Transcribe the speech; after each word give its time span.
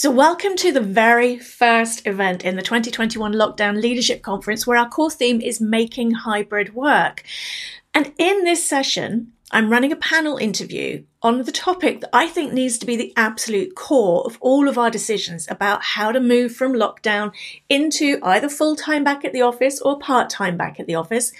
So, 0.00 0.12
welcome 0.12 0.54
to 0.58 0.70
the 0.70 0.80
very 0.80 1.40
first 1.40 2.06
event 2.06 2.44
in 2.44 2.54
the 2.54 2.62
2021 2.62 3.32
Lockdown 3.32 3.82
Leadership 3.82 4.22
Conference, 4.22 4.64
where 4.64 4.78
our 4.78 4.88
core 4.88 5.10
theme 5.10 5.40
is 5.40 5.60
making 5.60 6.12
hybrid 6.12 6.72
work. 6.72 7.24
And 7.92 8.12
in 8.16 8.44
this 8.44 8.64
session, 8.64 9.32
I'm 9.50 9.70
running 9.70 9.90
a 9.90 9.96
panel 9.96 10.36
interview 10.36 11.02
on 11.20 11.42
the 11.42 11.50
topic 11.50 12.00
that 12.00 12.10
I 12.12 12.28
think 12.28 12.52
needs 12.52 12.78
to 12.78 12.86
be 12.86 12.94
the 12.94 13.12
absolute 13.16 13.74
core 13.74 14.22
of 14.24 14.38
all 14.40 14.68
of 14.68 14.78
our 14.78 14.88
decisions 14.88 15.48
about 15.50 15.82
how 15.82 16.12
to 16.12 16.20
move 16.20 16.54
from 16.54 16.74
lockdown 16.74 17.34
into 17.68 18.20
either 18.22 18.48
full 18.48 18.76
time 18.76 19.02
back 19.02 19.24
at 19.24 19.32
the 19.32 19.42
office 19.42 19.80
or 19.80 19.98
part 19.98 20.30
time 20.30 20.56
back 20.56 20.78
at 20.78 20.86
the 20.86 20.94
office. 20.94 21.32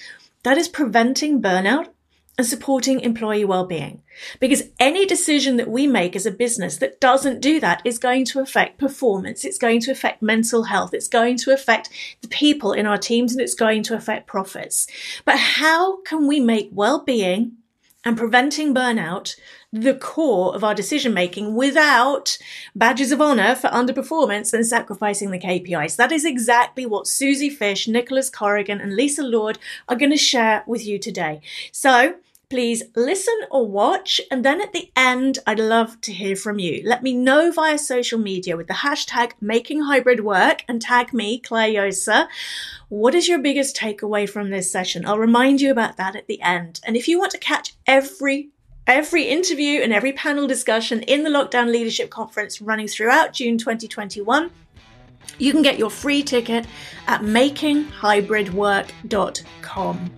That 0.43 0.59
is 0.59 0.66
preventing 0.66 1.40
burnout 1.40 1.90
and 2.39 2.46
supporting 2.46 3.00
employee 3.00 3.45
well-being. 3.45 4.00
Because 4.39 4.62
any 4.79 5.04
decision 5.04 5.57
that 5.57 5.68
we 5.68 5.89
make 5.89 6.14
as 6.14 6.25
a 6.25 6.30
business 6.30 6.77
that 6.77 7.00
doesn't 7.00 7.41
do 7.41 7.59
that 7.59 7.82
is 7.84 7.98
going 7.98 8.25
to 8.27 8.41
affect 8.41 8.79
performance. 8.79 9.45
It's 9.45 9.59
going 9.59 9.80
to 9.80 9.90
affect 9.90 10.22
mental 10.22 10.63
health. 10.64 10.94
It's 10.94 11.08
going 11.08 11.36
to 11.39 11.53
affect 11.53 11.90
the 12.22 12.29
people 12.29 12.72
in 12.72 12.86
our 12.86 12.96
teams 12.96 13.32
and 13.32 13.40
it's 13.40 13.54
going 13.54 13.82
to 13.85 13.96
affect 13.96 14.29
profits. 14.29 14.86
But 15.25 15.39
how 15.39 16.00
can 16.03 16.29
we 16.29 16.39
make 16.39 16.71
well-being 16.72 17.57
and 18.04 18.16
preventing 18.16 18.72
burnout 18.72 19.35
the 19.72 19.94
core 19.94 20.55
of 20.55 20.64
our 20.64 20.75
decision 20.75 21.13
making 21.13 21.55
without 21.55 22.39
badges 22.75 23.13
of 23.13 23.21
honor 23.21 23.55
for 23.55 23.68
underperformance 23.68 24.55
and 24.55 24.66
sacrificing 24.66 25.30
the 25.30 25.39
KPIs. 25.39 25.96
That 25.96 26.13
is 26.13 26.25
exactly 26.25 26.86
what 26.86 27.07
Susie 27.07 27.50
Fish, 27.50 27.86
Nicholas 27.86 28.30
Corrigan, 28.30 28.80
and 28.80 28.96
Lisa 28.96 29.22
Lord 29.22 29.58
are 29.89 29.96
going 29.96 30.13
to 30.13 30.16
share 30.16 30.64
with 30.66 30.86
you 30.86 30.99
today. 30.99 31.41
So 31.71 32.14
please 32.50 32.83
listen 32.97 33.34
or 33.50 33.66
watch. 33.66 34.20
And 34.30 34.44
then 34.44 34.61
at 34.61 34.72
the 34.72 34.91
end, 34.97 35.38
I'd 35.47 35.58
love 35.58 36.00
to 36.02 36.12
hear 36.12 36.34
from 36.34 36.58
you. 36.58 36.83
Let 36.84 37.02
me 37.02 37.14
know 37.14 37.52
via 37.52 37.78
social 37.78 38.19
media 38.19 38.56
with 38.56 38.69
the 38.69 38.74
hashtag 38.74 39.33
making 39.41 39.83
hybrid 39.83 40.24
work 40.24 40.64
and 40.66 40.80
tag 40.80 41.12
me, 41.12 41.38
Clare 41.38 41.68
Josa. 41.68 42.28
What 42.88 43.14
is 43.14 43.28
your 43.28 43.38
biggest 43.38 43.77
takeaway 43.77 44.28
from 44.28 44.50
this 44.50 44.72
session? 44.72 45.05
I'll 45.05 45.18
remind 45.18 45.60
you 45.60 45.70
about 45.70 45.98
that 45.98 46.16
at 46.16 46.27
the 46.27 46.40
end. 46.40 46.80
And 46.84 46.96
if 46.96 47.06
you 47.06 47.18
want 47.18 47.32
to 47.32 47.38
catch 47.38 47.74
every 47.86 48.48
every 48.86 49.24
interview 49.24 49.83
and 49.83 49.92
every 49.92 50.14
panel 50.14 50.46
discussion 50.46 51.02
in 51.02 51.22
the 51.22 51.28
Lockdown 51.28 51.70
Leadership 51.70 52.08
Conference 52.08 52.62
running 52.62 52.88
throughout 52.88 53.34
June 53.34 53.58
2021, 53.58 54.50
you 55.38 55.52
can 55.52 55.60
get 55.60 55.78
your 55.78 55.90
free 55.90 56.22
ticket 56.22 56.66
at 57.06 57.20
makinghybridwork.com. 57.20 60.10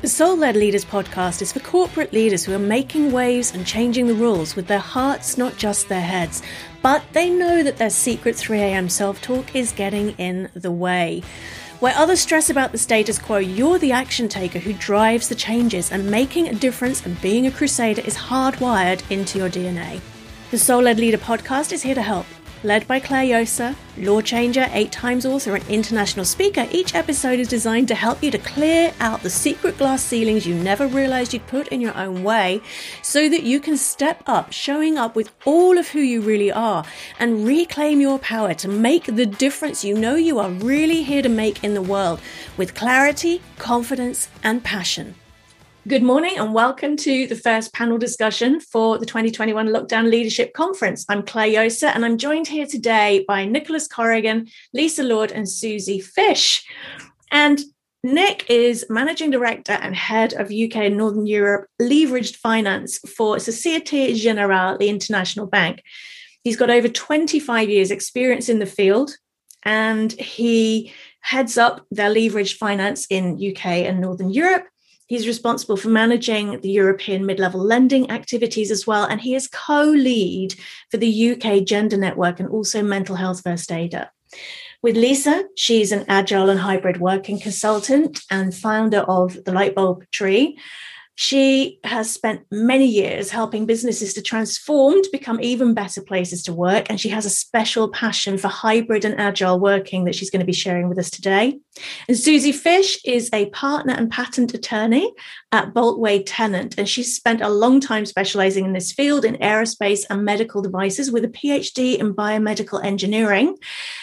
The 0.00 0.08
Soul 0.08 0.38
Led 0.38 0.56
Leaders 0.56 0.86
podcast 0.86 1.42
is 1.42 1.52
for 1.52 1.60
corporate 1.60 2.14
leaders 2.14 2.42
who 2.42 2.54
are 2.54 2.58
making 2.58 3.12
waves 3.12 3.54
and 3.54 3.66
changing 3.66 4.06
the 4.06 4.14
rules 4.14 4.56
with 4.56 4.66
their 4.66 4.78
hearts, 4.78 5.36
not 5.36 5.58
just 5.58 5.90
their 5.90 6.00
heads. 6.00 6.42
But 6.80 7.04
they 7.12 7.28
know 7.28 7.62
that 7.62 7.76
their 7.76 7.90
secret 7.90 8.34
3am 8.36 8.90
self 8.90 9.20
talk 9.20 9.54
is 9.54 9.72
getting 9.72 10.12
in 10.12 10.48
the 10.54 10.70
way. 10.70 11.22
Where 11.80 11.94
others 11.94 12.20
stress 12.20 12.48
about 12.48 12.72
the 12.72 12.78
status 12.78 13.18
quo, 13.18 13.36
you're 13.36 13.78
the 13.78 13.92
action 13.92 14.26
taker 14.26 14.58
who 14.58 14.72
drives 14.72 15.28
the 15.28 15.34
changes, 15.34 15.92
and 15.92 16.10
making 16.10 16.48
a 16.48 16.54
difference 16.54 17.04
and 17.04 17.20
being 17.20 17.46
a 17.46 17.50
crusader 17.50 18.00
is 18.00 18.16
hardwired 18.16 19.02
into 19.10 19.36
your 19.36 19.50
DNA. 19.50 20.00
The 20.50 20.58
Soul 20.58 20.84
Led 20.84 20.98
Leader 20.98 21.18
podcast 21.18 21.72
is 21.72 21.82
here 21.82 21.94
to 21.94 22.02
help. 22.02 22.24
Led 22.62 22.86
by 22.86 23.00
Clare 23.00 23.24
Josa, 23.24 23.74
law 23.96 24.20
changer, 24.20 24.68
eight 24.72 24.92
times 24.92 25.24
author, 25.24 25.56
and 25.56 25.66
international 25.68 26.26
speaker, 26.26 26.68
each 26.70 26.94
episode 26.94 27.40
is 27.40 27.48
designed 27.48 27.88
to 27.88 27.94
help 27.94 28.22
you 28.22 28.30
to 28.30 28.36
clear 28.36 28.92
out 29.00 29.22
the 29.22 29.30
secret 29.30 29.78
glass 29.78 30.02
ceilings 30.02 30.46
you 30.46 30.54
never 30.54 30.86
realized 30.86 31.32
you'd 31.32 31.46
put 31.46 31.68
in 31.68 31.80
your 31.80 31.96
own 31.96 32.22
way 32.22 32.60
so 33.00 33.30
that 33.30 33.44
you 33.44 33.60
can 33.60 33.78
step 33.78 34.22
up, 34.26 34.52
showing 34.52 34.98
up 34.98 35.16
with 35.16 35.30
all 35.46 35.78
of 35.78 35.88
who 35.88 36.00
you 36.00 36.20
really 36.20 36.52
are 36.52 36.84
and 37.18 37.46
reclaim 37.46 37.98
your 37.98 38.18
power 38.18 38.52
to 38.52 38.68
make 38.68 39.06
the 39.06 39.24
difference 39.24 39.82
you 39.82 39.96
know 39.96 40.16
you 40.16 40.38
are 40.38 40.50
really 40.50 41.02
here 41.02 41.22
to 41.22 41.30
make 41.30 41.64
in 41.64 41.72
the 41.72 41.80
world 41.80 42.20
with 42.58 42.74
clarity, 42.74 43.40
confidence, 43.56 44.28
and 44.42 44.62
passion. 44.62 45.14
Good 45.88 46.02
morning 46.02 46.36
and 46.36 46.52
welcome 46.52 46.94
to 46.98 47.26
the 47.26 47.34
first 47.34 47.72
panel 47.72 47.96
discussion 47.96 48.60
for 48.60 48.98
the 48.98 49.06
2021 49.06 49.68
Lockdown 49.68 50.10
Leadership 50.10 50.52
Conference. 50.52 51.06
I'm 51.08 51.22
Clare 51.22 51.48
Josa 51.48 51.94
and 51.94 52.04
I'm 52.04 52.18
joined 52.18 52.48
here 52.48 52.66
today 52.66 53.24
by 53.26 53.46
Nicholas 53.46 53.88
Corrigan, 53.88 54.48
Lisa 54.74 55.02
Lord, 55.02 55.32
and 55.32 55.48
Susie 55.48 55.98
Fish. 55.98 56.66
And 57.32 57.62
Nick 58.04 58.44
is 58.50 58.84
Managing 58.90 59.30
Director 59.30 59.72
and 59.72 59.96
Head 59.96 60.34
of 60.34 60.52
UK 60.52 60.76
and 60.76 60.98
Northern 60.98 61.26
Europe 61.26 61.66
Leveraged 61.80 62.36
Finance 62.36 62.98
for 63.16 63.38
Societe 63.38 64.14
Generale, 64.16 64.76
the 64.76 64.90
international 64.90 65.46
bank. 65.46 65.82
He's 66.44 66.58
got 66.58 66.68
over 66.68 66.88
25 66.88 67.70
years' 67.70 67.90
experience 67.90 68.50
in 68.50 68.58
the 68.58 68.66
field 68.66 69.16
and 69.62 70.12
he 70.12 70.92
heads 71.22 71.56
up 71.56 71.86
their 71.90 72.14
leveraged 72.14 72.58
finance 72.58 73.06
in 73.08 73.40
UK 73.42 73.64
and 73.64 74.02
Northern 74.02 74.28
Europe 74.28 74.66
He's 75.10 75.26
responsible 75.26 75.76
for 75.76 75.88
managing 75.88 76.60
the 76.60 76.70
European 76.70 77.26
mid 77.26 77.40
level 77.40 77.60
lending 77.60 78.12
activities 78.12 78.70
as 78.70 78.86
well. 78.86 79.06
And 79.06 79.20
he 79.20 79.34
is 79.34 79.48
co 79.48 79.82
lead 79.82 80.54
for 80.88 80.98
the 80.98 81.32
UK 81.32 81.64
Gender 81.64 81.96
Network 81.96 82.38
and 82.38 82.48
also 82.48 82.80
Mental 82.80 83.16
Health 83.16 83.42
First 83.42 83.72
Aider. 83.72 84.08
With 84.82 84.96
Lisa, 84.96 85.46
she's 85.56 85.90
an 85.90 86.04
agile 86.06 86.48
and 86.48 86.60
hybrid 86.60 87.00
working 87.00 87.40
consultant 87.40 88.20
and 88.30 88.54
founder 88.54 89.00
of 89.00 89.34
the 89.44 89.50
Lightbulb 89.50 90.08
Tree, 90.12 90.56
she 91.14 91.78
has 91.84 92.10
spent 92.10 92.46
many 92.50 92.86
years 92.86 93.30
helping 93.30 93.66
businesses 93.66 94.14
to 94.14 94.22
transform 94.22 95.02
to 95.02 95.10
become 95.12 95.38
even 95.42 95.74
better 95.74 96.00
places 96.00 96.42
to 96.44 96.52
work. 96.52 96.86
And 96.88 96.98
she 96.98 97.10
has 97.10 97.26
a 97.26 97.30
special 97.30 97.90
passion 97.90 98.38
for 98.38 98.48
hybrid 98.48 99.04
and 99.04 99.20
agile 99.20 99.60
working 99.60 100.04
that 100.04 100.14
she's 100.14 100.30
going 100.30 100.40
to 100.40 100.46
be 100.46 100.52
sharing 100.52 100.88
with 100.88 100.98
us 100.98 101.10
today. 101.10 101.58
And 102.08 102.16
Susie 102.16 102.52
Fish 102.52 102.98
is 103.04 103.28
a 103.32 103.50
partner 103.50 103.92
and 103.92 104.10
patent 104.10 104.54
attorney 104.54 105.12
at 105.52 105.74
Boult 105.74 105.98
Wade 105.98 106.26
Tennant. 106.26 106.76
And 106.78 106.88
she's 106.88 107.14
spent 107.14 107.42
a 107.42 107.50
long 107.50 107.80
time 107.80 108.06
specializing 108.06 108.64
in 108.64 108.72
this 108.72 108.92
field 108.92 109.24
in 109.24 109.36
aerospace 109.36 110.04
and 110.08 110.24
medical 110.24 110.62
devices 110.62 111.10
with 111.10 111.24
a 111.24 111.28
PhD 111.28 111.98
in 111.98 112.14
biomedical 112.14 112.82
engineering. 112.82 113.56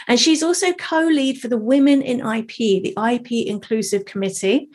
And 0.07 0.19
she's 0.19 0.43
also 0.43 0.71
co 0.73 1.01
lead 1.01 1.39
for 1.39 1.47
the 1.47 1.57
Women 1.57 2.01
in 2.01 2.19
IP, 2.19 2.55
the 2.57 2.95
IP 2.97 3.47
Inclusive 3.47 4.05
Committee 4.05 4.69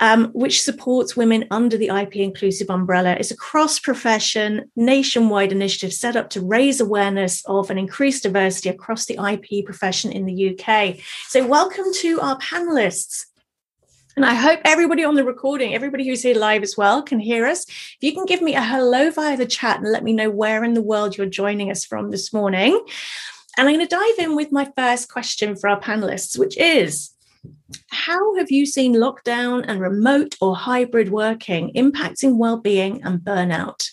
um, 0.00 0.26
which 0.32 0.62
supports 0.62 1.16
women 1.16 1.46
under 1.50 1.76
the 1.76 1.88
IP 1.88 2.16
Inclusive 2.16 2.70
umbrella. 2.70 3.16
It's 3.18 3.30
a 3.30 3.36
cross 3.36 3.78
profession, 3.78 4.70
nationwide 4.76 5.52
initiative 5.52 5.92
set 5.92 6.16
up 6.16 6.30
to 6.30 6.40
raise 6.40 6.80
awareness 6.80 7.44
of 7.46 7.70
and 7.70 7.78
increase 7.78 8.20
diversity 8.20 8.68
across 8.68 9.06
the 9.06 9.18
IP 9.18 9.64
profession 9.64 10.12
in 10.12 10.26
the 10.26 10.50
UK. 10.50 10.96
So, 11.28 11.46
welcome 11.46 11.86
to 12.00 12.20
our 12.20 12.38
panelists. 12.38 13.26
And 14.16 14.24
I 14.24 14.32
hope 14.32 14.60
everybody 14.64 15.04
on 15.04 15.14
the 15.14 15.24
recording, 15.24 15.74
everybody 15.74 16.08
who's 16.08 16.22
here 16.22 16.36
live 16.36 16.62
as 16.62 16.74
well, 16.74 17.02
can 17.02 17.20
hear 17.20 17.46
us. 17.46 17.66
If 17.68 17.98
you 18.00 18.14
can 18.14 18.24
give 18.24 18.40
me 18.40 18.54
a 18.54 18.62
hello 18.62 19.10
via 19.10 19.36
the 19.36 19.44
chat 19.44 19.80
and 19.80 19.92
let 19.92 20.04
me 20.04 20.14
know 20.14 20.30
where 20.30 20.64
in 20.64 20.72
the 20.72 20.82
world 20.82 21.16
you're 21.16 21.26
joining 21.26 21.70
us 21.70 21.84
from 21.84 22.10
this 22.10 22.32
morning. 22.32 22.82
And 23.58 23.68
I'm 23.68 23.74
going 23.74 23.86
to 23.86 23.94
dive 23.94 24.18
in 24.18 24.34
with 24.34 24.52
my 24.52 24.70
first 24.74 25.10
question 25.10 25.54
for 25.54 25.68
our 25.68 25.80
panelists, 25.80 26.38
which 26.38 26.56
is 26.56 27.10
how 27.88 28.36
have 28.36 28.50
you 28.50 28.66
seen 28.66 28.94
lockdown 28.94 29.64
and 29.66 29.80
remote 29.80 30.36
or 30.40 30.56
hybrid 30.56 31.10
working 31.10 31.72
impacting 31.74 32.36
well-being 32.36 33.02
and 33.02 33.20
burnout? 33.20 33.88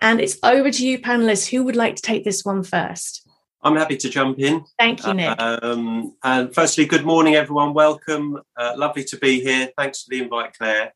And 0.00 0.20
it's 0.20 0.38
over 0.42 0.70
to 0.70 0.86
you, 0.86 0.98
panelists. 0.98 1.48
Who 1.48 1.64
would 1.64 1.76
like 1.76 1.96
to 1.96 2.02
take 2.02 2.24
this 2.24 2.44
one 2.44 2.62
first? 2.62 3.26
I'm 3.62 3.76
happy 3.76 3.96
to 3.96 4.08
jump 4.08 4.38
in. 4.38 4.64
Thank 4.78 5.06
you, 5.06 5.14
Nick. 5.14 5.40
Um, 5.40 6.14
and 6.22 6.54
firstly, 6.54 6.84
good 6.84 7.04
morning, 7.04 7.34
everyone. 7.34 7.72
Welcome. 7.72 8.38
Uh, 8.56 8.74
lovely 8.76 9.04
to 9.04 9.16
be 9.16 9.40
here. 9.40 9.70
Thanks 9.76 10.02
for 10.02 10.10
the 10.10 10.22
invite, 10.22 10.52
Claire. 10.52 10.92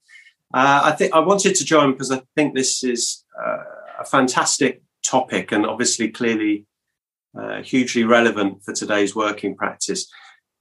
Uh, 0.52 0.82
I 0.84 0.92
think 0.92 1.14
I 1.14 1.20
wanted 1.20 1.54
to 1.56 1.64
join 1.64 1.92
because 1.92 2.10
I 2.10 2.20
think 2.36 2.54
this 2.54 2.84
is 2.84 3.24
uh, 3.42 3.62
a 4.00 4.04
fantastic 4.04 4.82
topic 5.02 5.50
and 5.50 5.64
obviously 5.64 6.08
clearly 6.08 6.66
uh, 7.38 7.62
hugely 7.62 8.04
relevant 8.04 8.62
for 8.64 8.74
today's 8.74 9.14
working 9.14 9.56
practice 9.56 10.10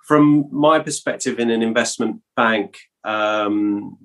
from 0.10 0.48
my 0.52 0.80
perspective 0.80 1.38
in 1.38 1.52
an 1.52 1.62
investment 1.62 2.20
bank, 2.36 2.80
um, 3.04 3.96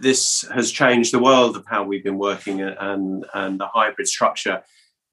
this 0.00 0.46
has 0.54 0.72
changed 0.72 1.12
the 1.12 1.18
world 1.18 1.58
of 1.58 1.64
how 1.66 1.84
we've 1.84 2.02
been 2.02 2.16
working 2.16 2.62
and, 2.62 3.26
and 3.34 3.60
the 3.60 3.66
hybrid 3.66 4.08
structure. 4.08 4.62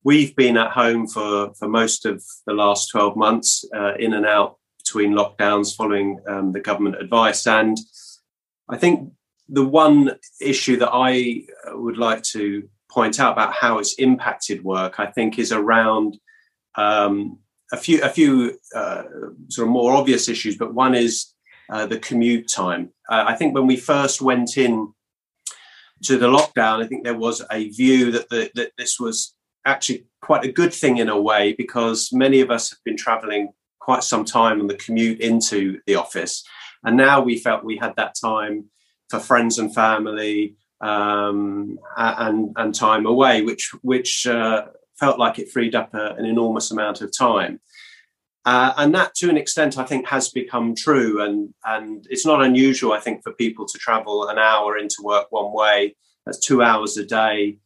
We've 0.05 0.33
been 0.37 0.55
at 0.55 0.71
home 0.71 1.07
for, 1.07 1.53
for 1.55 1.67
most 1.67 2.05
of 2.05 2.23
the 2.47 2.53
last 2.53 2.89
12 2.89 3.17
months, 3.17 3.65
uh, 3.75 3.95
in 3.99 4.13
and 4.13 4.25
out 4.25 4.55
between 4.77 5.11
lockdowns 5.11 5.75
following 5.75 6.21
um, 6.25 6.53
the 6.53 6.61
government 6.61 7.01
advice. 7.01 7.45
And 7.45 7.77
I 8.69 8.77
think 8.77 9.11
the 9.49 9.65
one 9.65 10.15
issue 10.39 10.77
that 10.77 10.91
I 10.93 11.47
would 11.73 11.97
like 11.97 12.23
to 12.31 12.69
point 12.89 13.19
out 13.19 13.33
about 13.33 13.51
how 13.51 13.79
it's 13.79 13.95
impacted 13.95 14.63
work, 14.63 15.01
I 15.01 15.07
think, 15.07 15.37
is 15.37 15.51
around 15.51 16.17
um, 16.75 17.39
a 17.71 17.77
few 17.77 18.01
a 18.01 18.09
few 18.09 18.59
uh, 18.75 19.03
sort 19.49 19.67
of 19.67 19.71
more 19.71 19.93
obvious 19.93 20.27
issues, 20.27 20.57
but 20.57 20.73
one 20.73 20.95
is 20.95 21.33
uh, 21.69 21.85
the 21.85 21.99
commute 21.99 22.47
time. 22.47 22.91
Uh, 23.09 23.25
I 23.27 23.35
think 23.35 23.53
when 23.53 23.67
we 23.67 23.77
first 23.77 24.21
went 24.21 24.57
in 24.57 24.93
to 26.03 26.17
the 26.17 26.27
lockdown, 26.27 26.83
I 26.83 26.87
think 26.87 27.03
there 27.03 27.17
was 27.17 27.43
a 27.51 27.69
view 27.69 28.11
that 28.11 28.29
the, 28.29 28.49
that 28.55 28.71
this 28.77 28.99
was 28.99 29.35
actually 29.65 30.05
quite 30.21 30.45
a 30.45 30.51
good 30.51 30.73
thing 30.73 30.97
in 30.97 31.09
a 31.09 31.21
way 31.21 31.53
because 31.53 32.09
many 32.11 32.41
of 32.41 32.49
us 32.49 32.69
have 32.69 32.79
been 32.85 32.97
traveling 32.97 33.49
quite 33.79 34.03
some 34.03 34.25
time 34.25 34.59
on 34.61 34.67
the 34.67 34.75
commute 34.75 35.19
into 35.19 35.79
the 35.85 35.95
office. 35.95 36.43
And 36.83 36.95
now 36.95 37.21
we 37.21 37.37
felt 37.37 37.63
we 37.63 37.77
had 37.77 37.95
that 37.97 38.15
time 38.19 38.65
for 39.09 39.19
friends 39.19 39.57
and 39.59 39.73
family 39.73 40.55
um, 40.81 41.77
and, 41.97 42.53
and 42.55 42.73
time 42.73 43.05
away, 43.05 43.41
which, 43.41 43.71
which 43.81 44.25
uh, 44.27 44.67
felt 44.99 45.19
like 45.19 45.39
it 45.39 45.51
freed 45.51 45.75
up 45.75 45.93
a, 45.93 46.15
an 46.15 46.25
enormous 46.25 46.71
amount 46.71 47.01
of 47.01 47.15
time. 47.15 47.59
Uh, 48.45 48.73
and 48.77 48.95
that, 48.95 49.13
to 49.15 49.29
an 49.29 49.37
extent, 49.37 49.77
I 49.77 49.83
think 49.83 50.07
has 50.07 50.29
become 50.29 50.73
true. 50.75 51.21
And, 51.21 51.53
and 51.65 52.05
it's 52.09 52.25
not 52.25 52.41
unusual, 52.41 52.93
I 52.93 52.99
think, 52.99 53.21
for 53.23 53.33
people 53.33 53.65
to 53.65 53.77
travel 53.77 54.27
an 54.27 54.37
hour 54.37 54.77
into 54.77 54.97
work 55.03 55.27
one 55.29 55.53
way. 55.53 55.95
That's 56.25 56.39
two 56.39 56.61
hours 56.61 56.97
a 56.97 57.05
day, 57.05 57.57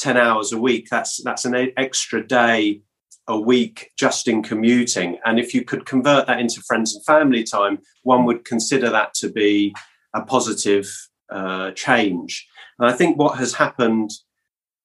10 0.00 0.16
hours 0.16 0.52
a 0.52 0.58
week. 0.58 0.88
That's, 0.90 1.22
that's 1.22 1.44
an 1.44 1.72
extra 1.76 2.26
day 2.26 2.82
a 3.28 3.38
week 3.38 3.90
just 3.96 4.28
in 4.28 4.42
commuting. 4.42 5.18
And 5.24 5.38
if 5.38 5.54
you 5.54 5.64
could 5.64 5.86
convert 5.86 6.26
that 6.26 6.40
into 6.40 6.60
friends 6.60 6.94
and 6.94 7.04
family 7.04 7.44
time, 7.44 7.78
one 8.02 8.24
would 8.24 8.44
consider 8.44 8.90
that 8.90 9.14
to 9.14 9.30
be 9.30 9.74
a 10.14 10.22
positive 10.22 10.88
uh, 11.30 11.70
change. 11.72 12.46
And 12.78 12.88
I 12.88 12.92
think 12.92 13.18
what 13.18 13.38
has 13.38 13.54
happened 13.54 14.10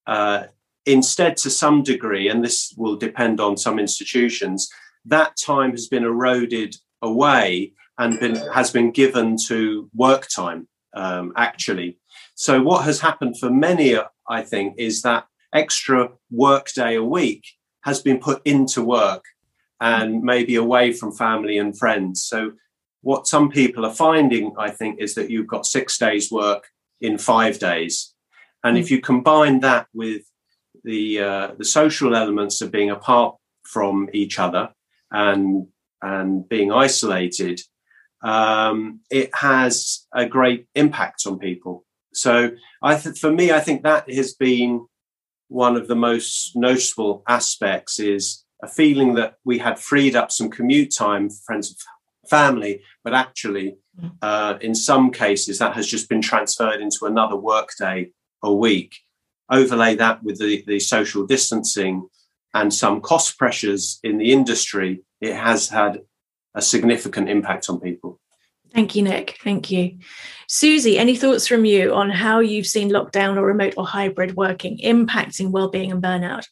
uh, 0.06 0.46
instead, 0.88 1.38
to 1.38 1.50
some 1.50 1.84
degree, 1.84 2.30
and 2.30 2.44
this 2.44 2.74
will 2.78 2.96
depend 2.96 3.40
on 3.40 3.58
some 3.58 3.78
institutions, 3.78 4.70
that 5.06 5.38
time 5.38 5.72
has 5.72 5.88
been 5.88 6.04
eroded 6.04 6.76
away 7.02 7.74
and 8.00 8.20
been, 8.20 8.36
has 8.54 8.72
been 8.72 8.92
given 8.92 9.36
to 9.48 9.90
work 9.94 10.28
time, 10.30 10.68
um, 10.96 11.34
actually. 11.36 11.98
So, 12.36 12.62
what 12.62 12.86
has 12.86 13.00
happened 13.00 13.38
for 13.38 13.50
many, 13.50 13.96
I 14.30 14.42
think, 14.42 14.76
is 14.78 15.02
that 15.02 15.28
extra 15.54 16.10
work 16.32 16.72
day 16.74 16.96
a 16.96 17.04
week 17.04 17.44
has 17.84 18.02
been 18.02 18.20
put 18.20 18.42
into 18.46 18.84
work 18.84 19.24
and 19.80 20.22
maybe 20.22 20.56
away 20.56 20.92
from 20.92 21.12
family 21.12 21.58
and 21.58 21.78
friends. 21.78 22.24
So, 22.24 22.54
what 23.02 23.28
some 23.28 23.50
people 23.50 23.86
are 23.86 23.94
finding, 23.94 24.54
I 24.58 24.72
think, 24.72 25.00
is 25.00 25.16
that 25.16 25.30
you've 25.30 25.48
got 25.48 25.66
six 25.66 25.98
days' 25.98 26.32
work 26.32 26.70
in 27.02 27.18
five 27.18 27.60
days. 27.60 28.14
And 28.64 28.78
if 28.78 28.88
hmm. 28.88 28.96
you 28.96 29.02
combine 29.02 29.60
that 29.62 29.88
with 29.94 30.24
the 30.88 31.20
uh, 31.20 31.48
the 31.58 31.66
social 31.66 32.16
elements 32.16 32.62
of 32.62 32.72
being 32.72 32.90
apart 32.90 33.36
from 33.64 34.10
each 34.14 34.40
other 34.40 34.70
and 35.12 35.68
and 36.02 36.48
being 36.48 36.72
isolated, 36.72 37.60
um, 38.24 39.02
it 39.12 39.30
has 39.36 40.08
a 40.14 40.26
great 40.26 40.66
impact 40.76 41.28
on 41.28 41.38
people. 41.38 41.84
So 42.14 42.52
I 42.82 42.96
th- 42.96 43.20
for 43.20 43.32
me, 43.32 43.52
I 43.52 43.60
think 43.60 43.84
that 43.84 44.10
has 44.10 44.34
been 44.34 44.88
one 45.50 45.76
of 45.76 45.88
the 45.88 45.96
most 45.96 46.56
noticeable 46.56 47.24
aspects 47.28 48.00
is 48.00 48.44
a 48.64 48.68
feeling 48.68 49.16
that 49.16 49.36
we 49.44 49.60
had 49.60 49.80
freed 49.80 50.16
up 50.16 50.32
some 50.32 50.50
commute 50.50 50.94
time 50.96 51.30
for 51.30 51.42
friends 51.46 51.70
and 51.70 52.30
family, 52.30 52.82
but 53.04 53.14
actually, 53.14 53.78
mm. 54.00 54.12
uh, 54.22 54.58
in 54.62 54.74
some 54.74 55.12
cases, 55.12 55.60
that 55.60 55.74
has 55.74 55.88
just 55.88 56.10
been 56.10 56.22
transferred 56.22 56.82
into 56.82 57.06
another 57.06 57.36
workday 57.36 58.12
a 58.44 58.54
week. 58.54 58.96
Overlay 59.50 59.96
that 59.96 60.24
with 60.24 60.40
the, 60.40 60.64
the 60.68 60.80
social 60.80 61.26
distancing 61.26 62.08
and 62.54 62.74
some 62.74 63.02
cost 63.02 63.38
pressures 63.38 64.00
in 64.04 64.18
the 64.18 64.32
industry, 64.32 65.04
it 65.22 65.36
has 65.36 65.70
had 65.70 66.02
a 66.56 66.62
significant 66.62 67.30
impact 67.30 67.70
on 67.70 67.80
people. 67.80 68.20
Thank 68.74 68.96
you, 68.96 69.04
Nick. 69.04 69.38
Thank 69.44 69.72
you. 69.72 70.00
Susie, 70.48 70.98
any 70.98 71.16
thoughts 71.16 71.48
from 71.48 71.66
you 71.66 71.94
on 71.94 72.10
how 72.10 72.40
you've 72.40 72.68
seen 72.68 72.90
lockdown 72.90 73.38
or 73.38 73.44
remote 73.44 73.76
or 73.78 73.88
hybrid 73.88 74.36
working 74.36 74.80
impacting 74.80 75.52
well-being 75.52 75.92
and 75.92 76.04
burnout? 76.04 76.46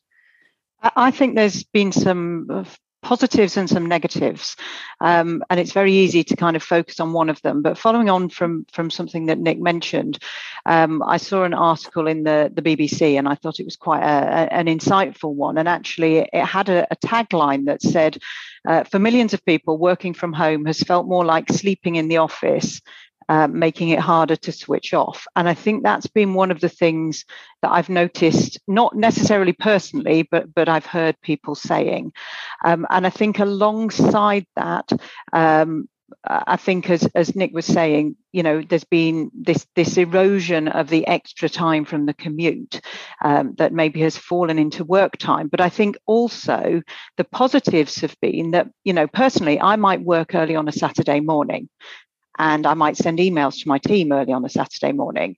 I 0.95 1.11
think 1.11 1.35
there's 1.35 1.63
been 1.63 1.91
some 1.91 2.47
uh, 2.49 2.63
positives 3.05 3.55
and 3.55 3.69
some 3.69 3.85
negatives, 3.85 4.55
um, 4.99 5.43
and 5.51 5.59
it's 5.59 5.73
very 5.73 5.93
easy 5.93 6.23
to 6.23 6.35
kind 6.35 6.55
of 6.55 6.63
focus 6.63 6.99
on 6.99 7.13
one 7.13 7.29
of 7.29 7.39
them. 7.43 7.61
But 7.61 7.77
following 7.77 8.09
on 8.09 8.29
from 8.29 8.65
from 8.71 8.89
something 8.89 9.27
that 9.27 9.37
Nick 9.37 9.59
mentioned, 9.59 10.17
um, 10.65 11.03
I 11.03 11.17
saw 11.17 11.43
an 11.43 11.53
article 11.53 12.07
in 12.07 12.23
the 12.23 12.51
the 12.51 12.63
BBC, 12.63 13.17
and 13.19 13.27
I 13.27 13.35
thought 13.35 13.59
it 13.59 13.65
was 13.65 13.77
quite 13.77 14.01
a, 14.01 14.51
an 14.51 14.65
insightful 14.65 15.35
one. 15.35 15.59
And 15.59 15.69
actually, 15.69 16.17
it 16.17 16.45
had 16.45 16.67
a, 16.69 16.87
a 16.89 16.95
tagline 16.95 17.65
that 17.65 17.83
said 17.83 18.17
uh, 18.67 18.83
for 18.85 18.97
millions 18.97 19.35
of 19.35 19.45
people, 19.45 19.77
working 19.77 20.15
from 20.15 20.33
home 20.33 20.65
has 20.65 20.79
felt 20.79 21.07
more 21.07 21.23
like 21.23 21.51
sleeping 21.51 21.97
in 21.97 22.07
the 22.07 22.17
office, 22.17 22.81
uh, 23.29 23.47
making 23.47 23.89
it 23.89 23.99
harder 23.99 24.35
to 24.35 24.51
switch 24.51 24.93
off. 24.93 25.25
And 25.35 25.49
I 25.49 25.53
think 25.53 25.83
that's 25.83 26.07
been 26.07 26.33
one 26.33 26.51
of 26.51 26.59
the 26.59 26.69
things 26.69 27.25
that 27.61 27.71
I've 27.71 27.89
noticed, 27.89 28.59
not 28.67 28.95
necessarily 28.95 29.53
personally, 29.53 30.27
but 30.29 30.53
but 30.53 30.69
I've 30.69 30.85
heard 30.85 31.19
people 31.21 31.55
saying. 31.55 32.13
Um, 32.63 32.85
and 32.89 33.05
I 33.07 33.09
think 33.09 33.39
alongside 33.39 34.45
that, 34.55 34.91
um, 35.33 35.87
I 36.23 36.57
think, 36.57 36.89
as 36.89 37.07
as 37.15 37.35
Nick 37.35 37.51
was 37.53 37.65
saying, 37.65 38.15
you 38.31 38.43
know, 38.43 38.61
there's 38.61 38.83
been 38.83 39.31
this 39.33 39.65
this 39.75 39.97
erosion 39.97 40.67
of 40.67 40.89
the 40.89 41.05
extra 41.07 41.49
time 41.49 41.85
from 41.85 42.05
the 42.05 42.13
commute 42.13 42.81
um, 43.23 43.55
that 43.57 43.73
maybe 43.73 44.01
has 44.01 44.17
fallen 44.17 44.59
into 44.59 44.83
work 44.83 45.17
time. 45.17 45.47
But 45.47 45.61
I 45.61 45.69
think 45.69 45.97
also 46.05 46.81
the 47.17 47.23
positives 47.23 48.01
have 48.01 48.15
been 48.21 48.51
that, 48.51 48.67
you 48.83 48.93
know, 48.93 49.07
personally, 49.07 49.59
I 49.59 49.75
might 49.75 50.01
work 50.01 50.35
early 50.35 50.55
on 50.55 50.67
a 50.67 50.71
Saturday 50.71 51.19
morning, 51.19 51.69
and 52.37 52.65
I 52.65 52.73
might 52.73 52.97
send 52.97 53.19
emails 53.19 53.61
to 53.61 53.67
my 53.67 53.77
team 53.77 54.11
early 54.11 54.33
on 54.33 54.45
a 54.45 54.49
Saturday 54.49 54.91
morning. 54.91 55.37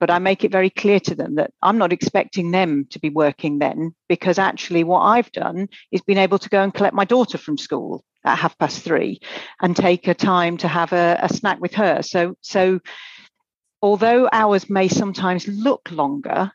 But 0.00 0.10
I 0.10 0.18
make 0.18 0.42
it 0.42 0.50
very 0.50 0.70
clear 0.70 0.98
to 1.00 1.14
them 1.14 1.36
that 1.36 1.52
I'm 1.62 1.78
not 1.78 1.92
expecting 1.92 2.50
them 2.50 2.86
to 2.90 2.98
be 2.98 3.08
working 3.08 3.60
then, 3.60 3.94
because 4.08 4.38
actually, 4.38 4.82
what 4.82 5.02
I've 5.02 5.30
done 5.30 5.68
is 5.92 6.00
been 6.00 6.18
able 6.18 6.40
to 6.40 6.48
go 6.48 6.60
and 6.60 6.74
collect 6.74 6.94
my 6.94 7.04
daughter 7.04 7.38
from 7.38 7.56
school 7.56 8.04
at 8.24 8.38
half 8.38 8.58
past 8.58 8.82
three 8.82 9.20
and 9.60 9.76
take 9.76 10.08
a 10.08 10.14
time 10.14 10.56
to 10.58 10.68
have 10.68 10.92
a, 10.92 11.18
a 11.22 11.28
snack 11.28 11.60
with 11.60 11.74
her. 11.74 12.02
So, 12.02 12.34
so 12.40 12.80
although 13.80 14.28
hours 14.32 14.68
may 14.68 14.88
sometimes 14.88 15.46
look 15.46 15.88
longer, 15.92 16.52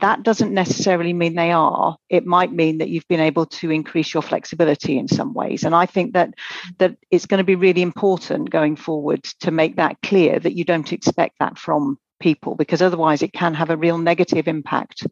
that 0.00 0.22
doesn't 0.22 0.52
necessarily 0.52 1.12
mean 1.12 1.34
they 1.34 1.52
are. 1.52 1.96
It 2.08 2.26
might 2.26 2.52
mean 2.52 2.78
that 2.78 2.88
you've 2.88 3.08
been 3.08 3.20
able 3.20 3.46
to 3.46 3.70
increase 3.70 4.12
your 4.12 4.22
flexibility 4.22 4.98
in 4.98 5.08
some 5.08 5.34
ways. 5.34 5.64
And 5.64 5.74
I 5.74 5.86
think 5.86 6.12
that 6.14 6.34
that 6.78 6.96
it's 7.10 7.26
going 7.26 7.38
to 7.38 7.44
be 7.44 7.54
really 7.54 7.82
important 7.82 8.50
going 8.50 8.76
forward 8.76 9.22
to 9.40 9.50
make 9.50 9.76
that 9.76 10.00
clear 10.02 10.38
that 10.38 10.54
you 10.54 10.64
don't 10.64 10.92
expect 10.92 11.38
that 11.40 11.58
from 11.58 11.98
people 12.20 12.54
because 12.54 12.82
otherwise 12.82 13.22
it 13.22 13.32
can 13.32 13.54
have 13.54 13.70
a 13.70 13.76
real 13.76 13.98
negative 13.98 14.48
impact 14.48 15.06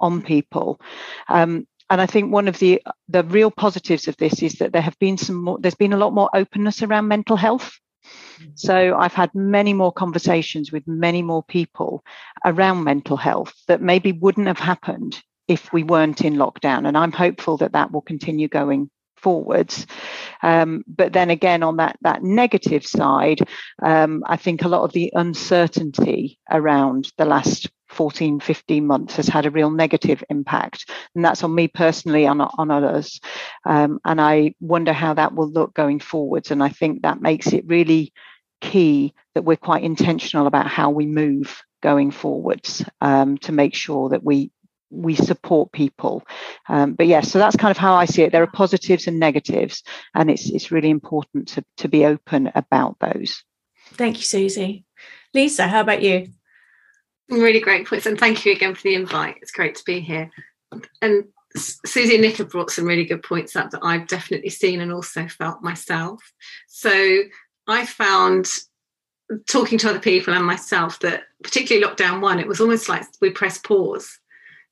on 0.00 0.22
people. 0.22 0.80
Um, 1.28 1.66
and 1.90 2.00
I 2.00 2.06
think 2.06 2.32
one 2.32 2.48
of 2.48 2.58
the 2.58 2.82
the 3.08 3.22
real 3.24 3.50
positives 3.50 4.08
of 4.08 4.16
this 4.16 4.42
is 4.42 4.54
that 4.54 4.72
there 4.72 4.82
have 4.82 4.98
been 4.98 5.18
some 5.18 5.44
more, 5.44 5.58
there's 5.60 5.74
been 5.74 5.92
a 5.92 5.98
lot 5.98 6.14
more 6.14 6.30
openness 6.34 6.82
around 6.82 7.08
mental 7.08 7.36
health. 7.36 7.78
So 8.54 8.96
I've 8.96 9.14
had 9.14 9.34
many 9.34 9.72
more 9.72 9.92
conversations 9.92 10.72
with 10.72 10.86
many 10.86 11.22
more 11.22 11.42
people 11.42 12.04
around 12.44 12.84
mental 12.84 13.16
health 13.16 13.54
that 13.68 13.82
maybe 13.82 14.12
wouldn't 14.12 14.46
have 14.46 14.58
happened 14.58 15.22
if 15.48 15.72
we 15.72 15.82
weren't 15.82 16.22
in 16.22 16.34
lockdown. 16.34 16.86
And 16.86 16.96
I'm 16.96 17.12
hopeful 17.12 17.56
that 17.58 17.72
that 17.72 17.92
will 17.92 18.02
continue 18.02 18.48
going 18.48 18.90
forwards. 19.16 19.86
Um, 20.42 20.84
but 20.86 21.12
then 21.12 21.30
again, 21.30 21.62
on 21.62 21.78
that 21.78 21.96
that 22.02 22.22
negative 22.22 22.86
side, 22.86 23.40
um, 23.82 24.22
I 24.26 24.36
think 24.36 24.62
a 24.62 24.68
lot 24.68 24.84
of 24.84 24.92
the 24.92 25.12
uncertainty 25.14 26.38
around 26.50 27.10
the 27.16 27.24
last 27.24 27.70
14, 27.94 28.40
15 28.40 28.86
months 28.86 29.16
has 29.16 29.28
had 29.28 29.46
a 29.46 29.50
real 29.50 29.70
negative 29.70 30.22
impact. 30.28 30.90
And 31.14 31.24
that's 31.24 31.42
on 31.42 31.54
me 31.54 31.68
personally 31.68 32.24
and 32.26 32.42
on 32.42 32.70
others. 32.70 33.20
Um, 33.64 34.00
and 34.04 34.20
I 34.20 34.54
wonder 34.60 34.92
how 34.92 35.14
that 35.14 35.34
will 35.34 35.48
look 35.48 35.74
going 35.74 36.00
forwards. 36.00 36.50
And 36.50 36.62
I 36.62 36.68
think 36.68 37.02
that 37.02 37.22
makes 37.22 37.52
it 37.52 37.66
really 37.66 38.12
key 38.60 39.14
that 39.34 39.44
we're 39.44 39.56
quite 39.56 39.84
intentional 39.84 40.46
about 40.46 40.66
how 40.66 40.90
we 40.90 41.06
move 41.06 41.62
going 41.82 42.10
forwards 42.10 42.84
um, 43.00 43.36
to 43.38 43.52
make 43.52 43.74
sure 43.74 44.08
that 44.08 44.24
we 44.24 44.50
we 44.90 45.14
support 45.16 45.72
people. 45.72 46.22
Um, 46.68 46.94
but 46.94 47.06
yes, 47.06 47.24
yeah, 47.24 47.30
so 47.30 47.38
that's 47.38 47.56
kind 47.56 47.72
of 47.72 47.76
how 47.76 47.94
I 47.94 48.04
see 48.04 48.22
it. 48.22 48.30
There 48.30 48.42
are 48.42 48.50
positives 48.50 49.06
and 49.06 49.18
negatives, 49.18 49.82
and 50.14 50.30
it's 50.30 50.48
it's 50.48 50.70
really 50.70 50.90
important 50.90 51.48
to 51.48 51.64
to 51.78 51.88
be 51.88 52.06
open 52.06 52.50
about 52.54 52.96
those. 53.00 53.42
Thank 53.94 54.16
you, 54.18 54.22
Susie. 54.22 54.84
Lisa, 55.34 55.66
how 55.66 55.80
about 55.80 56.02
you? 56.02 56.28
Really 57.28 57.60
great 57.60 57.86
points, 57.86 58.06
and 58.06 58.18
thank 58.18 58.44
you 58.44 58.52
again 58.52 58.74
for 58.74 58.82
the 58.82 58.94
invite. 58.94 59.38
It's 59.40 59.50
great 59.50 59.74
to 59.76 59.84
be 59.84 60.00
here. 60.00 60.30
And 61.00 61.24
Susie 61.56 62.14
and 62.14 62.22
Nick 62.22 62.36
have 62.36 62.50
brought 62.50 62.70
some 62.70 62.84
really 62.84 63.04
good 63.04 63.22
points 63.22 63.56
up 63.56 63.70
that 63.70 63.84
I've 63.84 64.08
definitely 64.08 64.50
seen 64.50 64.80
and 64.80 64.92
also 64.92 65.26
felt 65.28 65.62
myself. 65.62 66.20
So 66.66 67.22
I 67.66 67.86
found 67.86 68.48
talking 69.48 69.78
to 69.78 69.90
other 69.90 70.00
people 70.00 70.34
and 70.34 70.44
myself 70.44 70.98
that 71.00 71.22
particularly 71.42 71.86
lockdown 71.86 72.20
one, 72.20 72.38
it 72.38 72.46
was 72.46 72.60
almost 72.60 72.88
like 72.88 73.04
we 73.20 73.30
pressed 73.30 73.64
pause. 73.64 74.18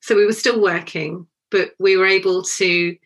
So 0.00 0.16
we 0.16 0.26
were 0.26 0.32
still 0.32 0.60
working, 0.60 1.26
but 1.50 1.72
we 1.78 1.96
were 1.96 2.06
able 2.06 2.42
to 2.42 2.96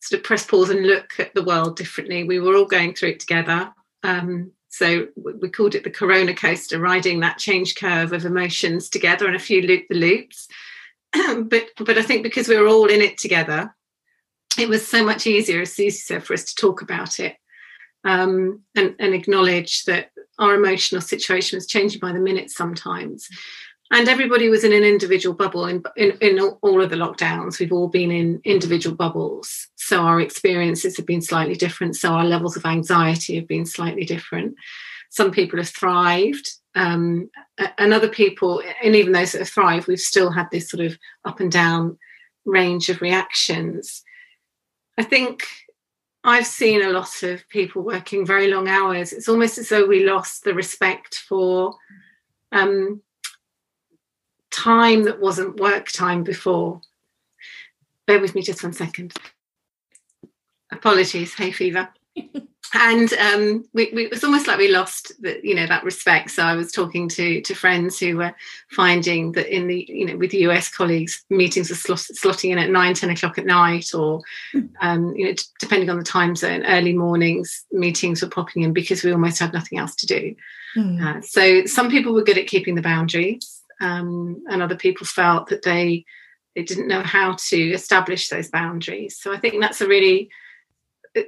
sort 0.00 0.18
of 0.18 0.24
press 0.24 0.44
pause 0.44 0.70
and 0.70 0.86
look 0.86 1.12
at 1.18 1.34
the 1.34 1.44
world 1.44 1.76
differently. 1.76 2.24
We 2.24 2.40
were 2.40 2.56
all 2.56 2.66
going 2.66 2.94
through 2.94 3.10
it 3.10 3.20
together. 3.20 3.72
Um, 4.02 4.52
so 4.76 5.06
we 5.16 5.48
called 5.48 5.74
it 5.74 5.84
the 5.84 5.90
Corona 5.90 6.34
coaster, 6.34 6.80
riding 6.80 7.20
that 7.20 7.38
change 7.38 7.76
curve 7.76 8.12
of 8.12 8.24
emotions 8.24 8.88
together 8.88 9.26
and 9.26 9.36
a 9.36 9.40
few 9.40 9.62
loop 9.62 9.84
the 9.88 9.94
loops. 9.94 10.48
but 11.12 11.68
but 11.78 11.96
I 11.96 12.02
think 12.02 12.24
because 12.24 12.48
we 12.48 12.58
were 12.58 12.66
all 12.66 12.86
in 12.86 13.00
it 13.00 13.18
together, 13.18 13.74
it 14.58 14.68
was 14.68 14.86
so 14.86 15.04
much 15.04 15.26
easier, 15.26 15.62
as 15.62 15.72
Susie 15.72 15.90
said, 15.90 16.24
for 16.24 16.34
us 16.34 16.44
to 16.44 16.54
talk 16.56 16.82
about 16.82 17.20
it 17.20 17.36
um, 18.04 18.62
and, 18.74 18.94
and 18.98 19.14
acknowledge 19.14 19.84
that 19.84 20.10
our 20.38 20.54
emotional 20.54 21.00
situation 21.00 21.56
was 21.56 21.66
changing 21.66 22.00
by 22.00 22.12
the 22.12 22.18
minute 22.18 22.50
sometimes. 22.50 23.28
And 23.94 24.08
everybody 24.08 24.48
was 24.48 24.64
in 24.64 24.72
an 24.72 24.82
individual 24.82 25.36
bubble 25.36 25.66
in, 25.66 25.80
in, 25.96 26.18
in 26.20 26.40
all 26.40 26.82
of 26.82 26.90
the 26.90 26.96
lockdowns. 26.96 27.60
We've 27.60 27.72
all 27.72 27.86
been 27.86 28.10
in 28.10 28.40
individual 28.42 28.96
bubbles. 28.96 29.68
So 29.76 30.00
our 30.00 30.20
experiences 30.20 30.96
have 30.96 31.06
been 31.06 31.22
slightly 31.22 31.54
different. 31.54 31.94
So 31.94 32.08
our 32.08 32.24
levels 32.24 32.56
of 32.56 32.66
anxiety 32.66 33.36
have 33.36 33.46
been 33.46 33.64
slightly 33.64 34.04
different. 34.04 34.56
Some 35.10 35.30
people 35.30 35.60
have 35.60 35.68
thrived, 35.68 36.50
um, 36.74 37.30
and 37.78 37.94
other 37.94 38.08
people, 38.08 38.60
and 38.82 38.96
even 38.96 39.12
those 39.12 39.30
that 39.30 39.38
have 39.38 39.48
thrived, 39.48 39.86
we've 39.86 40.00
still 40.00 40.32
had 40.32 40.48
this 40.50 40.68
sort 40.68 40.84
of 40.84 40.98
up 41.24 41.38
and 41.38 41.52
down 41.52 41.96
range 42.44 42.88
of 42.88 43.00
reactions. 43.00 44.02
I 44.98 45.04
think 45.04 45.46
I've 46.24 46.46
seen 46.46 46.82
a 46.82 46.90
lot 46.90 47.22
of 47.22 47.48
people 47.48 47.82
working 47.82 48.26
very 48.26 48.48
long 48.48 48.66
hours. 48.66 49.12
It's 49.12 49.28
almost 49.28 49.56
as 49.56 49.68
though 49.68 49.86
we 49.86 50.04
lost 50.04 50.42
the 50.42 50.52
respect 50.52 51.14
for 51.28 51.76
um, 52.50 53.00
time 54.54 55.04
that 55.04 55.20
wasn't 55.20 55.60
work 55.60 55.88
time 55.88 56.22
before. 56.22 56.80
Bear 58.06 58.20
with 58.20 58.34
me 58.34 58.42
just 58.42 58.62
one 58.62 58.72
second. 58.72 59.12
Apologies, 60.70 61.34
hay 61.34 61.50
fever. 61.50 61.88
and 62.74 63.12
um, 63.14 63.64
we, 63.72 63.90
we, 63.94 64.04
it 64.06 64.10
was 64.10 64.24
almost 64.24 64.46
like 64.46 64.58
we 64.58 64.68
lost 64.68 65.12
the, 65.20 65.40
you 65.42 65.54
know 65.54 65.66
that 65.66 65.84
respect 65.84 66.30
so 66.30 66.42
i 66.42 66.54
was 66.54 66.72
talking 66.72 67.08
to 67.08 67.40
to 67.42 67.54
friends 67.54 67.98
who 67.98 68.16
were 68.16 68.34
finding 68.70 69.32
that 69.32 69.54
in 69.54 69.66
the 69.66 69.86
you 69.88 70.06
know 70.06 70.16
with 70.16 70.30
the 70.30 70.38
us 70.38 70.68
colleagues 70.68 71.24
meetings 71.30 71.70
were 71.70 71.76
slot, 71.76 71.98
slotting 71.98 72.50
in 72.50 72.58
at 72.58 72.70
9 72.70 72.94
10 72.94 73.10
o'clock 73.10 73.38
at 73.38 73.46
night 73.46 73.94
or 73.94 74.22
hmm. 74.52 74.66
um, 74.80 75.14
you 75.14 75.26
know 75.26 75.34
depending 75.60 75.90
on 75.90 75.98
the 75.98 76.04
time 76.04 76.34
zone 76.34 76.64
early 76.66 76.92
mornings 76.92 77.64
meetings 77.70 78.22
were 78.22 78.28
popping 78.28 78.62
in 78.62 78.72
because 78.72 79.04
we 79.04 79.12
almost 79.12 79.38
had 79.38 79.52
nothing 79.52 79.78
else 79.78 79.94
to 79.94 80.06
do 80.06 80.34
mm. 80.76 81.02
uh, 81.02 81.20
so 81.20 81.64
some 81.66 81.90
people 81.90 82.12
were 82.12 82.24
good 82.24 82.38
at 82.38 82.46
keeping 82.46 82.74
the 82.74 82.82
boundaries 82.82 83.62
um, 83.80 84.42
and 84.48 84.62
other 84.62 84.76
people 84.76 85.06
felt 85.06 85.48
that 85.48 85.62
they 85.62 86.04
they 86.54 86.62
didn't 86.62 86.88
know 86.88 87.02
how 87.02 87.36
to 87.48 87.70
establish 87.72 88.28
those 88.28 88.48
boundaries 88.48 89.18
so 89.20 89.32
i 89.32 89.38
think 89.38 89.60
that's 89.60 89.80
a 89.80 89.88
really 89.88 90.30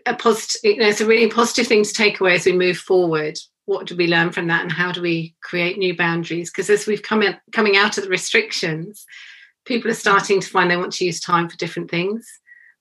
a 0.05 0.15
positive, 0.15 0.61
you 0.65 0.77
know, 0.79 0.89
it's 0.89 1.01
a 1.01 1.07
really 1.07 1.29
positive 1.29 1.67
thing 1.67 1.85
to 1.85 1.93
take 1.93 2.21
away 2.21 2.35
as 2.35 2.47
we 2.47 2.53
move 2.53 2.79
forward. 2.79 3.39
What 3.67 3.87
do 3.87 3.97
we 3.97 4.07
learn 4.07 4.31
from 4.31 4.47
that, 4.49 4.63
and 4.63 4.73
how 4.73 4.93
do 4.93 5.03
we 5.03 5.35
create 5.43 5.79
new 5.79 5.97
boundaries? 5.97 6.51
Because 6.51 6.71
as 6.71 6.87
we've 6.87 7.03
come 7.03 7.23
in, 7.23 7.37
coming 7.53 7.77
out 7.77 7.99
of 7.99 8.05
the 8.05 8.11
restrictions, 8.11 9.05
people 9.65 9.91
are 9.91 9.95
starting 9.95 10.41
to 10.41 10.49
find 10.49 10.71
they 10.71 10.77
want 10.77 10.93
to 10.95 11.05
use 11.05 11.21
time 11.21 11.49
for 11.49 11.57
different 11.57 11.91
things, 11.91 12.29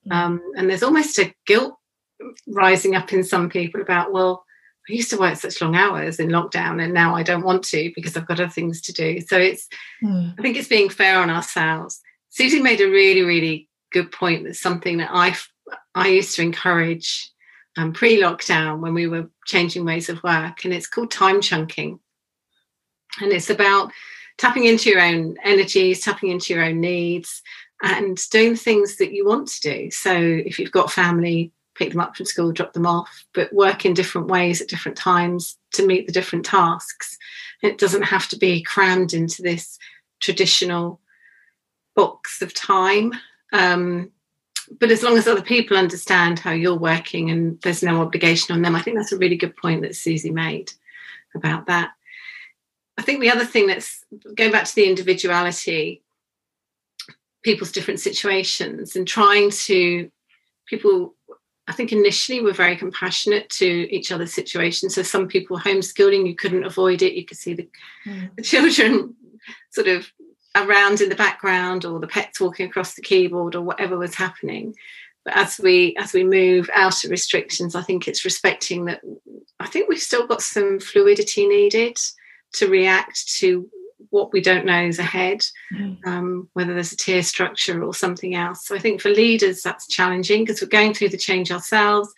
mm. 0.08 0.16
um, 0.16 0.42
and 0.56 0.70
there's 0.70 0.84
almost 0.84 1.18
a 1.18 1.34
guilt 1.48 1.78
rising 2.48 2.96
up 2.96 3.12
in 3.12 3.24
some 3.24 3.50
people 3.50 3.82
about, 3.82 4.14
well, 4.14 4.45
I 4.88 4.94
used 4.94 5.10
to 5.10 5.18
work 5.18 5.36
such 5.36 5.62
long 5.62 5.76
hours 5.76 6.20
in 6.20 6.30
lockdown, 6.30 6.84
and 6.84 6.94
now 6.94 7.16
I 7.16 7.24
don't 7.24 7.44
want 7.44 7.64
to 7.66 7.92
because 7.96 8.16
I've 8.16 8.28
got 8.28 8.40
other 8.40 8.50
things 8.50 8.82
to 8.82 8.94
do. 8.94 9.20
So 9.22 9.38
it's, 9.38 9.68
mm. 10.04 10.34
I 10.38 10.42
think 10.42 10.58
it's 10.58 10.68
being 10.68 10.90
fair 10.90 11.18
on 11.18 11.30
ourselves. 11.30 12.02
Susie 12.30 12.62
made 12.62 12.82
a 12.82 12.90
really, 12.90 13.24
really 13.24 13.70
good 13.92 14.12
point. 14.12 14.44
That's 14.44 14.60
something 14.60 14.98
that 14.98 15.10
I 15.12 15.36
I 15.96 16.10
used 16.10 16.36
to 16.36 16.44
encourage 16.44 17.32
um, 17.78 17.94
pre 17.94 18.22
lockdown 18.22 18.80
when 18.80 18.94
we 18.94 19.08
were 19.08 19.30
changing 19.46 19.86
ways 19.86 20.10
of 20.10 20.22
work, 20.24 20.66
and 20.66 20.74
it's 20.74 20.88
called 20.88 21.12
time 21.12 21.42
chunking. 21.42 22.00
And 23.22 23.32
it's 23.32 23.50
about 23.50 23.92
tapping 24.38 24.66
into 24.66 24.90
your 24.90 25.02
own 25.02 25.38
energies, 25.44 26.02
tapping 26.02 26.30
into 26.30 26.54
your 26.54 26.64
own 26.64 26.82
needs, 26.82 27.42
and 27.82 28.18
doing 28.30 28.56
things 28.56 28.98
that 28.98 29.14
you 29.14 29.26
want 29.26 29.48
to 29.48 29.62
do. 29.62 29.92
So 29.92 30.14
if 30.14 30.60
you've 30.60 30.72
got 30.72 30.92
family, 30.92 31.52
pick 31.76 31.92
them 31.92 32.02
up 32.02 32.16
from 32.16 32.26
school, 32.26 32.52
drop 32.52 32.74
them 32.74 32.86
off, 32.86 33.26
but 33.34 33.54
work 33.54 33.86
in 33.86 33.94
different 33.94 34.28
ways 34.28 34.62
at 34.62 34.68
different 34.68 34.98
times 34.98 35.58
to 35.74 35.86
meet 35.86 36.08
the 36.08 36.14
different 36.14 36.46
tasks. 36.46 37.18
It 37.62 37.78
doesn't 37.78 38.04
have 38.04 38.28
to 38.30 38.38
be 38.38 38.64
crammed 38.64 39.14
into 39.14 39.42
this 39.42 39.78
traditional 40.20 41.00
box 41.96 42.42
of 42.42 42.54
time. 42.54 43.14
Um, 43.54 44.12
but 44.80 44.92
as 44.92 45.04
long 45.04 45.18
as 45.18 45.28
other 45.28 45.42
people 45.42 45.78
understand 45.78 46.40
how 46.40 46.52
you're 46.52 46.78
working 46.78 47.30
and 47.30 47.62
there's 47.62 47.84
no 47.84 48.02
obligation 48.02 48.56
on 48.56 48.62
them, 48.62 48.76
I 48.76 48.82
think 48.82 48.98
that's 48.98 49.12
a 49.12 49.18
really 49.18 49.38
good 49.38 49.56
point 49.56 49.82
that 49.82 49.96
Susie 49.96 50.32
made 50.32 50.72
about 51.36 51.68
that. 51.68 51.92
I 52.98 53.02
think 53.02 53.20
the 53.20 53.30
other 53.30 53.46
thing 53.46 53.68
that's 53.68 54.04
going 54.36 54.52
back 54.52 54.66
to 54.66 54.76
the 54.76 54.88
individuality, 54.88 56.02
people's 57.44 57.72
different 57.72 58.00
situations, 58.00 58.96
and 58.96 59.08
trying 59.08 59.52
to 59.52 60.10
people. 60.68 61.14
I 61.68 61.74
think 61.74 61.92
initially 61.92 62.42
we're 62.42 62.54
very 62.54 62.76
compassionate 62.76 63.50
to 63.52 63.66
each 63.66 64.12
other's 64.12 64.34
situations. 64.34 64.96
So 64.96 65.02
some 65.02 65.28
people 65.28 65.58
homeschooling, 65.58 66.28
you 66.28 66.36
couldn't 66.36 66.64
avoid 66.64 67.02
it. 67.02 67.14
You 67.14 67.26
could 67.26 67.38
see 67.38 67.56
the, 67.56 67.68
mm. 68.06 68.36
the 68.36 68.44
children 68.44 69.16
sort 69.72 69.88
of 69.88 70.12
around 70.56 71.02
in 71.02 71.10
the 71.10 71.16
background 71.16 71.86
or 71.86 72.00
the 72.00 72.08
pets 72.08 72.40
walking 72.40 72.68
across 72.68 72.94
the 72.94 73.02
keyboard 73.02 73.56
or 73.56 73.62
whatever 73.62 73.98
was 73.98 74.16
happening 74.16 74.74
but 75.26 75.36
as 75.36 75.60
we 75.62 75.94
as 75.98 76.14
we 76.14 76.24
move 76.24 76.70
out 76.74 77.04
of 77.04 77.12
restrictions 77.12 77.76
i 77.76 77.82
think 77.82 78.08
it's 78.08 78.24
respecting 78.24 78.86
that 78.86 79.02
i 79.60 79.68
think 79.68 79.90
we've 79.90 80.00
still 80.00 80.26
got 80.26 80.42
some 80.42 80.80
fluidity 80.80 81.46
needed 81.46 81.98
to 82.54 82.70
react 82.70 83.28
to 83.28 83.70
what 84.10 84.32
we 84.34 84.42
don't 84.42 84.66
know 84.66 84.84
is 84.84 85.00
ahead 85.00 85.42
mm. 85.74 85.98
um, 86.06 86.50
whether 86.54 86.74
there's 86.74 86.92
a 86.92 86.98
tier 86.98 87.24
structure 87.24 87.84
or 87.84 87.94
something 87.94 88.36
else 88.36 88.66
so 88.66 88.76
i 88.76 88.80
think 88.80 89.02
for 89.02 89.10
leaders 89.10 89.62
that's 89.62 89.88
challenging 89.88 90.44
because 90.44 90.62
we're 90.62 90.68
going 90.68 90.94
through 90.94 91.10
the 91.10 91.18
change 91.18 91.52
ourselves 91.52 92.14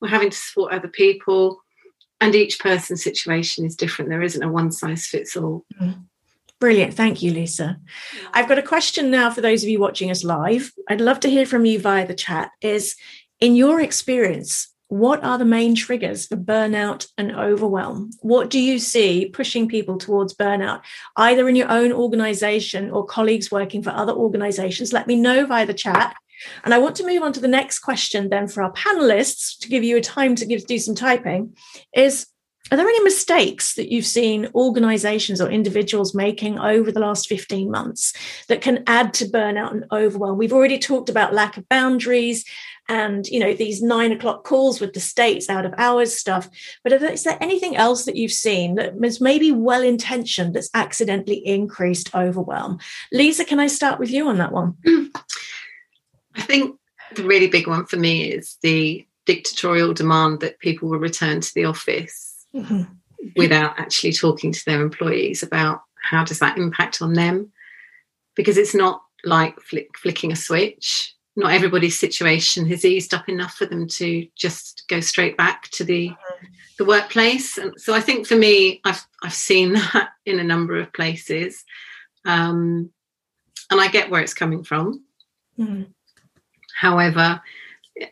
we're 0.00 0.08
having 0.08 0.30
to 0.30 0.36
support 0.36 0.72
other 0.72 0.88
people 0.88 1.60
and 2.20 2.34
each 2.34 2.58
person's 2.60 3.02
situation 3.02 3.64
is 3.64 3.76
different 3.76 4.10
there 4.10 4.22
isn't 4.22 4.42
a 4.42 4.48
one 4.48 4.72
size 4.72 5.06
fits 5.06 5.36
all 5.36 5.64
mm. 5.80 6.02
Brilliant. 6.58 6.94
Thank 6.94 7.22
you, 7.22 7.32
Lisa. 7.32 7.78
I've 8.32 8.48
got 8.48 8.58
a 8.58 8.62
question 8.62 9.10
now 9.10 9.30
for 9.30 9.42
those 9.42 9.62
of 9.62 9.68
you 9.68 9.78
watching 9.78 10.10
us 10.10 10.24
live. 10.24 10.72
I'd 10.88 11.02
love 11.02 11.20
to 11.20 11.28
hear 11.28 11.44
from 11.44 11.66
you 11.66 11.78
via 11.78 12.06
the 12.06 12.14
chat. 12.14 12.50
Is 12.62 12.96
in 13.40 13.56
your 13.56 13.80
experience, 13.80 14.68
what 14.88 15.22
are 15.24 15.38
the 15.38 15.44
main 15.44 15.74
triggers 15.74 16.26
for 16.26 16.36
burnout 16.36 17.08
and 17.18 17.34
overwhelm? 17.34 18.10
What 18.20 18.50
do 18.50 18.58
you 18.60 18.78
see 18.78 19.26
pushing 19.26 19.68
people 19.68 19.98
towards 19.98 20.34
burnout, 20.34 20.82
either 21.16 21.48
in 21.48 21.56
your 21.56 21.70
own 21.70 21.92
organization 21.92 22.90
or 22.90 23.04
colleagues 23.04 23.50
working 23.50 23.82
for 23.82 23.90
other 23.90 24.12
organizations? 24.12 24.92
Let 24.92 25.06
me 25.06 25.16
know 25.16 25.44
via 25.46 25.66
the 25.66 25.74
chat. 25.74 26.14
And 26.64 26.72
I 26.72 26.78
want 26.78 26.96
to 26.96 27.06
move 27.06 27.22
on 27.22 27.32
to 27.32 27.40
the 27.40 27.48
next 27.48 27.80
question 27.80 28.28
then 28.28 28.46
for 28.46 28.62
our 28.62 28.72
panelists 28.72 29.58
to 29.60 29.68
give 29.68 29.82
you 29.82 29.96
a 29.96 30.02
time 30.02 30.34
to 30.36 30.46
give, 30.46 30.66
do 30.66 30.78
some 30.78 30.94
typing 30.94 31.56
is 31.94 32.26
are 32.70 32.76
there 32.76 32.88
any 32.88 33.02
mistakes 33.04 33.74
that 33.74 33.92
you've 33.92 34.06
seen 34.06 34.48
organizations 34.52 35.40
or 35.40 35.48
individuals 35.48 36.16
making 36.16 36.58
over 36.58 36.90
the 36.90 36.98
last 36.98 37.28
15 37.28 37.70
months 37.70 38.12
that 38.48 38.60
can 38.60 38.82
add 38.88 39.14
to 39.14 39.26
burnout 39.26 39.70
and 39.70 39.84
overwhelm? 39.92 40.36
We've 40.36 40.52
already 40.52 40.78
talked 40.78 41.08
about 41.08 41.32
lack 41.32 41.56
of 41.56 41.68
boundaries 41.68 42.44
and 42.88 43.26
you 43.26 43.40
know 43.40 43.52
these 43.52 43.82
nine 43.82 44.12
o'clock 44.12 44.44
calls 44.44 44.80
with 44.80 44.92
the 44.92 45.00
states 45.00 45.48
out 45.50 45.66
of 45.66 45.74
hours 45.78 46.16
stuff. 46.16 46.48
But 46.82 46.92
is 46.92 47.24
there 47.24 47.38
anything 47.40 47.76
else 47.76 48.04
that 48.04 48.16
you've 48.16 48.32
seen 48.32 48.76
that 48.76 48.94
is 49.02 49.20
maybe 49.20 49.52
well 49.52 49.82
intentioned 49.82 50.54
that's 50.54 50.70
accidentally 50.74 51.44
increased 51.46 52.14
overwhelm? 52.14 52.78
Lisa 53.12 53.44
can 53.44 53.60
i 53.60 53.66
start 53.66 53.98
with 53.98 54.10
you 54.10 54.28
on 54.28 54.38
that 54.38 54.52
one? 54.52 54.74
I 56.34 56.42
think 56.42 56.78
the 57.14 57.24
really 57.24 57.48
big 57.48 57.66
one 57.66 57.86
for 57.86 57.96
me 57.96 58.30
is 58.30 58.56
the 58.62 59.06
dictatorial 59.24 59.92
demand 59.92 60.40
that 60.40 60.58
people 60.60 60.88
will 60.88 60.98
return 60.98 61.40
to 61.40 61.54
the 61.54 61.64
office 61.64 62.46
mm-hmm. 62.54 62.82
without 63.36 63.78
actually 63.78 64.12
talking 64.12 64.52
to 64.52 64.64
their 64.64 64.82
employees 64.82 65.42
about 65.42 65.82
how 66.00 66.24
does 66.24 66.38
that 66.38 66.58
impact 66.58 67.02
on 67.02 67.14
them? 67.14 67.50
Because 68.36 68.56
it's 68.56 68.74
not 68.74 69.02
like 69.24 69.58
flick, 69.60 69.96
flicking 69.98 70.30
a 70.30 70.36
switch 70.36 71.15
not 71.36 71.52
everybody's 71.52 71.98
situation 71.98 72.66
has 72.66 72.84
eased 72.84 73.12
up 73.12 73.28
enough 73.28 73.54
for 73.54 73.66
them 73.66 73.86
to 73.86 74.26
just 74.34 74.84
go 74.88 75.00
straight 75.00 75.36
back 75.36 75.68
to 75.70 75.84
the 75.84 76.08
mm-hmm. 76.08 76.46
the 76.78 76.84
workplace 76.84 77.58
and 77.58 77.72
so 77.78 77.94
i 77.94 78.00
think 78.00 78.26
for 78.26 78.36
me 78.36 78.80
i've 78.84 79.06
i've 79.22 79.34
seen 79.34 79.72
that 79.92 80.10
in 80.24 80.38
a 80.38 80.44
number 80.44 80.78
of 80.78 80.92
places 80.92 81.64
um, 82.24 82.90
and 83.70 83.80
i 83.80 83.88
get 83.88 84.10
where 84.10 84.22
it's 84.22 84.34
coming 84.34 84.64
from 84.64 85.04
mm-hmm. 85.58 85.82
however 86.74 87.40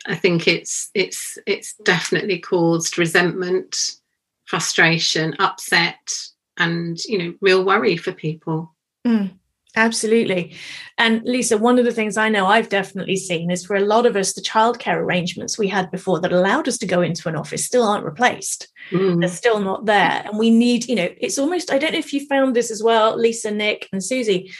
i 0.07 0.15
think 0.15 0.47
it's 0.47 0.89
it's 0.93 1.37
it's 1.45 1.75
definitely 1.83 2.39
caused 2.39 2.97
resentment 2.97 3.97
frustration, 4.45 5.35
upset, 5.39 6.17
and 6.57 7.03
you 7.05 7.17
know, 7.17 7.33
real 7.41 7.65
worry 7.65 7.97
for 7.97 8.11
people. 8.11 8.73
Mm, 9.05 9.33
absolutely. 9.75 10.55
And 10.97 11.21
Lisa, 11.23 11.57
one 11.57 11.77
of 11.77 11.85
the 11.85 11.91
things 11.91 12.17
I 12.17 12.29
know 12.29 12.47
I've 12.47 12.69
definitely 12.69 13.17
seen 13.17 13.51
is 13.51 13.65
for 13.65 13.75
a 13.75 13.81
lot 13.81 14.05
of 14.05 14.15
us, 14.15 14.33
the 14.33 14.41
childcare 14.41 14.97
arrangements 14.97 15.57
we 15.57 15.67
had 15.67 15.91
before 15.91 16.19
that 16.21 16.31
allowed 16.31 16.67
us 16.67 16.77
to 16.79 16.85
go 16.85 17.01
into 17.01 17.27
an 17.29 17.35
office 17.35 17.65
still 17.65 17.83
aren't 17.83 18.05
replaced. 18.05 18.67
Mm. 18.91 19.19
They're 19.19 19.29
still 19.29 19.59
not 19.59 19.85
there. 19.85 20.23
And 20.25 20.39
we 20.39 20.51
need, 20.51 20.87
you 20.87 20.95
know, 20.95 21.09
it's 21.19 21.37
almost, 21.37 21.71
I 21.71 21.77
don't 21.77 21.93
know 21.93 21.99
if 21.99 22.13
you 22.13 22.25
found 22.27 22.55
this 22.55 22.71
as 22.71 22.81
well, 22.81 23.17
Lisa, 23.17 23.51
Nick, 23.51 23.89
and 23.91 24.03
Susie 24.03 24.51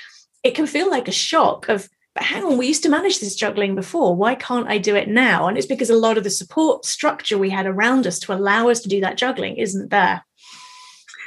it 0.45 0.53
can 0.53 0.67
feel 0.67 0.89
like 0.89 1.07
a 1.07 1.12
shock 1.12 1.67
of 1.69 1.89
but 2.13 2.24
hang 2.24 2.45
on, 2.45 2.57
we 2.57 2.67
used 2.67 2.84
to 2.84 2.89
manage 2.89 3.19
this 3.19 3.36
juggling 3.36 3.75
before. 3.75 4.15
Why 4.15 4.36
can't 4.36 4.69
I 4.69 4.77
do 4.77 4.95
it 4.95 5.10
now? 5.10 5.50
And 5.50 5.57
it's 5.57 5.67
because 5.67 5.89
a 5.89 5.98
lot 5.98 6.17
of 6.17 6.24
the 6.24 6.29
support 6.29 6.86
structure 6.86 7.38
we 7.38 7.50
had 7.50 7.65
around 7.65 8.07
us 8.07 8.19
to 8.19 8.34
allow 8.34 8.69
us 8.69 8.79
to 8.81 8.88
do 8.88 9.01
that 9.01 9.17
juggling 9.17 9.57
isn't 9.57 9.89
there. 9.89 10.24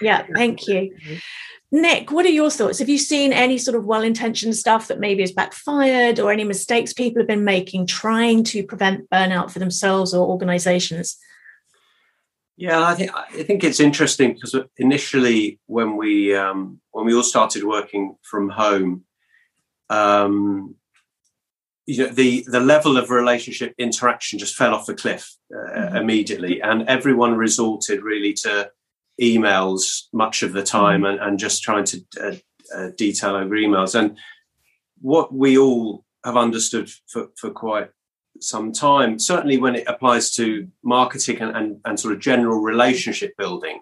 Yeah, 0.01 0.25
thank 0.35 0.67
you. 0.67 0.97
Nick, 1.71 2.11
what 2.11 2.25
are 2.25 2.31
your 2.31 2.51
thoughts? 2.51 2.79
Have 2.79 2.89
you 2.89 2.97
seen 2.97 3.33
any 3.33 3.59
sort 3.59 3.77
of 3.77 3.85
well 3.85 4.03
intentioned 4.03 4.57
stuff 4.57 4.89
that 4.89 5.01
maybe 5.01 5.23
has 5.23 5.33
backfired 5.33 6.19
or 6.19 6.33
any 6.33 6.45
mistakes 6.45 6.95
people 6.95 7.21
have 7.21 7.29
been 7.29 7.45
making 7.45 7.87
trying 7.87 8.43
to 8.45 8.63
prevent 8.63 9.09
burnout 9.11 9.51
for 9.51 9.59
themselves 9.59 10.15
or 10.15 10.27
organizations? 10.27 11.19
Yeah, 12.57 12.83
I 12.83 12.95
think 12.95 13.11
I 13.15 13.43
think 13.45 13.63
it's 13.63 13.81
interesting 13.81 14.33
because 14.33 14.57
initially 14.79 15.61
when 15.67 15.97
we 15.97 16.35
um, 16.35 16.81
when 16.91 17.05
we 17.05 17.15
all 17.15 17.23
started 17.23 17.65
working 17.65 18.17
from 18.23 18.49
home, 18.49 19.05
um, 19.91 20.75
you 21.87 21.99
know, 21.99 22.13
the 22.13 22.45
the 22.49 22.61
level 22.61 22.97
of 22.97 23.11
relationship 23.11 23.75
interaction 23.79 24.39
just 24.39 24.57
fell 24.57 24.75
off 24.75 24.89
a 24.89 24.95
cliff 24.95 25.37
uh, 25.55 25.57
mm-hmm. 25.57 25.97
immediately, 25.99 26.61
and 26.61 26.89
everyone 26.89 27.37
resorted 27.37 28.03
really 28.03 28.33
to 28.33 28.71
emails 29.21 30.05
much 30.13 30.43
of 30.43 30.53
the 30.53 30.63
time 30.63 31.03
mm-hmm. 31.03 31.19
and, 31.19 31.21
and 31.21 31.39
just 31.39 31.63
trying 31.63 31.85
to 31.85 32.05
uh, 32.21 32.35
uh, 32.75 32.91
detail 32.97 33.35
over 33.35 33.55
emails. 33.55 33.99
And 33.99 34.19
what 35.01 35.33
we 35.33 35.59
all 35.59 36.05
have 36.25 36.37
understood 36.37 36.91
for, 37.07 37.29
for 37.37 37.51
quite 37.51 37.91
some 38.41 38.73
time, 38.73 39.19
certainly 39.19 39.59
when 39.59 39.75
it 39.75 39.89
applies 39.89 40.35
to 40.37 40.69
marketing 40.83 41.41
and, 41.41 41.57
and, 41.57 41.81
and 41.85 41.99
sort 41.99 42.15
of 42.15 42.21
general 42.21 42.61
relationship 42.61 43.37
building, 43.37 43.81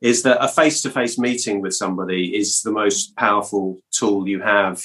is 0.00 0.22
that 0.22 0.42
a 0.42 0.48
face 0.48 0.80
to 0.82 0.90
face 0.90 1.18
meeting 1.18 1.60
with 1.60 1.74
somebody 1.74 2.36
is 2.36 2.62
the 2.62 2.70
most 2.70 3.16
powerful 3.16 3.80
tool 3.90 4.28
you 4.28 4.40
have 4.40 4.84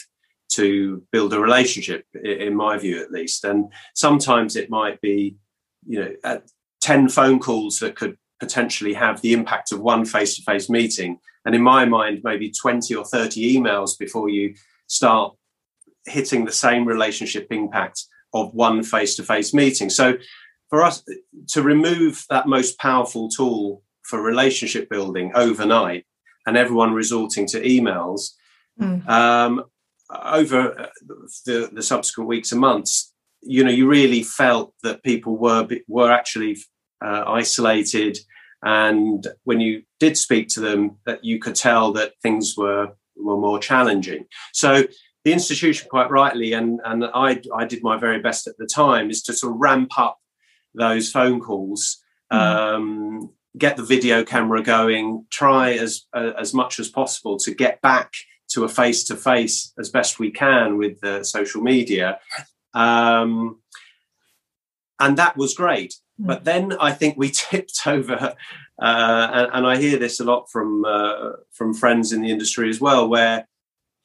to 0.50 1.04
build 1.12 1.34
a 1.34 1.40
relationship, 1.40 2.06
in 2.24 2.56
my 2.56 2.78
view, 2.78 3.02
at 3.02 3.12
least. 3.12 3.44
And 3.44 3.72
sometimes 3.94 4.56
it 4.56 4.70
might 4.70 5.02
be, 5.02 5.36
you 5.86 6.00
know, 6.24 6.42
10 6.82 7.10
phone 7.10 7.40
calls 7.40 7.80
that 7.80 7.96
could 7.96 8.18
potentially 8.44 8.94
have 8.94 9.22
the 9.22 9.32
impact 9.32 9.72
of 9.72 9.80
one 9.80 10.04
face 10.04 10.36
to 10.36 10.42
face 10.44 10.70
meeting. 10.70 11.18
And 11.46 11.56
in 11.56 11.62
my 11.62 11.86
mind, 11.86 12.22
maybe 12.26 12.52
20 12.52 12.94
or 12.94 13.06
30 13.06 13.58
emails 13.58 13.98
before 13.98 14.28
you 14.28 14.56
start 14.88 15.34
hitting 16.06 16.44
the 16.44 16.52
same 16.52 16.84
relationship 16.86 17.48
impact 17.52 18.04
of 18.34 18.54
one 18.54 18.84
face 18.84 19.16
to 19.16 19.24
face 19.24 19.54
meeting. 19.54 19.90
So 19.90 20.18
for 20.70 20.84
us 20.84 21.04
to 21.54 21.62
remove 21.62 22.26
that 22.30 22.48
most 22.48 22.78
powerful 22.80 23.30
tool 23.30 23.82
for 24.02 24.22
relationship 24.22 24.90
building 24.90 25.32
overnight 25.36 26.06
and 26.46 26.58
everyone 26.58 26.94
resorting 26.94 27.46
to 27.48 27.62
emails 27.62 28.32
mm. 28.78 29.08
um, 29.08 29.64
over 30.10 30.90
the, 31.46 31.70
the 31.72 31.82
subsequent 31.82 32.28
weeks 32.28 32.52
and 32.52 32.60
months, 32.60 33.14
you 33.42 33.64
know, 33.64 33.72
you 33.72 33.88
really 33.88 34.24
felt 34.24 34.74
that 34.84 35.04
people 35.04 35.38
were 35.38 35.68
were 35.88 36.12
actually 36.12 36.58
uh, 37.04 37.24
isolated 37.28 38.18
and 38.63 39.27
when 39.43 39.60
you 39.60 39.84
did 40.00 40.17
speak 40.17 40.48
to 40.48 40.60
them 40.60 40.98
that 41.05 41.24
you 41.24 41.39
could 41.39 41.55
tell 41.55 41.91
that 41.93 42.13
things 42.22 42.55
were 42.58 42.91
were 43.15 43.38
more 43.38 43.60
challenging 43.60 44.25
so 44.53 44.84
the 45.25 45.34
institution 45.34 45.88
quite 45.89 46.10
rightly 46.10 46.53
and 46.53 46.79
and 46.86 47.05
i 47.13 47.39
i 47.55 47.65
did 47.65 47.84
my 47.84 47.98
very 47.98 48.20
best 48.20 48.48
at 48.48 48.58
the 48.58 48.65
time 48.65 49.10
is 49.10 49.22
to 49.22 49.34
sort 49.34 49.53
of 49.53 49.60
ramp 49.60 49.91
up 49.98 50.17
those 50.74 51.12
phone 51.12 51.39
calls 51.39 52.01
mm. 52.32 52.38
um, 52.38 53.29
get 53.58 53.77
the 53.77 53.84
video 53.84 54.24
camera 54.24 54.63
going 54.63 55.25
try 55.29 55.74
as 55.74 56.03
uh, 56.13 56.32
as 56.39 56.53
much 56.53 56.79
as 56.79 56.89
possible 56.89 57.38
to 57.38 57.53
get 57.53 57.82
back 57.82 58.13
to 58.50 58.63
a 58.63 58.70
face 58.70 59.03
to 59.03 59.15
face 59.15 59.74
as 59.79 59.89
best 59.89 60.20
we 60.20 60.32
can 60.32 60.77
with 60.77 61.00
the 61.01 61.24
social 61.24 61.62
media 61.62 62.20
um, 62.74 63.60
and 65.00 65.17
that 65.17 65.38
was 65.38 65.53
great. 65.53 65.96
But 66.20 66.43
then 66.43 66.74
I 66.79 66.91
think 66.91 67.17
we 67.17 67.29
tipped 67.33 67.88
over, 67.88 68.35
uh, 68.81 69.29
and, 69.33 69.50
and, 69.53 69.68
I 69.68 69.77
hear 69.77 69.98
this 69.98 70.20
a 70.20 70.24
lot 70.24 70.50
from 70.51 70.85
uh, 70.85 71.31
from 71.51 71.74
friends 71.74 72.11
in 72.11 72.22
the 72.22 72.31
industry 72.31 72.70
as 72.70 72.79
well, 72.79 73.07
where 73.09 73.48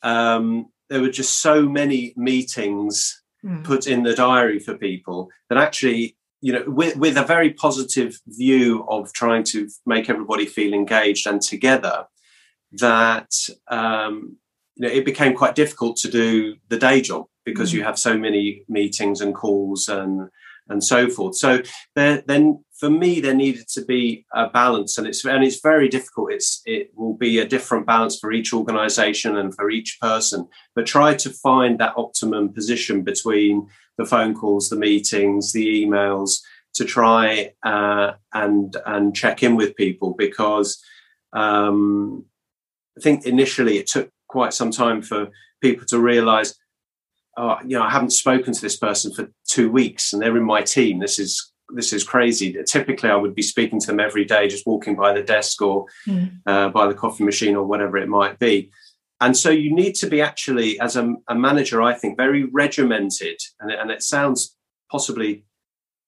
um, 0.02 0.68
there 0.88 1.00
were 1.00 1.10
just 1.10 1.40
so 1.40 1.68
many 1.68 2.14
meetings 2.16 3.22
mm. 3.44 3.62
put 3.64 3.86
in 3.86 4.02
the 4.02 4.14
diary 4.14 4.58
for 4.58 4.76
people 4.76 5.30
that 5.48 5.58
actually, 5.58 6.16
you 6.40 6.52
know, 6.52 6.64
with, 6.66 6.96
with 6.96 7.16
a 7.16 7.24
very 7.24 7.52
positive 7.52 8.18
view 8.26 8.86
of 8.88 9.12
trying 9.12 9.44
to 9.44 9.68
make 9.86 10.08
everybody 10.08 10.46
feel 10.46 10.72
engaged 10.72 11.26
and 11.26 11.42
together, 11.42 12.06
that 12.72 13.34
um, 13.68 14.36
you 14.76 14.86
know, 14.86 14.94
it 14.94 15.04
became 15.04 15.34
quite 15.34 15.54
difficult 15.54 15.96
to 15.98 16.10
do 16.10 16.56
the 16.68 16.78
day 16.78 17.00
job 17.00 17.26
because 17.44 17.70
mm. 17.70 17.74
you 17.74 17.84
have 17.84 17.98
so 17.98 18.16
many 18.16 18.64
meetings 18.68 19.20
and 19.20 19.34
calls 19.34 19.88
and 19.88 20.28
and 20.68 20.82
so 20.82 21.08
forth. 21.08 21.36
So 21.36 21.62
there, 21.94 22.22
then 22.26 22.64
for 22.78 22.90
me, 22.90 23.20
there 23.20 23.34
needed 23.34 23.68
to 23.68 23.84
be 23.84 24.24
a 24.32 24.48
balance, 24.48 24.98
and 24.98 25.06
it's 25.06 25.24
and 25.24 25.44
it's 25.44 25.60
very 25.60 25.88
difficult. 25.88 26.32
It's 26.32 26.62
it 26.64 26.90
will 26.94 27.14
be 27.14 27.38
a 27.38 27.48
different 27.48 27.86
balance 27.86 28.18
for 28.18 28.32
each 28.32 28.52
organisation 28.52 29.36
and 29.36 29.54
for 29.54 29.70
each 29.70 29.98
person. 30.00 30.48
But 30.74 30.86
try 30.86 31.14
to 31.14 31.30
find 31.30 31.78
that 31.78 31.94
optimum 31.96 32.52
position 32.52 33.02
between 33.02 33.68
the 33.96 34.06
phone 34.06 34.34
calls, 34.34 34.68
the 34.68 34.76
meetings, 34.76 35.52
the 35.52 35.84
emails, 35.84 36.40
to 36.74 36.84
try 36.84 37.52
uh, 37.64 38.12
and 38.32 38.76
and 38.86 39.14
check 39.14 39.42
in 39.42 39.56
with 39.56 39.76
people 39.76 40.14
because 40.16 40.80
um, 41.32 42.24
I 42.96 43.00
think 43.00 43.26
initially 43.26 43.78
it 43.78 43.86
took 43.86 44.10
quite 44.28 44.54
some 44.54 44.70
time 44.70 45.02
for 45.02 45.28
people 45.60 45.86
to 45.86 45.98
realise 45.98 46.54
oh, 47.38 47.56
you 47.62 47.78
know, 47.78 47.82
I 47.82 47.90
haven't 47.90 48.10
spoken 48.10 48.52
to 48.52 48.60
this 48.60 48.76
person 48.76 49.12
for 49.14 49.30
two 49.46 49.70
weeks 49.70 50.12
and 50.12 50.20
they're 50.20 50.36
in 50.36 50.44
my 50.44 50.62
team. 50.62 50.98
This 50.98 51.18
is 51.18 51.52
this 51.74 51.92
is 51.92 52.02
crazy. 52.02 52.56
Typically, 52.66 53.10
I 53.10 53.16
would 53.16 53.34
be 53.34 53.42
speaking 53.42 53.78
to 53.80 53.86
them 53.88 54.00
every 54.00 54.24
day, 54.24 54.48
just 54.48 54.66
walking 54.66 54.96
by 54.96 55.12
the 55.12 55.22
desk 55.22 55.60
or 55.60 55.86
mm. 56.06 56.30
uh, 56.46 56.70
by 56.70 56.86
the 56.86 56.94
coffee 56.94 57.24
machine 57.24 57.56
or 57.56 57.64
whatever 57.64 57.98
it 57.98 58.08
might 58.08 58.38
be. 58.38 58.70
And 59.20 59.36
so 59.36 59.50
you 59.50 59.74
need 59.74 59.94
to 59.96 60.06
be 60.06 60.22
actually, 60.22 60.80
as 60.80 60.96
a, 60.96 61.14
a 61.28 61.34
manager, 61.34 61.82
I 61.82 61.92
think, 61.92 62.16
very 62.16 62.44
regimented. 62.44 63.38
And 63.60 63.70
it, 63.70 63.78
and 63.78 63.90
it 63.90 64.02
sounds 64.02 64.56
possibly 64.90 65.44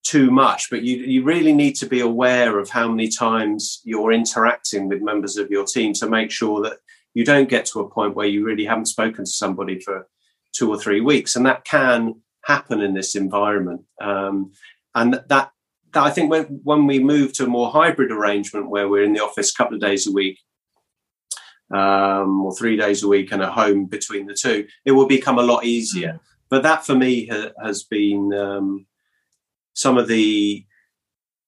too 0.03 0.31
much, 0.31 0.69
but 0.71 0.81
you, 0.81 0.97
you 0.97 1.23
really 1.23 1.53
need 1.53 1.75
to 1.75 1.85
be 1.85 1.99
aware 1.99 2.57
of 2.57 2.69
how 2.69 2.87
many 2.87 3.07
times 3.07 3.81
you're 3.83 4.11
interacting 4.11 4.87
with 4.87 5.01
members 5.01 5.37
of 5.37 5.51
your 5.51 5.63
team 5.63 5.93
to 5.93 6.09
make 6.09 6.31
sure 6.31 6.61
that 6.63 6.77
you 7.13 7.23
don't 7.23 7.49
get 7.49 7.67
to 7.67 7.81
a 7.81 7.89
point 7.89 8.15
where 8.15 8.25
you 8.25 8.43
really 8.43 8.65
haven't 8.65 8.85
spoken 8.85 9.25
to 9.25 9.31
somebody 9.31 9.79
for 9.79 10.07
two 10.53 10.69
or 10.69 10.77
three 10.77 11.01
weeks, 11.01 11.35
and 11.35 11.45
that 11.45 11.65
can 11.65 12.21
happen 12.45 12.81
in 12.81 12.93
this 12.93 13.15
environment. 13.15 13.81
Um, 13.99 14.51
and 14.95 15.13
that, 15.13 15.29
that 15.29 15.51
I 15.93 16.09
think 16.09 16.31
when 16.31 16.43
when 16.63 16.87
we 16.87 16.99
move 16.99 17.33
to 17.33 17.45
a 17.45 17.47
more 17.47 17.71
hybrid 17.71 18.11
arrangement 18.11 18.69
where 18.69 18.89
we're 18.89 19.03
in 19.03 19.13
the 19.13 19.23
office 19.23 19.51
a 19.51 19.57
couple 19.57 19.75
of 19.75 19.81
days 19.81 20.07
a 20.07 20.11
week, 20.11 20.39
um, 21.73 22.41
or 22.45 22.55
three 22.55 22.77
days 22.77 23.03
a 23.03 23.07
week, 23.07 23.31
and 23.31 23.41
at 23.41 23.51
home 23.51 23.85
between 23.85 24.27
the 24.27 24.33
two, 24.33 24.67
it 24.85 24.91
will 24.91 25.07
become 25.07 25.39
a 25.39 25.43
lot 25.43 25.65
easier. 25.65 26.13
Mm. 26.13 26.19
But 26.49 26.63
that 26.63 26.85
for 26.85 26.95
me 26.95 27.27
ha- 27.27 27.51
has 27.63 27.83
been 27.83 28.33
um, 28.33 28.85
some 29.73 29.97
of 29.97 30.07
the 30.07 30.65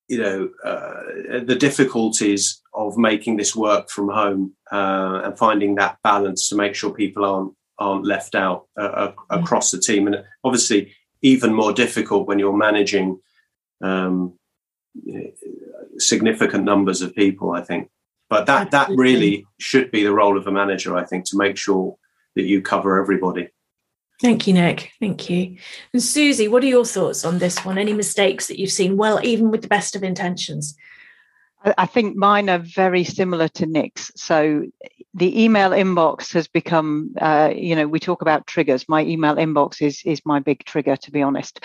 you 0.07 0.17
know 0.21 0.49
uh, 0.63 1.41
the 1.43 1.55
difficulties 1.55 2.61
of 2.73 2.97
making 2.97 3.37
this 3.37 3.55
work 3.55 3.89
from 3.89 4.09
home 4.09 4.53
uh, 4.71 5.21
and 5.25 5.37
finding 5.37 5.75
that 5.75 5.97
balance 6.03 6.49
to 6.49 6.55
make 6.55 6.75
sure 6.75 6.93
people 6.93 7.25
aren't 7.25 7.53
aren't 7.83 8.05
left 8.05 8.35
out 8.35 8.67
uh, 8.77 8.81
uh 8.81 9.11
across 9.29 9.71
the 9.71 9.79
team. 9.79 10.07
And 10.07 10.23
obviously, 10.43 10.93
even 11.21 11.53
more 11.53 11.73
difficult 11.73 12.27
when 12.27 12.39
you're 12.39 12.57
managing 12.57 13.19
um, 13.81 14.37
significant 15.97 16.63
numbers 16.63 17.01
of 17.01 17.15
people. 17.15 17.51
I 17.51 17.61
think, 17.61 17.89
but 18.29 18.45
that 18.45 18.71
that 18.71 18.89
really 18.89 19.45
should 19.59 19.91
be 19.91 20.03
the 20.03 20.13
role 20.13 20.37
of 20.37 20.47
a 20.47 20.51
manager. 20.51 20.97
I 20.97 21.05
think 21.05 21.25
to 21.25 21.37
make 21.37 21.57
sure 21.57 21.95
that 22.35 22.43
you 22.43 22.61
cover 22.61 22.99
everybody. 22.99 23.49
Thank 24.21 24.47
you, 24.47 24.53
Nick. 24.53 24.91
Thank 24.99 25.29
you. 25.29 25.57
And 25.91 26.01
Susie, 26.01 26.47
what 26.47 26.63
are 26.63 26.67
your 26.67 26.85
thoughts 26.85 27.25
on 27.25 27.39
this 27.39 27.65
one? 27.65 27.77
Any 27.77 27.93
mistakes 27.93 28.47
that 28.47 28.59
you've 28.59 28.71
seen? 28.71 28.95
Well, 28.95 29.19
even 29.23 29.51
with 29.51 29.63
the 29.63 29.67
best 29.67 29.95
of 29.95 30.03
intentions. 30.03 30.75
I 31.77 31.85
think 31.85 32.15
mine 32.15 32.49
are 32.49 32.59
very 32.59 33.03
similar 33.03 33.47
to 33.49 33.65
Nick's. 33.65 34.11
So 34.15 34.63
the 35.13 35.43
email 35.43 35.69
inbox 35.69 36.33
has 36.33 36.47
become, 36.47 37.13
uh, 37.21 37.51
you 37.55 37.75
know, 37.75 37.87
we 37.87 37.99
talk 37.99 38.21
about 38.21 38.47
triggers. 38.47 38.89
My 38.89 39.03
email 39.03 39.35
inbox 39.35 39.81
is 39.81 40.01
is 40.05 40.25
my 40.25 40.39
big 40.39 40.65
trigger, 40.65 40.95
to 40.95 41.11
be 41.11 41.21
honest. 41.21 41.63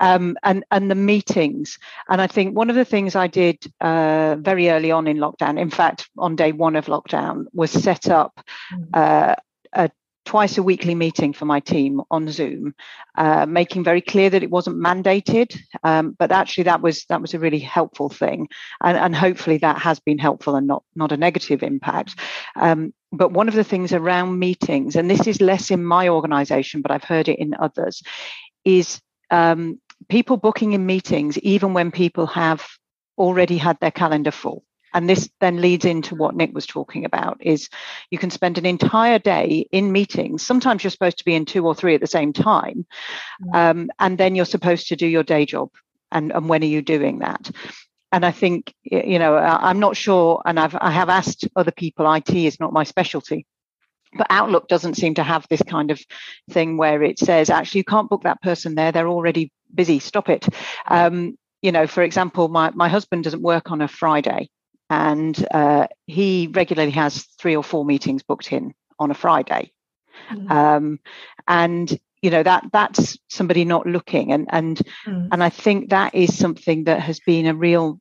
Um, 0.00 0.36
and 0.42 0.64
and 0.70 0.90
the 0.90 0.96
meetings. 0.96 1.78
And 2.08 2.20
I 2.20 2.26
think 2.26 2.56
one 2.56 2.70
of 2.70 2.76
the 2.76 2.84
things 2.84 3.14
I 3.14 3.28
did 3.28 3.58
uh, 3.80 4.36
very 4.40 4.70
early 4.70 4.90
on 4.90 5.06
in 5.06 5.18
lockdown, 5.18 5.58
in 5.60 5.70
fact, 5.70 6.08
on 6.18 6.36
day 6.36 6.52
one 6.52 6.76
of 6.76 6.86
lockdown, 6.86 7.44
was 7.52 7.70
set 7.70 8.08
up 8.08 8.44
mm. 8.72 8.88
uh, 8.92 9.36
a 9.72 9.90
twice 10.30 10.56
a 10.58 10.62
weekly 10.62 10.94
meeting 10.94 11.32
for 11.32 11.44
my 11.44 11.58
team 11.58 12.00
on 12.08 12.28
Zoom, 12.28 12.72
uh, 13.16 13.46
making 13.46 13.82
very 13.82 14.00
clear 14.00 14.30
that 14.30 14.44
it 14.44 14.50
wasn't 14.50 14.76
mandated. 14.76 15.58
Um, 15.82 16.14
but 16.16 16.30
actually, 16.30 16.64
that 16.64 16.80
was 16.80 17.04
that 17.06 17.20
was 17.20 17.34
a 17.34 17.40
really 17.40 17.58
helpful 17.58 18.08
thing, 18.08 18.48
and, 18.80 18.96
and 18.96 19.16
hopefully 19.16 19.58
that 19.58 19.78
has 19.78 19.98
been 19.98 20.18
helpful 20.18 20.54
and 20.54 20.68
not 20.68 20.84
not 20.94 21.10
a 21.10 21.16
negative 21.16 21.64
impact. 21.64 22.14
Um, 22.54 22.94
but 23.10 23.32
one 23.32 23.48
of 23.48 23.54
the 23.54 23.64
things 23.64 23.92
around 23.92 24.38
meetings, 24.38 24.94
and 24.94 25.10
this 25.10 25.26
is 25.26 25.40
less 25.40 25.68
in 25.72 25.84
my 25.84 26.08
organisation, 26.08 26.80
but 26.80 26.92
I've 26.92 27.10
heard 27.12 27.28
it 27.28 27.40
in 27.40 27.56
others, 27.58 28.00
is 28.64 29.00
um, 29.32 29.80
people 30.08 30.36
booking 30.36 30.74
in 30.74 30.86
meetings 30.86 31.38
even 31.38 31.74
when 31.74 31.90
people 31.90 32.26
have 32.28 32.64
already 33.18 33.58
had 33.58 33.80
their 33.80 33.90
calendar 33.90 34.30
full 34.30 34.62
and 34.92 35.08
this 35.08 35.30
then 35.40 35.60
leads 35.60 35.84
into 35.84 36.14
what 36.14 36.34
nick 36.34 36.52
was 36.54 36.66
talking 36.66 37.04
about 37.04 37.38
is 37.40 37.68
you 38.10 38.18
can 38.18 38.30
spend 38.30 38.58
an 38.58 38.66
entire 38.66 39.18
day 39.18 39.66
in 39.72 39.92
meetings. 39.92 40.42
Sometimes 40.42 40.82
you're 40.82 40.90
supposed 40.90 41.18
to 41.18 41.24
be 41.24 41.34
in 41.34 41.44
two 41.44 41.66
or 41.66 41.74
three 41.74 41.94
at 41.94 42.00
the 42.00 42.06
same 42.06 42.32
time 42.32 42.86
mm. 43.42 43.54
um, 43.54 43.90
and 43.98 44.18
then 44.18 44.34
you're 44.34 44.44
supposed 44.44 44.88
to 44.88 44.96
do 44.96 45.06
your 45.06 45.22
day 45.22 45.46
job. 45.46 45.70
And, 46.12 46.32
and 46.32 46.48
when 46.48 46.62
are 46.62 46.66
you 46.66 46.82
doing 46.82 47.20
that? 47.20 47.50
And 48.12 48.26
i 48.26 48.32
think 48.32 48.74
you 48.82 49.20
know 49.20 49.36
i'm 49.36 49.78
not 49.78 49.96
sure 49.96 50.42
and 50.44 50.58
i've 50.58 50.74
i 50.80 50.90
have 50.90 51.08
asked 51.08 51.46
other 51.54 51.70
people 51.70 52.12
it 52.12 52.28
is 52.30 52.58
not 52.58 52.72
my 52.72 52.84
specialty. 52.84 53.46
But 54.18 54.26
outlook 54.28 54.66
doesn't 54.66 54.96
seem 54.96 55.14
to 55.14 55.22
have 55.22 55.46
this 55.48 55.62
kind 55.62 55.92
of 55.92 56.00
thing 56.50 56.76
where 56.76 57.04
it 57.04 57.20
says 57.20 57.50
actually 57.50 57.80
you 57.80 57.84
can't 57.84 58.10
book 58.10 58.24
that 58.24 58.42
person 58.42 58.74
there 58.74 58.90
they're 58.90 59.06
already 59.06 59.52
busy 59.72 60.00
stop 60.00 60.28
it. 60.28 60.48
Um, 60.88 61.38
you 61.62 61.70
know 61.70 61.86
for 61.86 62.02
example 62.02 62.48
my, 62.48 62.70
my 62.70 62.88
husband 62.88 63.24
doesn't 63.24 63.42
work 63.42 63.70
on 63.70 63.80
a 63.80 63.88
friday 63.88 64.48
and 64.90 65.46
uh, 65.52 65.86
he 66.06 66.48
regularly 66.52 66.90
has 66.90 67.22
three 67.38 67.56
or 67.56 67.62
four 67.62 67.84
meetings 67.84 68.22
booked 68.24 68.52
in 68.52 68.74
on 68.98 69.10
a 69.10 69.14
Friday. 69.14 69.72
Mm. 70.30 70.50
Um, 70.50 71.00
and 71.48 71.98
you 72.20 72.30
know 72.30 72.42
that 72.42 72.66
that's 72.72 73.16
somebody 73.28 73.64
not 73.64 73.86
looking 73.86 74.32
and 74.32 74.46
and 74.50 74.76
mm. 75.06 75.28
and 75.32 75.42
I 75.42 75.48
think 75.48 75.90
that 75.90 76.14
is 76.14 76.36
something 76.36 76.84
that 76.84 77.00
has 77.00 77.20
been 77.20 77.46
a 77.46 77.54
real 77.54 77.98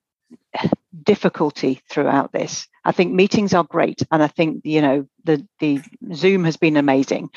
difficulty 1.04 1.82
throughout 1.89 2.34
this. 2.34 2.67
I 2.84 2.91
think 2.91 3.13
meetings 3.13 3.54
are 3.54 3.63
great 3.63 4.02
and 4.12 4.21
I 4.21 4.28
think 4.28 4.65
you 4.65 4.82
know 4.82 5.08
the 5.23 5.47
the 5.60 5.82
Zoom 6.13 6.43
has 6.43 6.58
been 6.58 6.75
amazing 6.75 7.30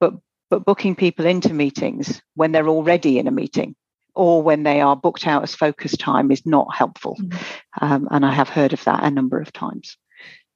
but 0.00 0.14
but 0.50 0.64
booking 0.64 0.94
people 0.94 1.26
into 1.26 1.52
meetings 1.52 2.22
when 2.34 2.52
they're 2.52 2.68
already 2.68 3.18
in 3.18 3.26
a 3.26 3.32
meeting 3.32 3.74
or 4.14 4.42
when 4.42 4.62
they 4.62 4.80
are 4.80 4.96
booked 4.96 5.26
out 5.26 5.42
as 5.42 5.54
focus 5.54 5.96
time 5.96 6.30
is 6.30 6.44
not 6.46 6.74
helpful. 6.74 7.16
Mm-hmm. 7.20 7.84
Um, 7.84 8.08
and 8.10 8.24
I 8.24 8.32
have 8.32 8.48
heard 8.48 8.72
of 8.72 8.84
that 8.84 9.02
a 9.02 9.10
number 9.10 9.40
of 9.40 9.52
times. 9.52 9.96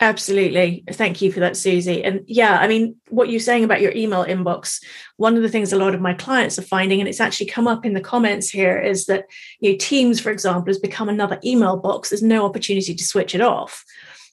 Absolutely. 0.00 0.84
Thank 0.92 1.20
you 1.20 1.32
for 1.32 1.40
that, 1.40 1.56
Susie. 1.56 2.04
And 2.04 2.20
yeah, 2.28 2.58
I 2.60 2.68
mean, 2.68 2.94
what 3.08 3.30
you're 3.30 3.40
saying 3.40 3.64
about 3.64 3.80
your 3.80 3.90
email 3.92 4.24
inbox, 4.24 4.80
one 5.16 5.36
of 5.36 5.42
the 5.42 5.48
things 5.48 5.72
a 5.72 5.76
lot 5.76 5.92
of 5.92 6.00
my 6.00 6.14
clients 6.14 6.56
are 6.56 6.62
finding, 6.62 7.00
and 7.00 7.08
it's 7.08 7.20
actually 7.20 7.46
come 7.46 7.66
up 7.66 7.84
in 7.84 7.94
the 7.94 8.00
comments 8.00 8.48
here, 8.48 8.78
is 8.78 9.06
that 9.06 9.24
you 9.58 9.72
know, 9.72 9.76
Teams, 9.78 10.20
for 10.20 10.30
example, 10.30 10.66
has 10.66 10.78
become 10.78 11.08
another 11.08 11.40
email 11.44 11.76
box. 11.76 12.10
There's 12.10 12.22
no 12.22 12.44
opportunity 12.44 12.94
to 12.94 13.04
switch 13.04 13.34
it 13.34 13.40
off 13.40 13.84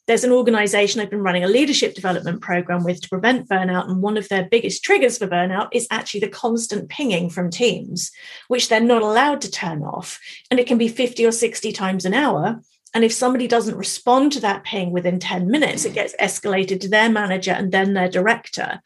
there's 0.07 0.23
an 0.23 0.31
organization 0.31 1.01
I've 1.01 1.09
been 1.09 1.23
running 1.23 1.43
a 1.43 1.47
leadership 1.47 1.95
development 1.95 2.41
program 2.41 2.83
with 2.83 3.01
to 3.01 3.09
prevent 3.09 3.49
burnout. 3.49 3.89
And 3.89 4.01
one 4.01 4.17
of 4.17 4.29
their 4.29 4.45
biggest 4.45 4.83
triggers 4.83 5.17
for 5.17 5.27
burnout 5.27 5.69
is 5.71 5.87
actually 5.89 6.19
the 6.19 6.27
constant 6.27 6.89
pinging 6.89 7.29
from 7.29 7.49
teams, 7.49 8.11
which 8.47 8.69
they're 8.69 8.79
not 8.79 9.01
allowed 9.01 9.41
to 9.41 9.51
turn 9.51 9.83
off. 9.83 10.19
And 10.51 10.59
it 10.59 10.67
can 10.67 10.77
be 10.77 10.87
50 10.87 11.25
or 11.25 11.31
60 11.31 11.71
times 11.71 12.05
an 12.05 12.13
hour. 12.13 12.61
And 12.95 13.03
if 13.03 13.11
somebody 13.11 13.45
doesn't 13.45 13.75
respond 13.75 14.31
to 14.31 14.39
that 14.39 14.63
ping 14.63 14.91
within 14.91 15.19
10 15.19 15.51
minutes, 15.51 15.83
it 15.83 15.93
gets 15.93 16.15
escalated 16.15 16.79
to 16.79 16.87
their 16.87 17.09
manager 17.09 17.51
and 17.51 17.69
then 17.69 17.93
their 17.93 18.07
director. 18.07 18.81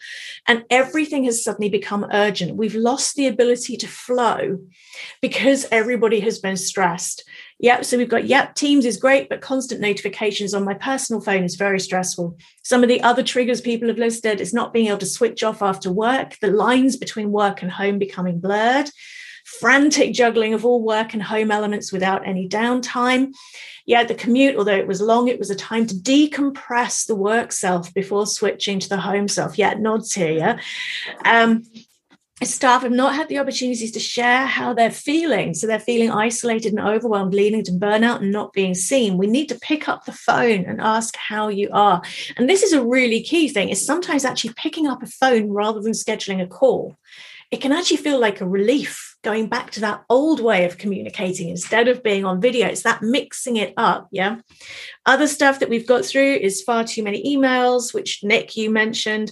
And 0.47 0.65
everything 0.71 1.25
has 1.25 1.43
suddenly 1.43 1.69
become 1.69 2.07
urgent. 2.11 2.55
We've 2.55 2.73
lost 2.73 3.15
the 3.15 3.27
ability 3.27 3.77
to 3.77 3.87
flow 3.87 4.61
because 5.21 5.67
everybody 5.71 6.21
has 6.21 6.39
been 6.39 6.57
stressed. 6.57 7.23
Yep. 7.61 7.83
So 7.85 7.97
we've 7.97 8.09
got, 8.09 8.25
yep, 8.25 8.55
Teams 8.55 8.85
is 8.85 8.97
great, 8.97 9.27
but 9.27 9.41
constant 9.41 9.81
notifications 9.81 10.53
on 10.53 10.63
my 10.63 10.73
personal 10.73 11.21
phone 11.21 11.43
is 11.43 11.55
very 11.55 11.79
stressful. 11.79 12.37
Some 12.63 12.83
of 12.83 12.89
the 12.89 13.01
other 13.01 13.21
triggers 13.21 13.59
people 13.59 13.89
have 13.89 13.97
listed 13.97 14.39
is 14.39 14.53
not 14.53 14.71
being 14.71 14.87
able 14.87 14.99
to 14.99 15.05
switch 15.05 15.43
off 15.43 15.61
after 15.61 15.91
work, 15.91 16.37
the 16.39 16.51
lines 16.51 16.95
between 16.95 17.31
work 17.31 17.61
and 17.61 17.71
home 17.71 17.99
becoming 17.99 18.39
blurred 18.39 18.89
frantic 19.57 20.13
juggling 20.13 20.53
of 20.53 20.65
all 20.65 20.83
work 20.83 21.13
and 21.13 21.23
home 21.23 21.51
elements 21.51 21.91
without 21.91 22.27
any 22.27 22.47
downtime. 22.47 23.33
Yeah, 23.85 24.03
the 24.03 24.13
commute, 24.13 24.55
although 24.55 24.75
it 24.75 24.87
was 24.87 25.01
long, 25.01 25.27
it 25.27 25.39
was 25.39 25.49
a 25.49 25.55
time 25.55 25.87
to 25.87 25.95
decompress 25.95 27.07
the 27.07 27.15
work 27.15 27.51
self 27.51 27.91
before 27.93 28.27
switching 28.27 28.79
to 28.79 28.89
the 28.89 28.97
home 28.97 29.27
self. 29.27 29.57
Yeah, 29.57 29.73
nods 29.73 30.13
here. 30.13 30.31
Yeah. 30.33 30.59
Um, 31.25 31.63
staff 32.45 32.83
have 32.83 32.91
not 32.91 33.15
had 33.15 33.27
the 33.27 33.39
opportunities 33.39 33.91
to 33.91 33.99
share 33.99 34.45
how 34.45 34.73
they're 34.73 34.91
feeling. 34.91 35.53
So 35.53 35.67
they're 35.67 35.79
feeling 35.79 36.11
isolated 36.11 36.73
and 36.73 36.81
overwhelmed, 36.81 37.33
leading 37.33 37.63
to 37.65 37.71
burnout 37.71 38.21
and 38.21 38.31
not 38.31 38.53
being 38.53 38.73
seen. 38.73 39.17
We 39.17 39.27
need 39.27 39.49
to 39.49 39.59
pick 39.59 39.89
up 39.89 40.05
the 40.05 40.13
phone 40.13 40.65
and 40.65 40.79
ask 40.79 41.15
how 41.15 41.49
you 41.49 41.69
are. 41.71 42.01
And 42.37 42.49
this 42.49 42.63
is 42.63 42.73
a 42.73 42.85
really 42.85 43.21
key 43.21 43.49
thing 43.49 43.69
is 43.69 43.85
sometimes 43.85 44.25
actually 44.25 44.53
picking 44.53 44.87
up 44.87 45.03
a 45.03 45.07
phone 45.07 45.49
rather 45.49 45.81
than 45.81 45.93
scheduling 45.93 46.41
a 46.41 46.47
call 46.47 46.97
it 47.51 47.61
can 47.61 47.71
actually 47.71 47.97
feel 47.97 48.19
like 48.19 48.41
a 48.41 48.47
relief 48.47 49.17
going 49.23 49.47
back 49.47 49.71
to 49.71 49.79
that 49.79 50.03
old 50.09 50.39
way 50.39 50.65
of 50.65 50.77
communicating 50.77 51.49
instead 51.49 51.87
of 51.87 52.03
being 52.03 52.23
on 52.23 52.39
video. 52.39 52.67
It's 52.67 52.83
that 52.83 53.01
mixing 53.01 53.57
it 53.57 53.73
up. 53.75 54.07
Yeah. 54.11 54.37
Other 55.05 55.27
stuff 55.27 55.59
that 55.59 55.69
we've 55.69 55.87
got 55.87 56.05
through 56.05 56.35
is 56.35 56.61
far 56.61 56.83
too 56.83 57.03
many 57.03 57.35
emails, 57.35 57.93
which 57.93 58.23
Nick, 58.23 58.55
you 58.55 58.69
mentioned. 58.69 59.31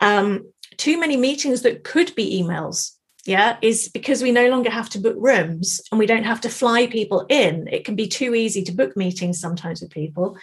Um, 0.00 0.52
too 0.76 0.98
many 0.98 1.16
meetings 1.16 1.62
that 1.62 1.84
could 1.84 2.14
be 2.14 2.42
emails. 2.42 2.92
Yeah, 3.24 3.56
is 3.62 3.88
because 3.88 4.20
we 4.20 4.32
no 4.32 4.48
longer 4.48 4.68
have 4.68 4.90
to 4.90 4.98
book 4.98 5.14
rooms 5.16 5.80
and 5.92 5.98
we 5.98 6.06
don't 6.06 6.24
have 6.24 6.40
to 6.40 6.48
fly 6.48 6.88
people 6.88 7.24
in. 7.28 7.68
It 7.70 7.84
can 7.84 7.94
be 7.94 8.08
too 8.08 8.34
easy 8.34 8.64
to 8.64 8.72
book 8.72 8.96
meetings 8.96 9.38
sometimes 9.40 9.80
with 9.80 9.90
people. 9.90 10.36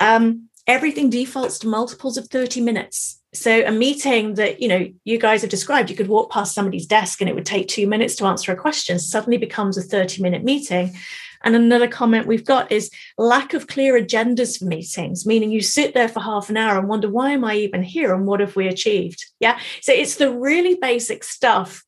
Um, 0.00 0.48
everything 0.66 1.08
defaults 1.08 1.58
to 1.60 1.68
multiples 1.68 2.16
of 2.16 2.26
30 2.28 2.60
minutes 2.60 3.20
so 3.32 3.64
a 3.64 3.70
meeting 3.70 4.34
that 4.34 4.60
you 4.60 4.68
know 4.68 4.86
you 5.04 5.18
guys 5.18 5.40
have 5.40 5.50
described 5.50 5.88
you 5.88 5.96
could 5.96 6.08
walk 6.08 6.30
past 6.30 6.54
somebody's 6.54 6.86
desk 6.86 7.20
and 7.20 7.30
it 7.30 7.34
would 7.34 7.46
take 7.46 7.68
two 7.68 7.86
minutes 7.86 8.16
to 8.16 8.24
answer 8.24 8.52
a 8.52 8.56
question 8.56 8.98
suddenly 8.98 9.38
becomes 9.38 9.78
a 9.78 9.82
30 9.82 10.22
minute 10.22 10.42
meeting 10.42 10.94
and 11.42 11.56
another 11.56 11.88
comment 11.88 12.26
we've 12.26 12.44
got 12.44 12.70
is 12.70 12.90
lack 13.18 13.54
of 13.54 13.66
clear 13.66 14.00
agendas 14.00 14.58
for 14.58 14.66
meetings 14.66 15.26
meaning 15.26 15.50
you 15.50 15.60
sit 15.60 15.94
there 15.94 16.08
for 16.08 16.20
half 16.20 16.50
an 16.50 16.56
hour 16.56 16.78
and 16.78 16.88
wonder 16.88 17.08
why 17.08 17.30
am 17.30 17.44
i 17.44 17.54
even 17.54 17.82
here 17.82 18.14
and 18.14 18.26
what 18.26 18.40
have 18.40 18.56
we 18.56 18.66
achieved 18.66 19.24
yeah 19.40 19.58
so 19.80 19.92
it's 19.92 20.16
the 20.16 20.30
really 20.30 20.74
basic 20.74 21.24
stuff 21.24 21.84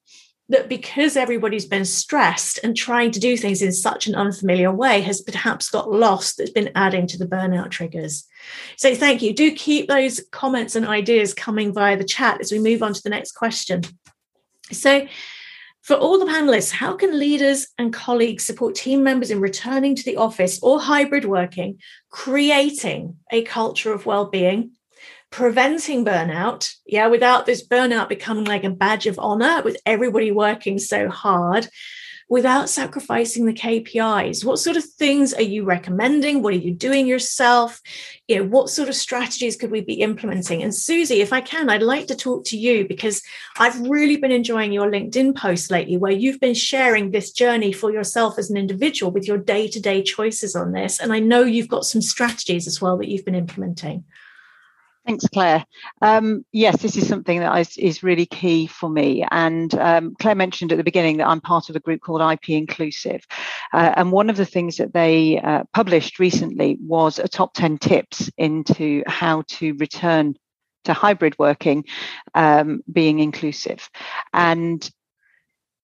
that 0.53 0.69
because 0.69 1.17
everybody's 1.17 1.67
been 1.67 1.85
stressed 1.85 2.59
and 2.63 2.77
trying 2.77 3.11
to 3.11 3.21
do 3.21 3.37
things 3.37 3.63
in 3.63 3.73
such 3.73 4.07
an 4.07 4.15
unfamiliar 4.15 4.71
way 4.71 5.01
has 5.01 5.21
perhaps 5.23 5.71
got 5.71 5.91
lost 5.91 6.37
that's 6.37 6.51
been 6.51 6.71
adding 6.75 7.07
to 7.07 7.19
the 7.19 7.27
burnout 7.27 7.71
triggers. 7.71 8.25
So 8.77 8.95
thank 8.95 9.23
you. 9.23 9.35
Do 9.35 9.53
keep 9.55 9.89
those 9.89 10.21
comments 10.31 10.77
and 10.77 10.87
ideas 10.87 11.33
coming 11.33 11.73
via 11.73 11.97
the 11.97 12.05
chat 12.05 12.41
as 12.41 12.53
we 12.53 12.59
move 12.59 12.83
on 12.83 12.93
to 12.93 13.03
the 13.03 13.11
next 13.11 13.33
question. 13.33 13.83
So 14.71 15.07
for 15.83 15.95
all 15.97 16.19
the 16.19 16.27
panelists, 16.27 16.71
how 16.71 16.95
can 16.95 17.19
leaders 17.19 17.69
and 17.77 17.93
colleagues 17.93 18.45
support 18.45 18.75
team 18.75 19.03
members 19.03 19.31
in 19.31 19.41
returning 19.41 19.95
to 19.97 20.05
the 20.05 20.17
office 20.17 20.61
or 20.63 20.81
hybrid 20.81 21.25
working, 21.25 21.79
creating 22.11 23.17
a 23.31 23.43
culture 23.43 23.93
of 23.93 24.07
well-being 24.07 24.73
preventing 25.33 26.05
burnout, 26.05 26.73
yeah, 26.87 27.09
without 27.09 27.47
this 27.47 27.67
burnout 27.67 28.09
becoming 28.09 28.45
like 28.45 28.65
a 28.65 28.71
badge 28.71 29.07
of 29.07 29.19
honor 29.19 29.63
with 29.63 29.81
everybody 29.85 30.31
working 30.31 30.79
so 30.79 31.09
hard, 31.09 31.67
without 32.33 32.71
sacrificing 32.71 33.45
the 33.45 33.53
KPIs. 33.53 34.43
What 34.43 34.59
sort 34.59 34.79
of 34.79 34.85
things 34.85 35.35
are 35.35 35.43
you 35.43 35.65
recommending? 35.65 36.41
What 36.41 36.55
are 36.55 36.57
you 36.57 36.73
doing 36.73 37.07
yourself? 37.07 37.79
You 38.27 38.37
know, 38.37 38.45
what 38.45 38.71
sort 38.71 38.89
of 38.89 38.95
strategies 38.95 39.55
could 39.55 39.71
we 39.71 39.83
be 39.83 40.01
implementing? 40.01 40.63
And 40.63 40.75
Susie, 40.75 41.21
if 41.21 41.35
I 41.35 41.43
can, 41.43 41.69
I'd 41.69 41.83
like 41.83 42.07
to 42.07 42.17
talk 42.17 42.47
to 42.47 42.57
you 42.57 42.89
because 42.89 43.21
I've 43.59 43.79
really 43.83 44.17
been 44.17 44.33
enjoying 44.33 44.73
your 44.73 44.91
LinkedIn 44.91 45.37
posts 45.37 45.71
lately 45.71 45.99
where 45.99 46.11
you've 46.11 46.41
been 46.41 46.55
sharing 46.55 47.11
this 47.11 47.33
journey 47.33 47.71
for 47.71 47.93
yourself 47.93 48.39
as 48.39 48.49
an 48.49 48.57
individual 48.57 49.13
with 49.13 49.29
your 49.29 49.37
day-to-day 49.37 50.03
choices 50.03 50.57
on 50.57 50.73
this. 50.73 51.01
And 51.01 51.13
I 51.13 51.19
know 51.19 51.43
you've 51.43 51.69
got 51.69 51.85
some 51.85 52.01
strategies 52.01 52.67
as 52.67 52.81
well 52.81 52.97
that 52.97 53.09
you've 53.09 53.27
been 53.27 53.35
implementing. 53.35 54.05
Thanks, 55.07 55.27
Claire. 55.27 55.65
Um, 56.01 56.45
yes, 56.53 56.81
this 56.81 56.97
is 56.97 57.09
something 57.09 57.41
that 57.41 57.59
is, 57.59 57.77
is 57.77 58.05
really 58.05 58.27
key 58.27 58.69
for 58.69 58.89
me. 58.89 59.27
And 59.33 59.75
um, 59.75 60.15
Claire 60.21 60.37
mentioned 60.37 60.71
at 60.71 60.79
the 60.79 60.85
beginning 60.85 61.17
that 61.17 61.27
I'm 61.27 61.41
part 61.41 61.69
of 61.69 61.75
a 61.75 61.81
group 61.81 62.01
called 62.01 62.21
IP 62.21 62.51
Inclusive. 62.51 63.27
Uh, 63.73 63.93
and 63.97 64.13
one 64.13 64.31
of 64.31 64.37
the 64.37 64.47
things 64.47 64.77
that 64.77 64.93
they 64.93 65.41
uh, 65.41 65.65
published 65.73 66.21
recently 66.21 66.79
was 66.81 67.19
a 67.19 67.27
top 67.27 67.53
10 67.55 67.79
tips 67.79 68.31
into 68.39 69.03
how 69.09 69.43
to 69.49 69.75
return 69.75 70.37
to 70.85 70.93
hybrid 70.93 71.37
working, 71.39 71.85
um, 72.35 72.81
being 72.93 73.19
inclusive. 73.19 73.89
And 74.33 74.89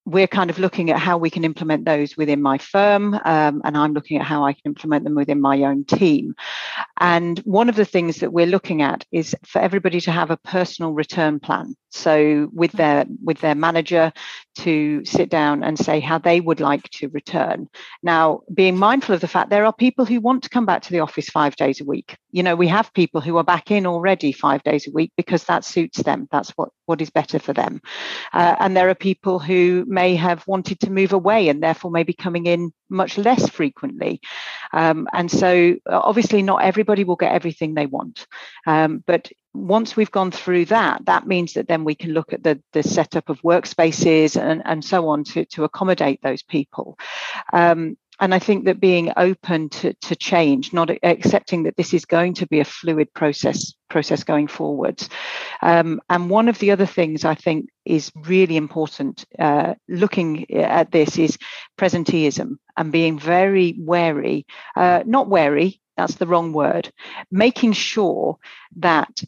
we're 0.08 0.26
kind 0.26 0.48
of 0.48 0.58
looking 0.58 0.90
at 0.90 0.98
how 0.98 1.18
we 1.18 1.28
can 1.28 1.44
implement 1.44 1.84
those 1.84 2.16
within 2.16 2.40
my 2.40 2.56
firm, 2.56 3.14
um, 3.24 3.60
and 3.64 3.76
I'm 3.76 3.92
looking 3.92 4.18
at 4.18 4.24
how 4.24 4.42
I 4.44 4.54
can 4.54 4.62
implement 4.64 5.04
them 5.04 5.14
within 5.14 5.40
my 5.40 5.62
own 5.64 5.84
team. 5.84 6.34
And 6.98 7.38
one 7.40 7.68
of 7.68 7.76
the 7.76 7.84
things 7.84 8.16
that 8.16 8.32
we're 8.32 8.46
looking 8.46 8.80
at 8.80 9.04
is 9.12 9.36
for 9.44 9.60
everybody 9.60 10.00
to 10.00 10.10
have 10.10 10.30
a 10.30 10.38
personal 10.38 10.92
return 10.92 11.40
plan. 11.40 11.76
So 11.90 12.50
with 12.52 12.72
their 12.72 13.06
with 13.22 13.38
their 13.40 13.54
manager 13.54 14.12
to 14.56 15.04
sit 15.04 15.30
down 15.30 15.62
and 15.62 15.78
say 15.78 16.00
how 16.00 16.18
they 16.18 16.40
would 16.40 16.60
like 16.60 16.88
to 16.90 17.08
return. 17.08 17.68
Now, 18.02 18.40
being 18.52 18.76
mindful 18.76 19.14
of 19.14 19.20
the 19.20 19.28
fact 19.28 19.50
there 19.50 19.64
are 19.64 19.72
people 19.72 20.04
who 20.04 20.20
want 20.20 20.42
to 20.42 20.50
come 20.50 20.66
back 20.66 20.82
to 20.82 20.92
the 20.92 21.00
office 21.00 21.28
five 21.28 21.56
days 21.56 21.80
a 21.80 21.84
week. 21.84 22.16
You 22.30 22.42
know, 22.42 22.56
we 22.56 22.68
have 22.68 22.92
people 22.92 23.20
who 23.20 23.36
are 23.38 23.44
back 23.44 23.70
in 23.70 23.86
already 23.86 24.32
five 24.32 24.62
days 24.64 24.86
a 24.86 24.90
week 24.90 25.12
because 25.16 25.44
that 25.44 25.64
suits 25.64 26.02
them. 26.02 26.28
That's 26.30 26.50
what 26.50 26.70
what 26.86 27.00
is 27.00 27.10
better 27.10 27.38
for 27.38 27.52
them. 27.52 27.80
Uh, 28.32 28.56
and 28.60 28.76
there 28.76 28.88
are 28.90 28.94
people 28.94 29.38
who 29.38 29.84
may 29.98 30.14
have 30.14 30.46
wanted 30.46 30.78
to 30.80 30.90
move 30.90 31.12
away 31.12 31.48
and 31.48 31.61
therefore 31.61 31.90
may 31.90 32.04
be 32.04 32.12
coming 32.12 32.46
in 32.46 32.72
much 32.88 33.18
less 33.18 33.48
frequently. 33.48 34.20
Um, 34.72 35.08
and 35.12 35.28
so, 35.30 35.76
obviously, 35.87 36.42
not 36.42 36.62
everybody 36.62 37.02
will 37.04 37.16
get 37.24 37.32
everything 37.32 37.74
they 37.74 37.87
want. 37.87 38.26
Um, 38.66 39.02
but 39.06 39.30
once 39.54 39.96
we've 39.96 40.18
gone 40.20 40.30
through 40.30 40.66
that, 40.66 41.04
that 41.06 41.26
means 41.26 41.54
that 41.54 41.66
then 41.66 41.82
we 41.84 41.96
can 41.96 42.12
look 42.12 42.32
at 42.32 42.44
the, 42.44 42.62
the 42.72 42.82
setup 42.82 43.28
of 43.28 43.42
workspaces 43.42 44.40
and, 44.40 44.62
and 44.64 44.84
so 44.84 45.08
on 45.08 45.24
to, 45.24 45.44
to 45.46 45.64
accommodate 45.64 46.20
those 46.22 46.42
people. 46.42 46.96
Um, 47.52 47.96
and 48.20 48.35
I 48.35 48.38
think 48.38 48.64
that 48.64 48.81
being 48.81 49.12
open 49.16 49.68
to, 49.70 49.92
to 49.92 50.16
change, 50.16 50.72
not 50.72 50.90
accepting 51.02 51.64
that 51.64 51.76
this 51.76 51.94
is 51.94 52.04
going 52.04 52.35
to 52.35 52.46
be 52.46 52.61
a 52.61 52.64
fluid 52.64 53.12
process 53.14 53.74
process 53.88 54.22
going 54.22 54.46
forwards. 54.48 55.09
Um, 55.62 56.00
and 56.11 56.28
one 56.28 56.48
of 56.48 56.59
the 56.59 56.70
other 56.70 56.87
things 56.87 57.24
I 57.24 57.35
think 57.35 57.70
is 57.85 58.12
really 58.14 58.57
important 58.57 59.24
uh, 59.38 59.74
looking 59.88 60.50
at 60.54 60.92
this 60.92 61.18
is 61.18 61.38
presenteeism 61.78 62.59
and 62.76 62.92
being 62.92 63.18
very 63.18 63.76
wary, 63.78 64.46
uh, 64.76 65.02
not 65.07 65.28
wary, 65.28 65.81
that's 65.96 66.16
the 66.16 66.26
wrong 66.26 66.52
word, 66.52 66.92
making 67.31 67.72
sure 67.72 68.38
that 68.76 69.22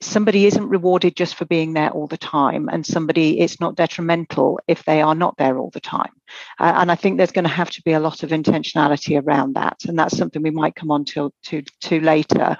somebody 0.00 0.46
isn't 0.46 0.68
rewarded 0.68 1.14
just 1.14 1.34
for 1.34 1.44
being 1.44 1.74
there 1.74 1.90
all 1.90 2.06
the 2.06 2.16
time 2.16 2.68
and 2.70 2.86
somebody 2.86 3.40
it's 3.40 3.60
not 3.60 3.74
detrimental 3.74 4.58
if 4.66 4.82
they 4.84 5.02
are 5.02 5.14
not 5.14 5.36
there 5.36 5.58
all 5.58 5.70
the 5.70 5.80
time. 5.80 6.12
Uh, 6.58 6.72
and 6.76 6.90
i 6.90 6.94
think 6.94 7.16
there's 7.16 7.32
going 7.32 7.44
to 7.44 7.50
have 7.50 7.70
to 7.70 7.82
be 7.82 7.92
a 7.92 8.00
lot 8.00 8.22
of 8.22 8.30
intentionality 8.30 9.22
around 9.22 9.54
that 9.54 9.84
and 9.86 9.98
that's 9.98 10.16
something 10.16 10.42
we 10.42 10.50
might 10.50 10.74
come 10.74 10.90
on 10.90 11.04
to 11.04 11.32
to, 11.42 11.62
to 11.80 12.00
later. 12.00 12.56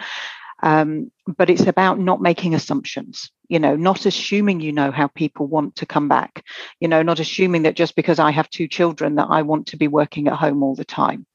Um, 0.63 1.11
but 1.27 1.49
it's 1.49 1.67
about 1.67 1.99
not 1.99 2.21
making 2.21 2.55
assumptions 2.55 3.31
you 3.49 3.59
know 3.59 3.77
not 3.77 4.07
assuming 4.07 4.61
you 4.61 4.73
know 4.73 4.91
how 4.91 5.09
people 5.09 5.47
want 5.47 5.77
to 5.77 5.87
come 5.87 6.09
back 6.09 6.45
you 6.81 6.89
know 6.89 7.03
not 7.03 7.19
assuming 7.19 7.63
that 7.63 7.77
just 7.77 7.97
because 7.97 8.19
i 8.19 8.31
have 8.31 8.49
two 8.51 8.69
children 8.69 9.17
that 9.17 9.27
i 9.31 9.43
want 9.43 9.67
to 9.67 9.77
be 9.77 9.89
working 9.89 10.29
at 10.29 10.35
home 10.35 10.63
all 10.63 10.75
the 10.75 10.85
time. 10.85 11.27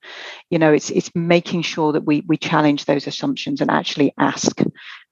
You 0.49 0.59
know 0.59 0.71
it's 0.71 0.89
it's 0.89 1.11
making 1.13 1.63
sure 1.63 1.91
that 1.93 2.05
we 2.05 2.23
we 2.27 2.37
challenge 2.37 2.85
those 2.85 3.07
assumptions 3.07 3.61
and 3.61 3.69
actually 3.69 4.13
ask 4.17 4.61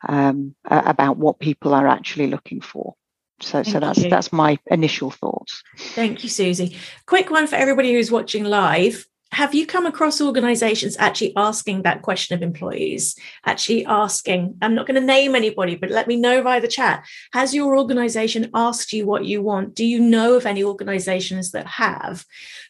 um, 0.08 0.56
about 0.66 1.18
what 1.18 1.40
people 1.40 1.74
are 1.74 1.88
actually 1.88 2.28
looking 2.28 2.62
for 2.62 2.96
so, 3.44 3.64
Thank 3.64 3.68
so 3.68 3.80
that's 3.80 4.00
you. 4.00 4.10
that's 4.10 4.32
my 4.32 4.58
initial 4.68 5.12
thoughts. 5.12 5.64
Thank 5.78 6.24
you, 6.24 6.30
Susie. 6.30 6.78
Quick 7.08 7.30
one 7.30 7.48
for 7.48 7.56
everybody 7.56 7.94
who's 7.94 8.12
watching 8.12 8.44
live 8.46 9.06
have 9.34 9.56
you 9.56 9.66
come 9.66 9.88
across 9.88 10.22
organizations 10.22 10.96
actually 11.00 11.34
asking 11.36 11.82
that 11.82 12.04
question 12.04 12.36
of 12.36 12.44
employees 12.44 13.16
actually 13.46 13.86
asking 13.86 14.56
i'm 14.62 14.76
not 14.76 14.86
going 14.86 15.00
to 15.00 15.06
name 15.06 15.36
anybody 15.36 15.76
but 15.76 15.90
let 15.90 16.08
me 16.08 16.16
know 16.16 16.42
via 16.42 16.62
the 16.62 16.68
chat 16.68 17.04
has 17.34 17.54
your 17.54 17.76
organization 17.76 18.50
asked 18.54 18.94
you 18.94 19.06
what 19.06 19.26
you 19.26 19.42
want 19.42 19.74
do 19.74 19.84
you 19.84 20.00
know 20.00 20.36
of 20.36 20.46
any 20.46 20.64
organizations 20.64 21.52
that 21.52 21.66
have 21.66 22.26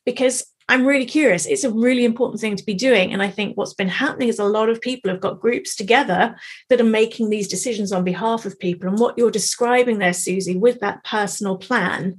because 0.05 0.45
i'm 0.69 0.85
really 0.85 1.05
curious. 1.05 1.45
It's 1.45 1.63
a 1.63 1.71
really 1.71 2.05
important 2.05 2.41
thing 2.41 2.55
to 2.55 2.65
be 2.65 2.73
doing 2.73 3.13
and 3.13 3.21
i 3.21 3.29
think 3.29 3.57
what's 3.57 3.73
been 3.73 3.89
happening 3.89 4.29
is 4.29 4.39
a 4.39 4.45
lot 4.45 4.69
of 4.69 4.81
people 4.81 5.11
have 5.11 5.21
got 5.21 5.41
groups 5.41 5.75
together 5.75 6.35
that 6.69 6.81
are 6.81 6.85
making 6.85 7.29
these 7.29 7.47
decisions 7.47 7.91
on 7.91 8.03
behalf 8.03 8.45
of 8.45 8.59
people 8.59 8.89
and 8.89 8.99
what 8.99 9.17
you're 9.17 9.31
describing 9.31 9.99
there 9.99 10.13
susie 10.13 10.57
with 10.57 10.79
that 10.79 11.03
personal 11.03 11.57
plan 11.57 12.17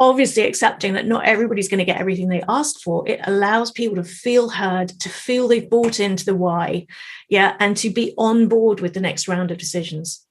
obviously 0.00 0.44
accepting 0.44 0.94
that 0.94 1.06
not 1.06 1.26
everybody's 1.26 1.68
going 1.68 1.78
to 1.78 1.84
get 1.84 2.00
everything 2.00 2.28
they 2.28 2.42
asked 2.48 2.82
for 2.82 3.06
it 3.06 3.20
allows 3.24 3.70
people 3.70 3.96
to 3.96 4.02
feel 4.02 4.48
heard 4.48 4.88
to 4.88 5.10
feel 5.10 5.46
they've 5.46 5.68
bought 5.68 6.00
into 6.00 6.24
the 6.24 6.34
why 6.34 6.86
yeah 7.28 7.54
and 7.60 7.76
to 7.76 7.90
be 7.90 8.14
on 8.16 8.48
board 8.48 8.80
with 8.80 8.94
the 8.94 9.00
next 9.00 9.28
round 9.28 9.50
of 9.50 9.58
decisions. 9.58 10.26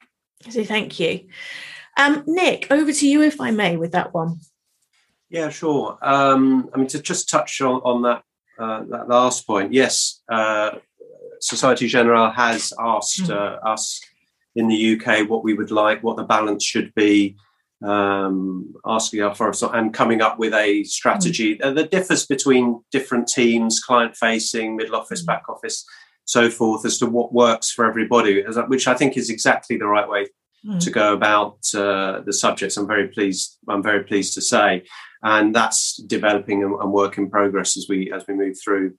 So 0.49 0.63
thank 0.63 0.99
you. 0.99 1.27
Um, 1.97 2.23
nick 2.25 2.67
over 2.71 2.93
to 2.93 3.07
you 3.07 3.21
if 3.21 3.41
i 3.41 3.51
may 3.51 3.75
with 3.75 3.91
that 3.91 4.13
one 4.13 4.39
yeah 5.29 5.49
sure 5.49 5.97
um, 6.01 6.69
i 6.73 6.77
mean 6.77 6.87
to 6.87 7.01
just 7.01 7.29
touch 7.29 7.61
on, 7.61 7.81
on 7.83 8.01
that 8.01 8.23
uh, 8.59 8.83
that 8.89 9.07
last 9.07 9.47
point 9.47 9.71
yes 9.73 10.21
uh, 10.31 10.71
Societe 11.41 11.87
Generale 11.87 12.31
has 12.31 12.73
asked 12.77 13.23
mm. 13.23 13.31
uh, 13.31 13.59
us 13.65 14.01
in 14.55 14.67
the 14.67 14.95
uk 14.99 15.29
what 15.29 15.43
we 15.43 15.53
would 15.53 15.71
like 15.71 16.03
what 16.03 16.17
the 16.17 16.23
balance 16.23 16.63
should 16.63 16.93
be 16.95 17.37
um, 17.81 18.73
asking 18.85 19.21
our 19.21 19.33
forest 19.33 19.63
and 19.63 19.93
coming 19.93 20.21
up 20.21 20.37
with 20.37 20.53
a 20.53 20.83
strategy 20.83 21.57
mm. 21.57 21.75
that 21.75 21.91
differs 21.91 22.25
between 22.25 22.81
different 22.91 23.27
teams, 23.27 23.79
client 23.79 24.15
facing, 24.15 24.75
middle 24.75 24.95
office, 24.95 25.23
mm. 25.23 25.27
back 25.27 25.43
office, 25.47 25.85
so 26.25 26.49
forth, 26.49 26.85
as 26.85 26.97
to 26.99 27.05
what 27.05 27.33
works 27.33 27.71
for 27.71 27.85
everybody, 27.85 28.43
which 28.67 28.87
I 28.87 28.95
think 28.95 29.17
is 29.17 29.29
exactly 29.29 29.77
the 29.77 29.87
right 29.87 30.07
way 30.07 30.27
mm. 30.65 30.79
to 30.83 30.91
go 30.91 31.13
about 31.13 31.57
uh, 31.73 32.21
the 32.25 32.33
subjects. 32.33 32.75
I'm 32.75 32.87
very 32.87 33.07
pleased. 33.07 33.57
I'm 33.67 33.83
very 33.83 34.03
pleased 34.03 34.33
to 34.35 34.41
say, 34.41 34.83
and 35.23 35.53
that's 35.53 35.97
developing 35.97 36.63
and, 36.63 36.73
and 36.75 36.91
work 36.91 37.17
in 37.17 37.29
progress 37.29 37.77
as 37.77 37.88
we 37.89 38.12
as 38.12 38.25
we 38.27 38.34
move 38.34 38.58
through 38.63 38.93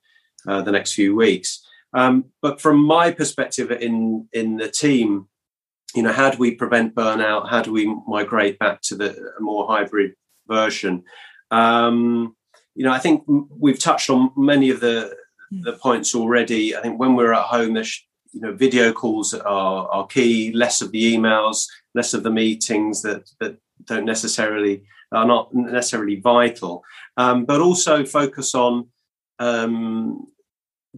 uh, 0.46 0.62
the 0.62 0.72
next 0.72 0.94
few 0.94 1.14
weeks. 1.14 1.66
Um, 1.92 2.26
but 2.40 2.60
from 2.60 2.82
my 2.84 3.10
perspective 3.10 3.70
in 3.70 4.28
in 4.32 4.56
the 4.56 4.68
team, 4.68 5.28
you 5.94 6.02
know, 6.02 6.12
how 6.12 6.30
do 6.30 6.38
we 6.38 6.54
prevent 6.54 6.94
burnout? 6.94 7.48
How 7.48 7.62
do 7.62 7.72
we 7.72 7.94
migrate 8.06 8.58
back 8.58 8.80
to 8.82 8.96
the 8.96 9.32
more 9.40 9.66
hybrid 9.66 10.14
version? 10.46 11.04
Um, 11.50 12.36
you 12.74 12.84
know, 12.84 12.92
I 12.92 12.98
think 12.98 13.24
we've 13.26 13.78
touched 13.78 14.10
on 14.10 14.30
many 14.36 14.70
of 14.70 14.80
the 14.80 15.16
hmm. 15.50 15.62
the 15.62 15.72
points 15.74 16.14
already. 16.14 16.76
I 16.76 16.82
think 16.82 17.00
when 17.00 17.16
we're 17.16 17.32
at 17.32 17.46
home, 17.46 17.74
there's 17.74 18.06
you 18.32 18.40
know, 18.40 18.52
video 18.54 18.92
calls 18.92 19.34
are, 19.34 19.88
are 19.88 20.06
key. 20.06 20.52
Less 20.52 20.80
of 20.80 20.92
the 20.92 21.16
emails, 21.16 21.66
less 21.94 22.14
of 22.14 22.22
the 22.22 22.30
meetings 22.30 23.02
that 23.02 23.28
that 23.40 23.56
don't 23.86 24.04
necessarily 24.04 24.84
are 25.12 25.26
not 25.26 25.52
necessarily 25.54 26.16
vital, 26.16 26.84
um, 27.16 27.44
but 27.44 27.60
also 27.60 28.04
focus 28.04 28.54
on 28.54 28.86
um, 29.38 30.26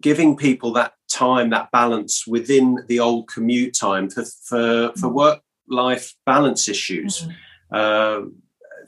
giving 0.00 0.36
people 0.36 0.72
that 0.72 0.94
time, 1.10 1.50
that 1.50 1.70
balance 1.70 2.26
within 2.26 2.78
the 2.88 3.00
old 3.00 3.28
commute 3.28 3.74
time 3.74 4.08
for 4.10 4.24
for, 4.24 4.92
for 4.96 5.08
mm. 5.08 5.12
work 5.12 5.40
life 5.68 6.14
balance 6.26 6.68
issues, 6.68 7.22
mm-hmm. 7.22 7.74
uh, 7.74 8.28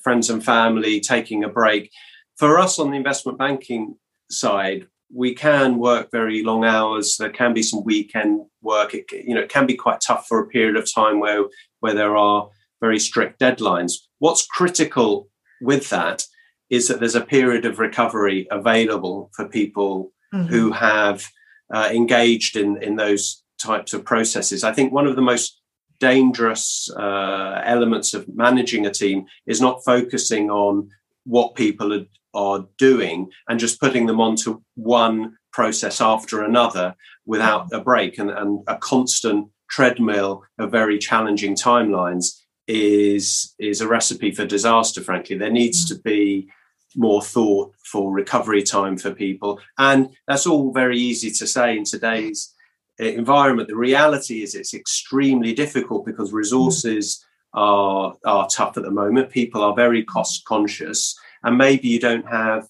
friends 0.02 0.30
and 0.30 0.44
family, 0.44 1.00
taking 1.00 1.44
a 1.44 1.48
break. 1.48 1.90
For 2.36 2.58
us 2.58 2.78
on 2.78 2.90
the 2.90 2.96
investment 2.96 3.38
banking 3.38 3.96
side, 4.30 4.86
we 5.12 5.34
can 5.34 5.78
work 5.78 6.10
very 6.10 6.42
long 6.42 6.64
hours. 6.64 7.16
There 7.16 7.30
can 7.30 7.54
be 7.54 7.62
some 7.62 7.84
weekend 7.84 8.44
work. 8.62 8.94
It, 8.94 9.06
you 9.12 9.34
know, 9.34 9.42
it 9.42 9.48
can 9.48 9.66
be 9.66 9.74
quite 9.76 10.00
tough 10.00 10.26
for 10.26 10.40
a 10.40 10.48
period 10.48 10.76
of 10.76 10.92
time 10.92 11.20
where 11.20 11.44
where 11.80 11.94
there 11.94 12.16
are 12.16 12.48
very 12.80 12.98
strict 12.98 13.40
deadlines. 13.40 13.92
What's 14.24 14.46
critical 14.46 15.28
with 15.60 15.90
that 15.90 16.24
is 16.70 16.88
that 16.88 16.98
there's 16.98 17.14
a 17.14 17.20
period 17.20 17.66
of 17.66 17.78
recovery 17.78 18.46
available 18.50 19.30
for 19.34 19.46
people 19.46 20.14
mm-hmm. 20.32 20.46
who 20.46 20.72
have 20.72 21.28
uh, 21.70 21.90
engaged 21.92 22.56
in, 22.56 22.82
in 22.82 22.96
those 22.96 23.44
types 23.58 23.92
of 23.92 24.06
processes. 24.06 24.64
I 24.64 24.72
think 24.72 24.94
one 24.94 25.06
of 25.06 25.16
the 25.16 25.20
most 25.20 25.60
dangerous 26.00 26.88
uh, 26.96 27.60
elements 27.66 28.14
of 28.14 28.26
managing 28.34 28.86
a 28.86 28.90
team 28.90 29.26
is 29.46 29.60
not 29.60 29.84
focusing 29.84 30.48
on 30.48 30.88
what 31.24 31.54
people 31.54 31.92
are, 31.92 32.06
are 32.32 32.66
doing 32.78 33.30
and 33.46 33.60
just 33.60 33.78
putting 33.78 34.06
them 34.06 34.22
onto 34.22 34.62
one 34.74 35.36
process 35.52 36.00
after 36.00 36.42
another 36.42 36.94
without 37.26 37.70
a 37.74 37.80
break 37.80 38.16
and, 38.16 38.30
and 38.30 38.64
a 38.68 38.78
constant 38.78 39.50
treadmill 39.68 40.44
of 40.58 40.70
very 40.70 40.98
challenging 40.98 41.54
timelines 41.54 42.40
is 42.66 43.54
is 43.58 43.80
a 43.80 43.88
recipe 43.88 44.30
for 44.30 44.46
disaster 44.46 45.02
frankly 45.02 45.36
there 45.36 45.50
needs 45.50 45.84
to 45.86 45.96
be 46.00 46.48
more 46.96 47.22
thought 47.22 47.72
for 47.84 48.12
recovery 48.12 48.62
time 48.62 48.96
for 48.96 49.12
people. 49.12 49.60
And 49.78 50.10
that's 50.26 50.46
all 50.46 50.72
very 50.72 50.98
easy 50.98 51.30
to 51.30 51.46
say 51.46 51.76
in 51.76 51.84
today's 51.84 52.54
uh, 53.00 53.04
environment. 53.04 53.68
The 53.68 53.76
reality 53.76 54.42
is 54.42 54.54
it's 54.54 54.74
extremely 54.74 55.52
difficult 55.52 56.06
because 56.06 56.32
resources 56.32 57.24
are, 57.52 58.14
are 58.24 58.48
tough 58.48 58.76
at 58.76 58.84
the 58.84 58.90
moment. 58.90 59.30
People 59.30 59.62
are 59.62 59.74
very 59.74 60.04
cost 60.04 60.44
conscious, 60.44 61.16
and 61.42 61.58
maybe 61.58 61.88
you 61.88 62.00
don't 62.00 62.26
have 62.26 62.68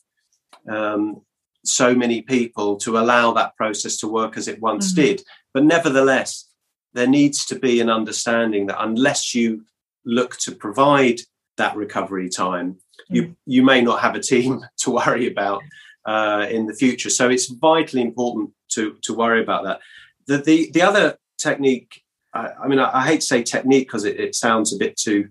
um, 0.68 1.22
so 1.64 1.94
many 1.94 2.22
people 2.22 2.76
to 2.76 2.98
allow 2.98 3.33
that 3.33 3.57
process 3.57 3.96
to 3.98 4.09
work 4.09 4.37
as 4.37 4.48
it 4.48 4.61
once 4.61 4.92
mm-hmm. 4.92 5.02
did. 5.02 5.22
But 5.52 5.64
nevertheless, 5.64 6.48
there 6.92 7.07
needs 7.07 7.44
to 7.46 7.59
be 7.59 7.80
an 7.80 7.90
understanding 7.90 8.66
that 8.66 8.83
unless 8.83 9.35
you 9.35 9.64
look 10.04 10.36
to 10.38 10.52
provide 10.52 11.20
that 11.56 11.76
recovery 11.76 12.28
time. 12.28 12.72
Mm. 12.72 12.76
You 13.16 13.36
you 13.46 13.62
may 13.62 13.80
not 13.80 14.00
have 14.00 14.14
a 14.14 14.20
team 14.20 14.64
to 14.78 14.90
worry 14.90 15.30
about 15.30 15.62
uh, 16.04 16.46
in 16.50 16.66
the 16.66 16.74
future, 16.74 17.10
so 17.10 17.28
it's 17.30 17.46
vitally 17.46 18.02
important 18.02 18.50
to 18.70 18.96
to 19.02 19.14
worry 19.14 19.42
about 19.42 19.64
that. 19.64 19.80
The 20.26 20.38
the 20.38 20.70
the 20.72 20.82
other 20.82 21.18
technique. 21.38 22.02
I, 22.32 22.50
I 22.64 22.68
mean, 22.68 22.80
I, 22.80 22.98
I, 22.98 23.06
hate 23.06 23.20
to 23.20 23.26
say 23.26 23.44
technique 23.44 23.86
because 23.86 24.04
it, 24.04 24.18
it, 24.18 24.34
sounds 24.34 24.74
a 24.74 24.76
bit 24.76 24.96
too 24.96 25.28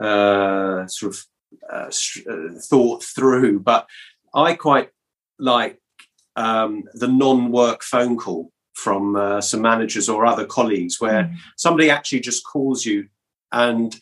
uh, 0.00 0.86
sort 0.86 1.14
of 1.14 1.26
uh, 1.70 1.90
uh, 2.30 2.58
thought 2.58 3.04
through, 3.04 3.60
but 3.60 3.86
I 4.34 4.54
quite 4.54 4.88
like 5.38 5.78
um, 6.36 6.84
the 6.94 7.08
non-work 7.08 7.82
phone 7.82 8.16
call 8.16 8.50
from 8.72 9.16
uh, 9.16 9.40
some 9.42 9.60
managers 9.60 10.08
or 10.08 10.24
other 10.24 10.46
colleagues 10.46 11.00
where 11.00 11.24
mm. 11.24 11.36
somebody 11.56 11.90
actually 11.90 12.20
just 12.20 12.44
calls 12.44 12.86
you 12.86 13.08
and 13.52 13.98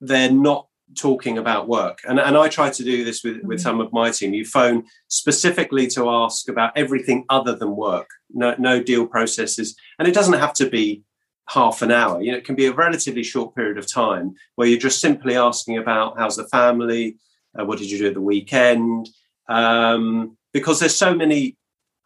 they're 0.00 0.32
not 0.32 0.66
talking 0.98 1.38
about 1.38 1.68
work. 1.68 2.00
And, 2.08 2.18
and 2.18 2.36
i 2.36 2.48
try 2.48 2.70
to 2.70 2.82
do 2.82 3.04
this 3.04 3.22
with, 3.22 3.36
mm. 3.36 3.44
with 3.44 3.60
some 3.60 3.80
of 3.80 3.92
my 3.92 4.10
team. 4.10 4.34
You 4.34 4.44
phone 4.44 4.84
specifically 5.08 5.86
to 5.88 6.08
ask 6.08 6.48
about 6.48 6.76
everything 6.76 7.24
other 7.28 7.54
than 7.54 7.76
work. 7.76 8.08
No, 8.30 8.54
no 8.58 8.82
deal 8.82 9.06
processes. 9.06 9.76
And 9.98 10.08
it 10.08 10.14
doesn't 10.14 10.38
have 10.38 10.52
to 10.54 10.68
be 10.68 11.02
half 11.48 11.82
an 11.82 11.90
hour. 11.90 12.22
You 12.22 12.32
know 12.32 12.38
it 12.38 12.44
can 12.44 12.54
be 12.54 12.66
a 12.66 12.72
relatively 12.72 13.22
short 13.22 13.54
period 13.54 13.78
of 13.78 13.90
time 13.90 14.34
where 14.54 14.68
you're 14.68 14.78
just 14.78 15.00
simply 15.00 15.36
asking 15.36 15.78
about 15.78 16.18
how's 16.18 16.36
the 16.36 16.48
family? 16.48 17.16
Uh, 17.58 17.64
what 17.64 17.78
did 17.78 17.90
you 17.90 17.98
do 17.98 18.06
at 18.08 18.14
the 18.14 18.20
weekend? 18.20 19.08
Um, 19.48 20.36
because 20.52 20.78
there's 20.78 20.94
so 20.94 21.14
many 21.14 21.56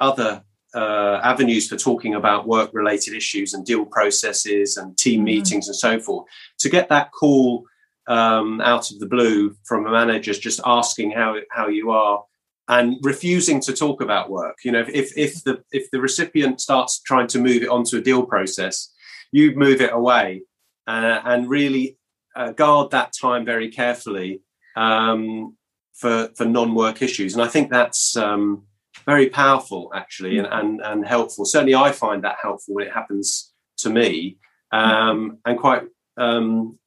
other 0.01 0.43
uh, 0.75 1.21
avenues 1.23 1.69
for 1.69 1.77
talking 1.77 2.15
about 2.15 2.49
work 2.49 2.71
related 2.73 3.15
issues 3.15 3.55
and 3.55 3.65
deal 3.65 3.85
processes 3.85 4.77
and 4.77 4.97
team 4.99 5.21
mm-hmm. 5.21 5.25
meetings 5.25 5.69
and 5.69 5.77
so 5.77 6.01
forth. 6.01 6.27
To 6.61 6.69
get 6.69 6.89
that 6.89 7.13
call 7.13 7.65
um, 8.07 8.61
out 8.61 8.91
of 8.91 8.99
the 8.99 9.07
blue 9.07 9.57
from 9.65 9.87
a 9.87 9.91
manager 9.91 10.33
just 10.35 10.61
asking 10.65 11.13
how 11.13 11.37
how 11.51 11.69
you 11.69 11.91
are 11.91 12.23
and 12.69 12.97
refusing 13.03 13.61
to 13.61 13.73
talk 13.73 14.01
about 14.01 14.31
work. 14.31 14.57
You 14.65 14.73
know, 14.73 14.85
if 14.93 15.17
if 15.17 15.45
the 15.45 15.63
if 15.73 15.91
the 15.91 16.01
recipient 16.01 16.61
starts 16.61 17.01
trying 17.01 17.29
to 17.29 17.39
move 17.39 17.63
it 17.63 17.69
onto 17.69 17.99
a 17.99 18.01
deal 18.01 18.25
process, 18.25 18.93
you 19.33 19.55
move 19.57 19.81
it 19.81 19.93
away 19.93 20.43
uh, 20.87 21.21
and 21.25 21.49
really 21.49 21.99
uh, 22.37 22.53
guard 22.53 22.91
that 22.91 23.13
time 23.19 23.45
very 23.45 23.71
carefully 23.71 24.43
um, 24.77 25.57
for 25.95 26.31
for 26.37 26.45
non 26.45 26.75
work 26.75 27.03
issues. 27.03 27.35
And 27.35 27.43
I 27.43 27.49
think 27.49 27.71
that's 27.71 28.17
um, 28.17 28.65
very 29.07 29.29
powerful 29.29 29.91
actually 29.95 30.39
and, 30.39 30.49
and, 30.51 30.81
and 30.81 31.07
helpful. 31.07 31.45
Certainly, 31.45 31.75
I 31.75 31.93
find 31.93 32.25
that 32.25 32.37
helpful 32.41 32.75
when 32.75 32.87
it 32.87 32.93
happens 32.93 33.53
to 33.79 33.91
me, 33.91 34.39
um, 34.73 35.39
and 35.45 35.59
quite 35.59 35.83
um, 36.17 36.79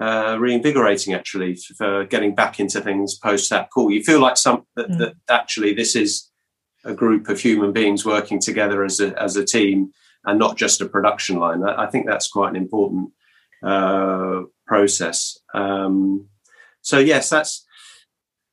uh, 0.00 0.36
reinvigorating 0.40 1.14
actually 1.14 1.56
for 1.56 2.04
getting 2.04 2.34
back 2.34 2.60
into 2.60 2.80
things 2.80 3.18
post 3.18 3.50
that 3.50 3.70
call. 3.70 3.90
You 3.90 4.02
feel 4.02 4.20
like 4.20 4.36
some 4.36 4.66
that, 4.76 4.88
mm. 4.88 4.98
that 4.98 5.14
actually 5.28 5.74
this 5.74 5.94
is 5.94 6.30
a 6.84 6.94
group 6.94 7.28
of 7.28 7.40
human 7.40 7.72
beings 7.72 8.04
working 8.04 8.40
together 8.40 8.84
as 8.84 9.00
a 9.00 9.20
as 9.20 9.36
a 9.36 9.44
team 9.44 9.92
and 10.24 10.38
not 10.38 10.56
just 10.56 10.80
a 10.80 10.86
production 10.86 11.38
line. 11.38 11.62
I, 11.62 11.84
I 11.84 11.90
think 11.90 12.06
that's 12.06 12.28
quite 12.28 12.50
an 12.50 12.56
important 12.56 13.10
uh, 13.62 14.42
process. 14.66 15.38
Um, 15.54 16.28
so 16.82 16.98
yes, 16.98 17.28
that's 17.28 17.66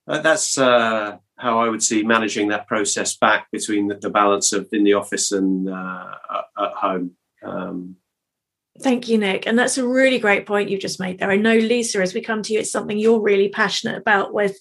uh, 0.08 0.20
that's 0.20 0.58
uh, 0.58 1.18
how 1.38 1.60
I 1.60 1.70
would 1.70 1.84
see 1.84 2.04
managing 2.04 2.50
that 2.50 2.68
process 2.68 3.16
back 3.16 3.48
between 3.52 3.88
the, 3.88 3.96
the 3.96 4.10
balance 4.10 4.54
of 4.54 4.68
in 4.72 4.84
the 4.84 4.94
office 4.94 5.32
and 5.32 5.70
uh, 5.70 6.16
at 6.60 6.74
home. 6.74 7.12
Um, 7.44 7.96
Thank 8.82 9.08
you, 9.08 9.18
Nick. 9.18 9.48
And 9.48 9.58
that's 9.58 9.78
a 9.78 9.88
really 9.88 10.20
great 10.20 10.46
point 10.46 10.70
you've 10.70 10.82
just 10.82 11.00
made 11.00 11.20
there. 11.20 11.32
I 11.32 11.38
know, 11.38 11.58
Lisa, 11.58 12.00
as 12.00 12.14
we 12.14 12.22
come 12.22 12.44
to 12.44 12.54
you, 12.54 12.60
it's 12.60 12.72
something 12.72 12.98
you're 12.98 13.20
really 13.20 13.50
passionate 13.50 13.98
about 13.98 14.34
with 14.34 14.58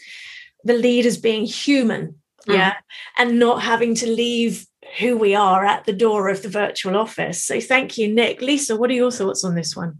the 0.64 0.74
leaders 0.74 1.18
being 1.18 1.44
human, 1.44 2.16
mm. 2.46 2.54
yeah, 2.54 2.74
and 3.18 3.38
not 3.38 3.62
having 3.62 3.94
to 3.96 4.06
leave 4.06 4.66
who 4.98 5.16
we 5.16 5.34
are 5.34 5.64
at 5.64 5.84
the 5.84 5.92
door 5.92 6.28
of 6.28 6.42
the 6.42 6.48
virtual 6.48 6.96
office. 6.96 7.44
So 7.44 7.60
thank 7.60 7.98
you, 7.98 8.12
Nick. 8.12 8.40
Lisa, 8.40 8.76
what 8.76 8.90
are 8.90 8.94
your 8.94 9.10
thoughts 9.10 9.44
on 9.44 9.54
this 9.54 9.76
one? 9.76 9.98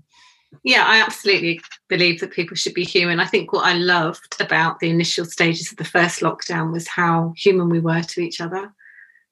Yeah, 0.63 0.85
I 0.87 1.03
absolutely 1.03 1.61
believe 1.89 2.21
that 2.21 2.33
people 2.33 2.57
should 2.57 2.75
be 2.75 2.85
human. 2.85 3.21
I 3.21 3.27
think 3.27 3.53
what 3.53 3.65
I 3.65 3.75
loved 3.75 4.37
about 4.41 4.81
the 4.81 4.91
initial 4.91 5.25
stages 5.25 5.71
of 5.71 5.79
the 5.79 5.85
first 5.85 6.21
lockdown 6.21 6.73
was 6.73 6.89
how 6.89 7.33
human 7.37 7.69
we 7.69 7.81
were 7.81 8.03
to 8.03 8.21
each 8.21 8.41
other 8.41 8.73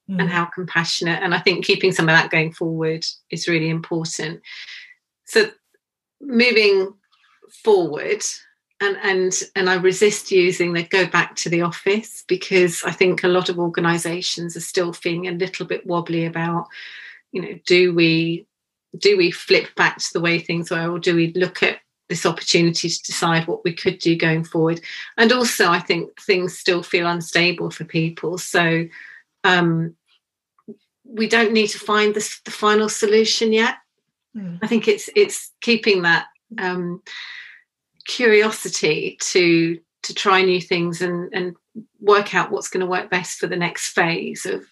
mm. 0.09 0.21
and 0.21 0.31
how 0.31 0.45
compassionate. 0.47 1.23
And 1.23 1.35
I 1.35 1.41
think 1.41 1.65
keeping 1.65 1.93
some 1.93 2.09
of 2.09 2.15
that 2.15 2.31
going 2.31 2.53
forward 2.53 3.05
is 3.31 3.49
really 3.49 3.71
important. 3.71 4.41
So 5.25 5.51
moving 6.21 6.93
forward, 7.63 8.23
and 8.81 8.97
and 9.03 9.33
and 9.57 9.71
I 9.71 9.75
resist 9.75 10.31
using 10.31 10.73
the 10.73 10.83
go 10.83 11.07
back 11.07 11.37
to 11.37 11.49
the 11.49 11.63
office 11.63 12.25
because 12.27 12.83
I 12.85 12.91
think 12.91 13.23
a 13.23 13.29
lot 13.29 13.49
of 13.49 13.59
organisations 13.59 14.57
are 14.57 14.61
still 14.61 14.93
feeling 14.93 15.29
a 15.29 15.33
little 15.33 15.67
bit 15.67 15.87
wobbly 15.87 16.27
about, 16.27 16.67
you 17.33 17.41
know, 17.43 17.59
do 17.67 17.95
we 17.95 18.47
do 18.99 19.17
we 19.17 19.31
flip 19.31 19.75
back 19.75 19.99
to 19.99 20.13
the 20.13 20.21
way 20.21 20.39
things 20.39 20.71
were 20.71 20.89
or 20.89 20.99
do 20.99 21.15
we 21.17 21.33
look 21.35 21.63
at 21.63 21.79
this 22.09 22.27
opportunity 22.27 22.89
to 22.89 23.03
decide 23.03 23.47
what 23.47 23.65
we 23.65 23.73
could 23.73 23.99
do 23.99 24.17
going 24.17 24.45
forward. 24.45 24.81
And 25.17 25.33
also 25.33 25.71
i 25.71 25.79
think 25.79 26.21
things 26.21 26.59
still 26.59 26.83
feel 26.83 27.07
unstable 27.07 27.71
for 27.71 27.85
people. 27.85 28.39
So 28.39 28.87
um, 29.43 29.95
we 31.05 31.29
don't 31.29 31.53
need 31.53 31.69
to 31.69 31.79
find 31.79 32.15
this, 32.15 32.41
the 32.45 32.51
final 32.51 32.89
solution 32.89 33.53
yet. 33.53 33.77
Mm. 34.37 34.59
i 34.63 34.67
think 34.67 34.89
it's 34.89 35.09
it's 35.15 35.53
keeping 35.61 36.03
that 36.03 36.27
um, 36.59 37.03
curiosity 38.07 39.17
to 39.21 39.79
to 40.03 40.15
try 40.15 40.43
new 40.43 40.61
things 40.61 41.01
and 41.03 41.33
and 41.33 41.57
work 42.01 42.35
out 42.35 42.51
what's 42.51 42.69
going 42.69 42.81
to 42.81 42.87
work 42.87 43.11
best 43.11 43.39
for 43.39 43.47
the 43.47 43.57
next 43.57 43.91
phase 43.91 44.47
of 44.47 44.65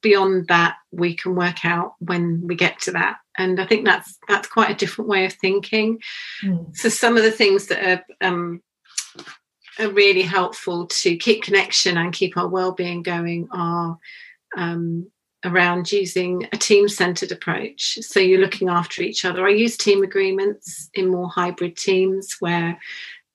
beyond 0.00 0.48
that 0.48 0.76
we 0.92 1.14
can 1.14 1.34
work 1.34 1.64
out 1.64 1.94
when 1.98 2.46
we 2.46 2.54
get 2.54 2.78
to 2.80 2.92
that 2.92 3.16
and 3.36 3.60
i 3.60 3.66
think 3.66 3.84
that's 3.84 4.18
that's 4.28 4.48
quite 4.48 4.70
a 4.70 4.74
different 4.74 5.08
way 5.08 5.24
of 5.24 5.32
thinking. 5.32 6.00
Mm. 6.42 6.76
so 6.76 6.88
some 6.88 7.16
of 7.16 7.22
the 7.22 7.32
things 7.32 7.66
that 7.66 7.84
are 7.84 8.04
um, 8.20 8.62
are 9.78 9.90
really 9.90 10.22
helpful 10.22 10.86
to 10.86 11.16
keep 11.16 11.42
connection 11.42 11.96
and 11.96 12.12
keep 12.12 12.36
our 12.36 12.48
well-being 12.48 13.02
going 13.02 13.48
are 13.50 13.98
um, 14.56 15.10
around 15.44 15.92
using 15.92 16.48
a 16.52 16.56
team-centered 16.56 17.32
approach. 17.32 17.98
So 18.00 18.20
you're 18.20 18.40
looking 18.40 18.68
after 18.68 19.02
each 19.02 19.24
other. 19.24 19.46
I 19.46 19.50
use 19.50 19.76
team 19.76 20.02
agreements 20.02 20.88
in 20.94 21.08
more 21.08 21.28
hybrid 21.28 21.76
teams 21.76 22.36
where 22.40 22.78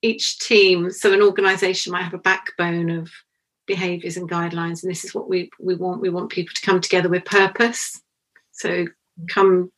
each 0.02 0.38
team 0.38 0.90
so 0.90 1.12
an 1.12 1.22
organization 1.22 1.92
might 1.92 2.02
have 2.02 2.14
a 2.14 2.18
backbone 2.18 2.90
of 2.90 3.10
behaviors 3.66 4.16
and 4.16 4.30
guidelines 4.30 4.82
and 4.82 4.90
this 4.90 5.04
is 5.04 5.14
what 5.14 5.28
we 5.28 5.50
we 5.60 5.74
want. 5.74 6.00
We 6.00 6.08
want 6.08 6.30
people 6.30 6.54
to 6.54 6.62
come 6.62 6.80
together 6.80 7.08
with 7.08 7.24
purpose. 7.24 8.00
So 8.52 8.86
come 9.28 9.70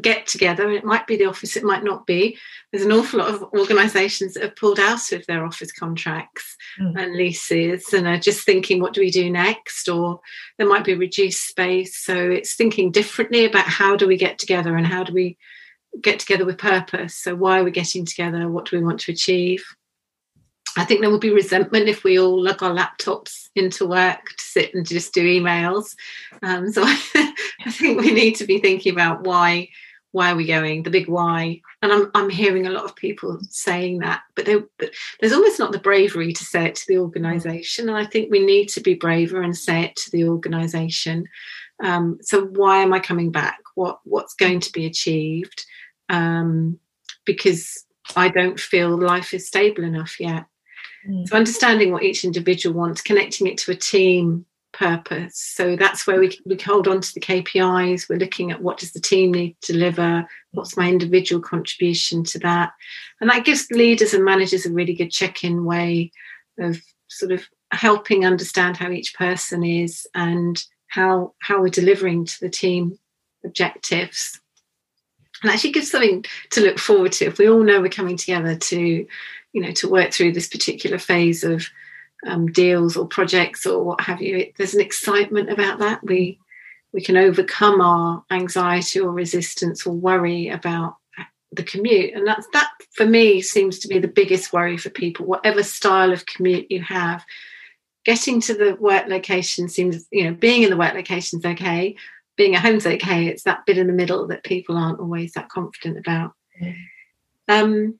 get 0.00 0.26
together. 0.26 0.70
It 0.70 0.84
might 0.84 1.06
be 1.06 1.16
the 1.16 1.26
office 1.26 1.56
it 1.56 1.64
might 1.64 1.84
not 1.84 2.06
be. 2.06 2.38
There's 2.72 2.84
an 2.84 2.92
awful 2.92 3.20
lot 3.20 3.34
of 3.34 3.42
organizations 3.54 4.34
that 4.34 4.42
have 4.42 4.56
pulled 4.56 4.80
out 4.80 5.12
of 5.12 5.24
their 5.26 5.44
office 5.44 5.72
contracts 5.72 6.56
mm. 6.80 7.00
and 7.00 7.14
leases 7.14 7.92
and 7.92 8.06
are 8.06 8.18
just 8.18 8.44
thinking 8.44 8.80
what 8.80 8.94
do 8.94 9.00
we 9.00 9.10
do 9.10 9.30
next? 9.30 9.88
Or 9.88 10.20
there 10.58 10.68
might 10.68 10.84
be 10.84 10.94
reduced 10.94 11.46
space. 11.46 11.96
So 11.96 12.16
it's 12.16 12.54
thinking 12.54 12.90
differently 12.90 13.44
about 13.44 13.66
how 13.66 13.96
do 13.96 14.06
we 14.06 14.16
get 14.16 14.38
together 14.38 14.76
and 14.76 14.86
how 14.86 15.04
do 15.04 15.12
we 15.12 15.36
get 16.00 16.18
together 16.18 16.44
with 16.44 16.58
purpose? 16.58 17.16
So 17.16 17.34
why 17.34 17.60
are 17.60 17.64
we 17.64 17.70
getting 17.70 18.04
together? 18.04 18.48
What 18.48 18.66
do 18.66 18.76
we 18.76 18.84
want 18.84 19.00
to 19.00 19.12
achieve 19.12 19.64
I 20.76 20.84
think 20.84 21.00
there 21.00 21.10
will 21.10 21.18
be 21.18 21.30
resentment 21.30 21.88
if 21.88 22.04
we 22.04 22.18
all 22.18 22.40
lug 22.40 22.62
our 22.62 22.74
laptops 22.74 23.48
into 23.54 23.86
work 23.86 24.20
to 24.36 24.44
sit 24.44 24.74
and 24.74 24.86
just 24.86 25.14
do 25.14 25.24
emails. 25.24 25.96
Um, 26.42 26.70
so 26.70 26.82
I, 26.86 27.34
think 27.70 28.00
we 28.00 28.12
need 28.12 28.36
to 28.36 28.44
be 28.44 28.58
thinking 28.58 28.92
about 28.92 29.24
why 29.24 29.68
why 30.12 30.30
are 30.30 30.36
we 30.36 30.46
going 30.46 30.82
the 30.82 30.90
big 30.90 31.08
why. 31.08 31.60
And 31.82 31.92
i'm, 31.92 32.10
I'm 32.14 32.30
hearing 32.30 32.66
a 32.66 32.70
lot 32.70 32.84
of 32.84 32.96
people 32.96 33.38
saying 33.50 33.98
that 33.98 34.22
but, 34.34 34.46
but, 34.78 34.90
there's 35.20 35.32
almost 35.32 35.58
not 35.58 35.72
the 35.72 35.78
bravery 35.78 36.32
to 36.32 36.44
say 36.44 36.66
it 36.66 36.74
to 36.76 36.84
the 36.88 36.98
organization. 36.98 37.88
And 37.88 37.98
i 37.98 38.04
think 38.04 38.30
we 38.30 38.44
need 38.44 38.68
to 38.70 38.80
be 38.80 38.94
braver 38.94 39.42
and 39.42 39.56
say 39.56 39.84
it 39.84 39.96
to 39.96 40.10
the 40.10 40.24
organization. 40.24 41.26
Um, 41.82 42.18
so 42.22 42.46
why 42.46 42.78
am 42.78 42.92
i 42.92 43.00
coming 43.00 43.30
back? 43.30 43.58
What 43.74 44.00
what's 44.04 44.34
going 44.34 44.60
to 44.60 44.72
be 44.72 44.86
achieved? 44.86 45.64
Um, 46.08 46.78
because 47.24 47.84
i 48.14 48.28
don't 48.28 48.60
feel 48.60 48.96
life 48.96 49.34
is 49.34 49.48
stable 49.48 49.82
enough 49.82 50.20
yet 50.20 50.46
Mm. 51.08 51.28
So 51.28 51.36
understanding 51.36 51.92
what 51.92 52.02
each 52.02 52.24
individual 52.24 52.76
wants, 52.76 53.00
connecting 53.00 53.46
it 53.46 53.58
to 53.58 53.72
a 53.72 53.76
team 53.76 54.46
purpose. 54.72 55.38
So 55.38 55.76
that's 55.76 56.06
where 56.06 56.20
we, 56.20 56.38
we 56.44 56.56
hold 56.56 56.86
on 56.86 57.00
to 57.00 57.14
the 57.14 57.20
KPIs. 57.20 58.08
We're 58.08 58.18
looking 58.18 58.50
at 58.50 58.62
what 58.62 58.78
does 58.78 58.92
the 58.92 59.00
team 59.00 59.32
need 59.32 59.56
to 59.62 59.72
deliver? 59.72 60.26
What's 60.52 60.76
my 60.76 60.88
individual 60.88 61.40
contribution 61.40 62.24
to 62.24 62.38
that? 62.40 62.72
And 63.20 63.30
that 63.30 63.44
gives 63.44 63.70
leaders 63.70 64.12
and 64.12 64.24
managers 64.24 64.66
a 64.66 64.72
really 64.72 64.94
good 64.94 65.10
check-in 65.10 65.64
way 65.64 66.12
of 66.58 66.80
sort 67.08 67.32
of 67.32 67.44
helping 67.72 68.24
understand 68.24 68.76
how 68.76 68.90
each 68.90 69.14
person 69.14 69.64
is 69.64 70.06
and 70.14 70.62
how 70.88 71.34
how 71.40 71.60
we're 71.60 71.68
delivering 71.68 72.24
to 72.24 72.40
the 72.40 72.48
team 72.48 72.98
objectives. 73.44 74.40
and 75.42 75.50
actually 75.50 75.72
give 75.72 75.84
something 75.84 76.24
to 76.50 76.60
look 76.60 76.78
forward 76.78 77.12
to. 77.12 77.26
If 77.26 77.38
we 77.38 77.48
all 77.48 77.62
know 77.62 77.80
we're 77.80 77.88
coming 77.88 78.16
together 78.16 78.56
to, 78.56 79.06
you 79.56 79.62
know, 79.62 79.72
to 79.72 79.88
work 79.88 80.12
through 80.12 80.32
this 80.32 80.48
particular 80.48 80.98
phase 80.98 81.42
of 81.42 81.66
um, 82.26 82.46
deals 82.52 82.94
or 82.94 83.06
projects 83.06 83.64
or 83.64 83.82
what 83.82 84.02
have 84.02 84.20
you, 84.20 84.36
it, 84.36 84.54
there's 84.58 84.74
an 84.74 84.82
excitement 84.82 85.50
about 85.50 85.78
that. 85.78 86.04
We 86.04 86.38
we 86.92 87.00
can 87.00 87.16
overcome 87.16 87.80
our 87.80 88.22
anxiety 88.30 89.00
or 89.00 89.10
resistance 89.10 89.86
or 89.86 89.94
worry 89.94 90.48
about 90.50 90.96
the 91.52 91.62
commute. 91.62 92.12
And 92.12 92.26
that's 92.26 92.46
that 92.52 92.68
for 92.92 93.06
me 93.06 93.40
seems 93.40 93.78
to 93.78 93.88
be 93.88 93.98
the 93.98 94.08
biggest 94.08 94.52
worry 94.52 94.76
for 94.76 94.90
people. 94.90 95.24
Whatever 95.24 95.62
style 95.62 96.12
of 96.12 96.26
commute 96.26 96.70
you 96.70 96.82
have 96.82 97.24
getting 98.04 98.42
to 98.42 98.52
the 98.52 98.76
work 98.78 99.06
location 99.08 99.70
seems 99.70 100.06
you 100.12 100.24
know 100.24 100.34
being 100.34 100.64
in 100.64 100.70
the 100.70 100.76
work 100.76 100.92
location 100.92 101.38
is 101.38 101.46
okay. 101.46 101.96
Being 102.36 102.56
at 102.56 102.60
home's 102.60 102.86
okay. 102.86 103.28
It's 103.28 103.44
that 103.44 103.64
bit 103.64 103.78
in 103.78 103.86
the 103.86 103.94
middle 103.94 104.26
that 104.26 104.44
people 104.44 104.76
aren't 104.76 105.00
always 105.00 105.32
that 105.32 105.48
confident 105.48 105.96
about. 105.96 106.32
Mm. 106.62 106.74
um, 107.48 107.98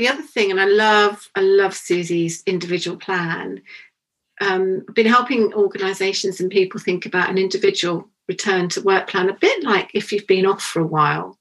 the 0.00 0.08
other 0.08 0.22
thing 0.22 0.50
and 0.50 0.60
i 0.60 0.66
love 0.66 1.28
i 1.34 1.40
love 1.40 1.74
susie's 1.74 2.42
individual 2.46 2.96
plan 2.96 3.60
um, 4.42 4.86
I've 4.88 4.94
been 4.94 5.04
helping 5.04 5.52
organisations 5.52 6.40
and 6.40 6.50
people 6.50 6.80
think 6.80 7.04
about 7.04 7.28
an 7.28 7.36
individual 7.36 8.08
return 8.26 8.70
to 8.70 8.80
work 8.80 9.06
plan, 9.06 9.28
a 9.28 9.34
bit 9.34 9.62
like 9.62 9.90
if 9.92 10.12
you've 10.12 10.26
been 10.26 10.46
off 10.46 10.62
for 10.62 10.80
a 10.80 10.86
while 10.86 11.38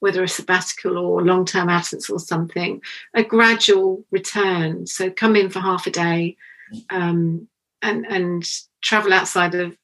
whether 0.00 0.24
a 0.24 0.28
sabbatical 0.28 0.98
or 0.98 1.22
long 1.22 1.44
term 1.44 1.68
absence 1.68 2.10
or 2.10 2.18
something, 2.18 2.82
a 3.14 3.22
gradual 3.22 4.04
return. 4.10 4.86
So 4.86 5.10
come 5.10 5.36
in 5.36 5.50
for 5.50 5.60
half 5.60 5.86
a 5.86 5.90
day 5.90 6.36
um, 6.88 7.46
and, 7.82 8.06
and 8.06 8.50
travel 8.80 9.12
outside 9.12 9.54
of, 9.54 9.76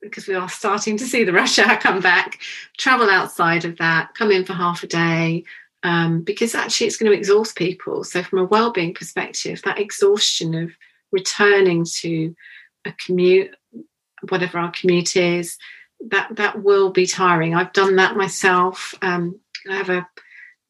because 0.00 0.28
we 0.28 0.34
are 0.34 0.48
starting 0.48 0.96
to 0.96 1.04
see 1.04 1.24
the 1.24 1.32
rush 1.32 1.58
hour 1.58 1.76
come 1.76 2.00
back, 2.00 2.38
travel 2.78 3.10
outside 3.10 3.64
of 3.64 3.76
that, 3.78 4.14
come 4.14 4.30
in 4.30 4.44
for 4.44 4.54
half 4.54 4.82
a 4.82 4.86
day. 4.86 5.44
Um, 5.84 6.22
because 6.22 6.56
actually 6.56 6.88
it's 6.88 6.96
going 6.96 7.12
to 7.12 7.16
exhaust 7.16 7.56
people. 7.56 8.02
So, 8.02 8.22
from 8.22 8.40
a 8.40 8.44
well-being 8.44 8.94
perspective, 8.94 9.62
that 9.64 9.78
exhaustion 9.78 10.54
of 10.54 10.72
returning 11.12 11.86
to 12.00 12.34
a 12.84 12.92
commute, 13.04 13.54
whatever 14.28 14.58
our 14.58 14.72
commute 14.72 15.16
is, 15.16 15.56
that 16.10 16.36
that 16.36 16.62
will 16.62 16.90
be 16.90 17.06
tiring. 17.06 17.54
I've 17.54 17.72
done 17.72 17.96
that 17.96 18.16
myself. 18.16 18.94
Um, 19.02 19.40
I 19.70 19.76
have 19.76 19.90
a, 19.90 20.06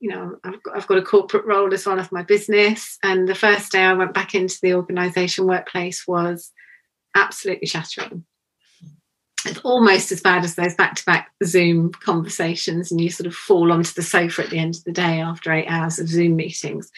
you 0.00 0.10
know, 0.10 0.36
I've 0.44 0.62
got, 0.62 0.76
I've 0.76 0.86
got 0.86 0.98
a 0.98 1.02
corporate 1.02 1.44
role 1.44 1.72
as 1.72 1.86
well 1.86 1.98
as 1.98 2.12
my 2.12 2.22
business. 2.22 2.98
And 3.02 3.28
the 3.28 3.34
first 3.34 3.72
day 3.72 3.82
I 3.82 3.92
went 3.94 4.14
back 4.14 4.34
into 4.34 4.58
the 4.62 4.74
organisation 4.74 5.46
workplace 5.46 6.06
was 6.06 6.52
absolutely 7.14 7.66
shattering. 7.66 8.24
It's 9.48 9.58
almost 9.64 10.12
as 10.12 10.20
bad 10.20 10.44
as 10.44 10.54
those 10.54 10.74
back-to-back 10.74 11.30
Zoom 11.44 11.92
conversations, 11.92 12.90
and 12.90 13.00
you 13.00 13.10
sort 13.10 13.26
of 13.26 13.34
fall 13.34 13.72
onto 13.72 13.92
the 13.92 14.02
sofa 14.02 14.44
at 14.44 14.50
the 14.50 14.58
end 14.58 14.76
of 14.76 14.84
the 14.84 14.92
day 14.92 15.20
after 15.20 15.52
eight 15.52 15.68
hours 15.68 15.98
of 15.98 16.08
Zoom 16.08 16.36
meetings. 16.36 16.90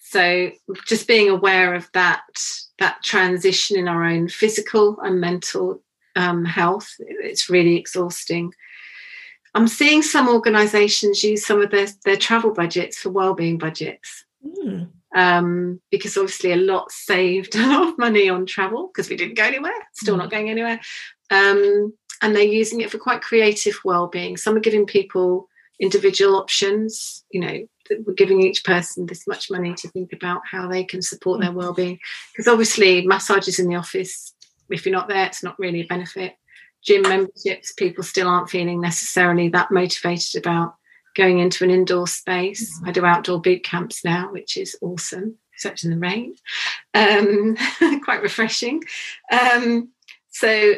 So 0.00 0.50
just 0.86 1.08
being 1.08 1.30
aware 1.30 1.74
of 1.74 1.88
that 1.94 2.22
that 2.78 3.02
transition 3.02 3.78
in 3.78 3.88
our 3.88 4.04
own 4.04 4.28
physical 4.28 4.98
and 5.00 5.20
mental 5.20 5.80
um, 6.16 6.44
health. 6.44 6.88
It's 6.98 7.48
really 7.48 7.76
exhausting. 7.76 8.52
I'm 9.54 9.68
seeing 9.68 10.02
some 10.02 10.28
organisations 10.28 11.22
use 11.22 11.46
some 11.46 11.60
of 11.60 11.70
their, 11.70 11.86
their 12.04 12.16
travel 12.16 12.52
budgets 12.52 12.98
for 12.98 13.10
wellbeing 13.10 13.58
budgets. 13.58 14.24
Mm. 14.44 14.88
Um, 15.14 15.80
because 15.90 16.16
obviously 16.16 16.52
a 16.52 16.56
lot 16.56 16.90
saved 16.90 17.54
a 17.56 17.66
lot 17.66 17.88
of 17.88 17.98
money 17.98 18.30
on 18.30 18.46
travel 18.46 18.88
because 18.88 19.10
we 19.10 19.16
didn't 19.16 19.36
go 19.36 19.44
anywhere, 19.44 19.72
still 19.92 20.14
mm. 20.14 20.18
not 20.18 20.30
going 20.30 20.50
anywhere. 20.50 20.80
Um, 21.32 21.92
and 22.20 22.36
they're 22.36 22.42
using 22.42 22.80
it 22.80 22.90
for 22.90 22.98
quite 22.98 23.22
creative 23.22 23.78
well-being. 23.84 24.36
Some 24.36 24.56
are 24.56 24.60
giving 24.60 24.86
people 24.86 25.48
individual 25.80 26.36
options, 26.36 27.24
you 27.30 27.40
know, 27.40 27.66
we're 28.06 28.14
giving 28.14 28.40
each 28.40 28.62
person 28.62 29.06
this 29.06 29.26
much 29.26 29.50
money 29.50 29.74
to 29.74 29.88
think 29.88 30.12
about 30.12 30.42
how 30.48 30.68
they 30.68 30.84
can 30.84 31.02
support 31.02 31.40
their 31.40 31.50
mm. 31.50 31.56
well-being. 31.56 31.98
Because 32.32 32.46
obviously 32.46 33.04
massages 33.04 33.58
in 33.58 33.68
the 33.68 33.74
office 33.74 34.32
if 34.72 34.86
you're 34.86 34.94
not 34.94 35.08
there, 35.08 35.26
it's 35.26 35.42
not 35.42 35.58
really 35.58 35.80
a 35.80 35.86
benefit. 35.86 36.34
Gym 36.82 37.02
memberships, 37.02 37.72
people 37.72 38.02
still 38.02 38.28
aren't 38.28 38.50
feeling 38.50 38.80
necessarily 38.80 39.48
that 39.50 39.70
motivated 39.70 40.44
about 40.44 40.74
going 41.14 41.38
into 41.38 41.62
an 41.64 41.70
indoor 41.70 42.06
space. 42.06 42.76
Mm-hmm. 42.76 42.88
I 42.88 42.92
do 42.92 43.04
outdoor 43.04 43.40
boot 43.40 43.62
camps 43.62 44.04
now, 44.04 44.32
which 44.32 44.56
is 44.56 44.76
awesome, 44.80 45.36
except 45.54 45.84
in 45.84 45.90
the 45.90 45.98
rain. 45.98 46.34
Um, 46.94 47.56
quite 48.04 48.22
refreshing. 48.22 48.82
Um, 49.30 49.90
so, 50.30 50.74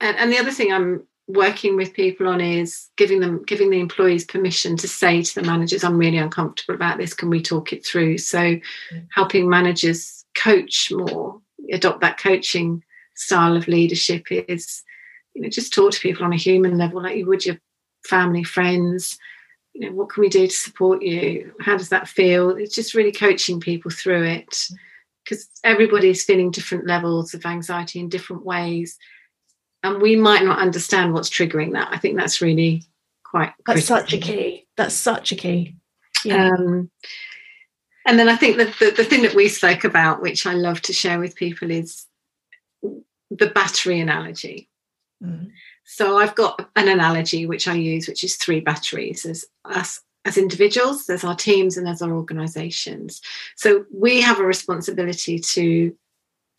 and, 0.00 0.16
and 0.16 0.32
the 0.32 0.38
other 0.38 0.50
thing 0.50 0.72
I'm 0.72 1.06
working 1.28 1.76
with 1.76 1.92
people 1.92 2.26
on 2.26 2.40
is 2.40 2.88
giving 2.96 3.20
them 3.20 3.44
giving 3.46 3.70
the 3.70 3.80
employees 3.80 4.24
permission 4.24 4.76
to 4.76 4.88
say 4.88 5.22
to 5.22 5.34
the 5.34 5.46
managers 5.46 5.84
i'm 5.84 5.96
really 5.96 6.18
uncomfortable 6.18 6.74
about 6.74 6.98
this. 6.98 7.14
Can 7.14 7.30
we 7.30 7.42
talk 7.42 7.72
it 7.72 7.84
through? 7.84 8.18
So 8.18 8.38
mm-hmm. 8.38 8.98
helping 9.14 9.48
managers 9.48 10.24
coach 10.34 10.90
more 10.90 11.40
adopt 11.72 12.00
that 12.00 12.18
coaching 12.18 12.82
style 13.14 13.56
of 13.56 13.68
leadership 13.68 14.26
is 14.30 14.82
you 15.34 15.42
know 15.42 15.48
just 15.48 15.72
talk 15.72 15.92
to 15.92 16.00
people 16.00 16.24
on 16.24 16.32
a 16.32 16.36
human 16.36 16.78
level 16.78 17.02
like 17.02 17.16
you 17.16 17.26
would 17.26 17.44
your 17.44 17.58
family 18.04 18.42
friends 18.42 19.18
you 19.74 19.86
know 19.86 19.94
what 19.94 20.08
can 20.08 20.22
we 20.22 20.28
do 20.28 20.46
to 20.46 20.52
support 20.52 21.02
you? 21.02 21.52
How 21.60 21.76
does 21.76 21.90
that 21.90 22.08
feel? 22.08 22.50
It's 22.50 22.74
just 22.74 22.94
really 22.94 23.12
coaching 23.12 23.60
people 23.60 23.90
through 23.90 24.24
it 24.24 24.68
because 25.24 25.48
everybody's 25.62 26.24
feeling 26.24 26.50
different 26.50 26.86
levels 26.86 27.34
of 27.34 27.46
anxiety 27.46 28.00
in 28.00 28.08
different 28.08 28.44
ways 28.44 28.98
and 29.82 30.00
we 30.00 30.16
might 30.16 30.44
not 30.44 30.58
understand 30.58 31.12
what's 31.12 31.30
triggering 31.30 31.72
that 31.72 31.88
i 31.90 31.96
think 31.96 32.16
that's 32.16 32.40
really 32.40 32.82
quite 33.24 33.52
that's 33.66 33.86
critical. 33.86 33.96
such 33.96 34.12
a 34.12 34.18
key 34.18 34.66
that's 34.76 34.94
such 34.94 35.32
a 35.32 35.36
key 35.36 35.74
yeah. 36.24 36.50
Um, 36.50 36.90
and 38.06 38.18
then 38.18 38.28
I 38.28 38.36
think 38.36 38.56
that 38.56 38.74
the, 38.78 38.90
the 38.90 39.04
thing 39.04 39.22
that 39.22 39.34
we 39.34 39.48
spoke 39.48 39.84
about, 39.84 40.22
which 40.22 40.46
I 40.46 40.54
love 40.54 40.80
to 40.82 40.92
share 40.92 41.18
with 41.18 41.36
people, 41.36 41.70
is 41.70 42.06
the 42.82 43.46
battery 43.48 44.00
analogy. 44.00 44.68
Mm. 45.22 45.50
So 45.84 46.18
I've 46.18 46.34
got 46.34 46.70
an 46.76 46.88
analogy 46.88 47.46
which 47.46 47.68
I 47.68 47.74
use, 47.74 48.08
which 48.08 48.24
is 48.24 48.36
three 48.36 48.60
batteries. 48.60 49.24
There's 49.24 49.44
us 49.64 50.00
as 50.26 50.36
individuals, 50.36 51.06
there's 51.06 51.24
our 51.24 51.34
teams, 51.34 51.76
and 51.76 51.86
there's 51.86 52.02
our 52.02 52.12
organizations. 52.12 53.22
So 53.56 53.86
we 53.92 54.20
have 54.20 54.38
a 54.38 54.44
responsibility 54.44 55.38
to 55.38 55.96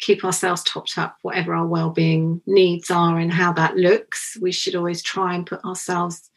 keep 0.02 0.26
ourselves 0.26 0.64
topped 0.64 0.98
up, 0.98 1.18
whatever 1.22 1.54
our 1.54 1.66
well-being 1.66 2.42
needs 2.46 2.92
are 2.92 3.18
and 3.18 3.32
how 3.32 3.54
that 3.54 3.78
looks. 3.78 4.38
We 4.42 4.52
should 4.52 4.76
always 4.76 5.02
try 5.02 5.34
and 5.36 5.48
put 5.48 5.64
ourselves 5.64 6.30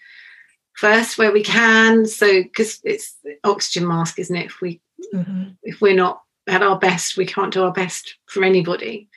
first 0.74 1.18
where 1.18 1.32
we 1.32 1.42
can. 1.42 2.06
So 2.06 2.42
because 2.42 2.80
it's 2.84 3.16
oxygen 3.42 3.88
mask, 3.88 4.18
isn't 4.18 4.36
it? 4.36 4.46
If 4.46 4.60
we 4.60 4.80
Mm-hmm. 5.12 5.50
If 5.62 5.80
we're 5.80 5.94
not 5.94 6.22
at 6.48 6.62
our 6.62 6.78
best, 6.78 7.16
we 7.16 7.26
can't 7.26 7.52
do 7.52 7.62
our 7.64 7.72
best 7.72 8.16
for 8.26 8.44
anybody. 8.44 9.08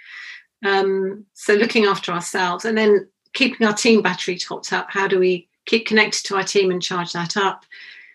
Um, 0.65 1.25
so 1.33 1.53
looking 1.53 1.85
after 1.85 2.11
ourselves 2.11 2.65
and 2.65 2.77
then 2.77 3.07
keeping 3.33 3.67
our 3.67 3.73
team 3.73 4.01
battery 4.01 4.37
topped 4.37 4.73
up. 4.73 4.87
How 4.89 5.07
do 5.07 5.19
we 5.19 5.47
keep 5.65 5.85
connected 5.85 6.25
to 6.25 6.35
our 6.35 6.43
team 6.43 6.71
and 6.71 6.81
charge 6.81 7.13
that 7.13 7.37
up? 7.37 7.65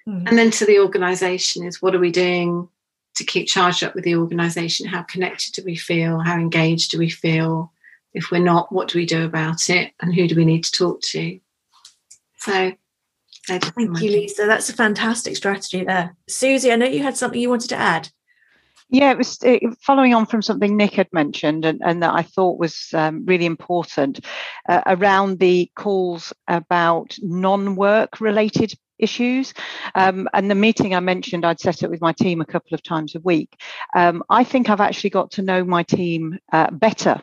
Mm-hmm. 0.08 0.26
And 0.26 0.38
then 0.38 0.50
to 0.52 0.66
the 0.66 0.80
organisation 0.80 1.64
is 1.64 1.80
what 1.80 1.94
are 1.94 2.00
we 2.00 2.10
doing 2.10 2.68
to 3.16 3.24
keep 3.24 3.48
charged 3.48 3.84
up 3.84 3.94
with 3.94 4.04
the 4.04 4.16
organisation? 4.16 4.86
How 4.86 5.02
connected 5.02 5.54
do 5.54 5.62
we 5.64 5.76
feel? 5.76 6.18
How 6.20 6.36
engaged 6.36 6.90
do 6.90 6.98
we 6.98 7.10
feel? 7.10 7.72
If 8.14 8.30
we're 8.30 8.42
not, 8.42 8.72
what 8.72 8.88
do 8.88 8.98
we 8.98 9.06
do 9.06 9.24
about 9.24 9.70
it? 9.70 9.92
And 10.00 10.14
who 10.14 10.28
do 10.28 10.36
we 10.36 10.44
need 10.44 10.64
to 10.64 10.72
talk 10.72 11.00
to? 11.00 11.40
So 12.38 12.72
Thank 13.46 14.00
you, 14.00 14.10
Lisa. 14.10 14.46
That's 14.46 14.68
a 14.68 14.74
fantastic 14.74 15.36
strategy 15.36 15.84
there. 15.84 16.14
Susie, 16.28 16.70
I 16.70 16.76
know 16.76 16.86
you 16.86 17.02
had 17.02 17.16
something 17.16 17.40
you 17.40 17.50
wanted 17.50 17.70
to 17.70 17.76
add. 17.76 18.08
Yeah, 18.88 19.10
it 19.10 19.18
was 19.18 19.38
it, 19.42 19.62
following 19.80 20.14
on 20.14 20.26
from 20.26 20.42
something 20.42 20.76
Nick 20.76 20.92
had 20.92 21.08
mentioned 21.12 21.64
and, 21.64 21.80
and 21.82 22.02
that 22.02 22.14
I 22.14 22.22
thought 22.22 22.60
was 22.60 22.90
um, 22.92 23.24
really 23.24 23.46
important 23.46 24.20
uh, 24.68 24.82
around 24.86 25.38
the 25.38 25.70
calls 25.76 26.32
about 26.46 27.16
non 27.22 27.74
work 27.74 28.20
related 28.20 28.74
issues. 29.02 29.52
Um, 29.94 30.28
and 30.32 30.50
the 30.50 30.54
meeting 30.54 30.94
I 30.94 31.00
mentioned, 31.00 31.44
I'd 31.44 31.60
set 31.60 31.82
it 31.82 31.90
with 31.90 32.00
my 32.00 32.12
team 32.12 32.40
a 32.40 32.46
couple 32.46 32.74
of 32.74 32.82
times 32.82 33.14
a 33.14 33.20
week. 33.20 33.60
Um, 33.94 34.22
I 34.30 34.44
think 34.44 34.70
I've 34.70 34.80
actually 34.80 35.10
got 35.10 35.32
to 35.32 35.42
know 35.42 35.64
my 35.64 35.82
team 35.82 36.38
uh, 36.52 36.70
better 36.70 37.20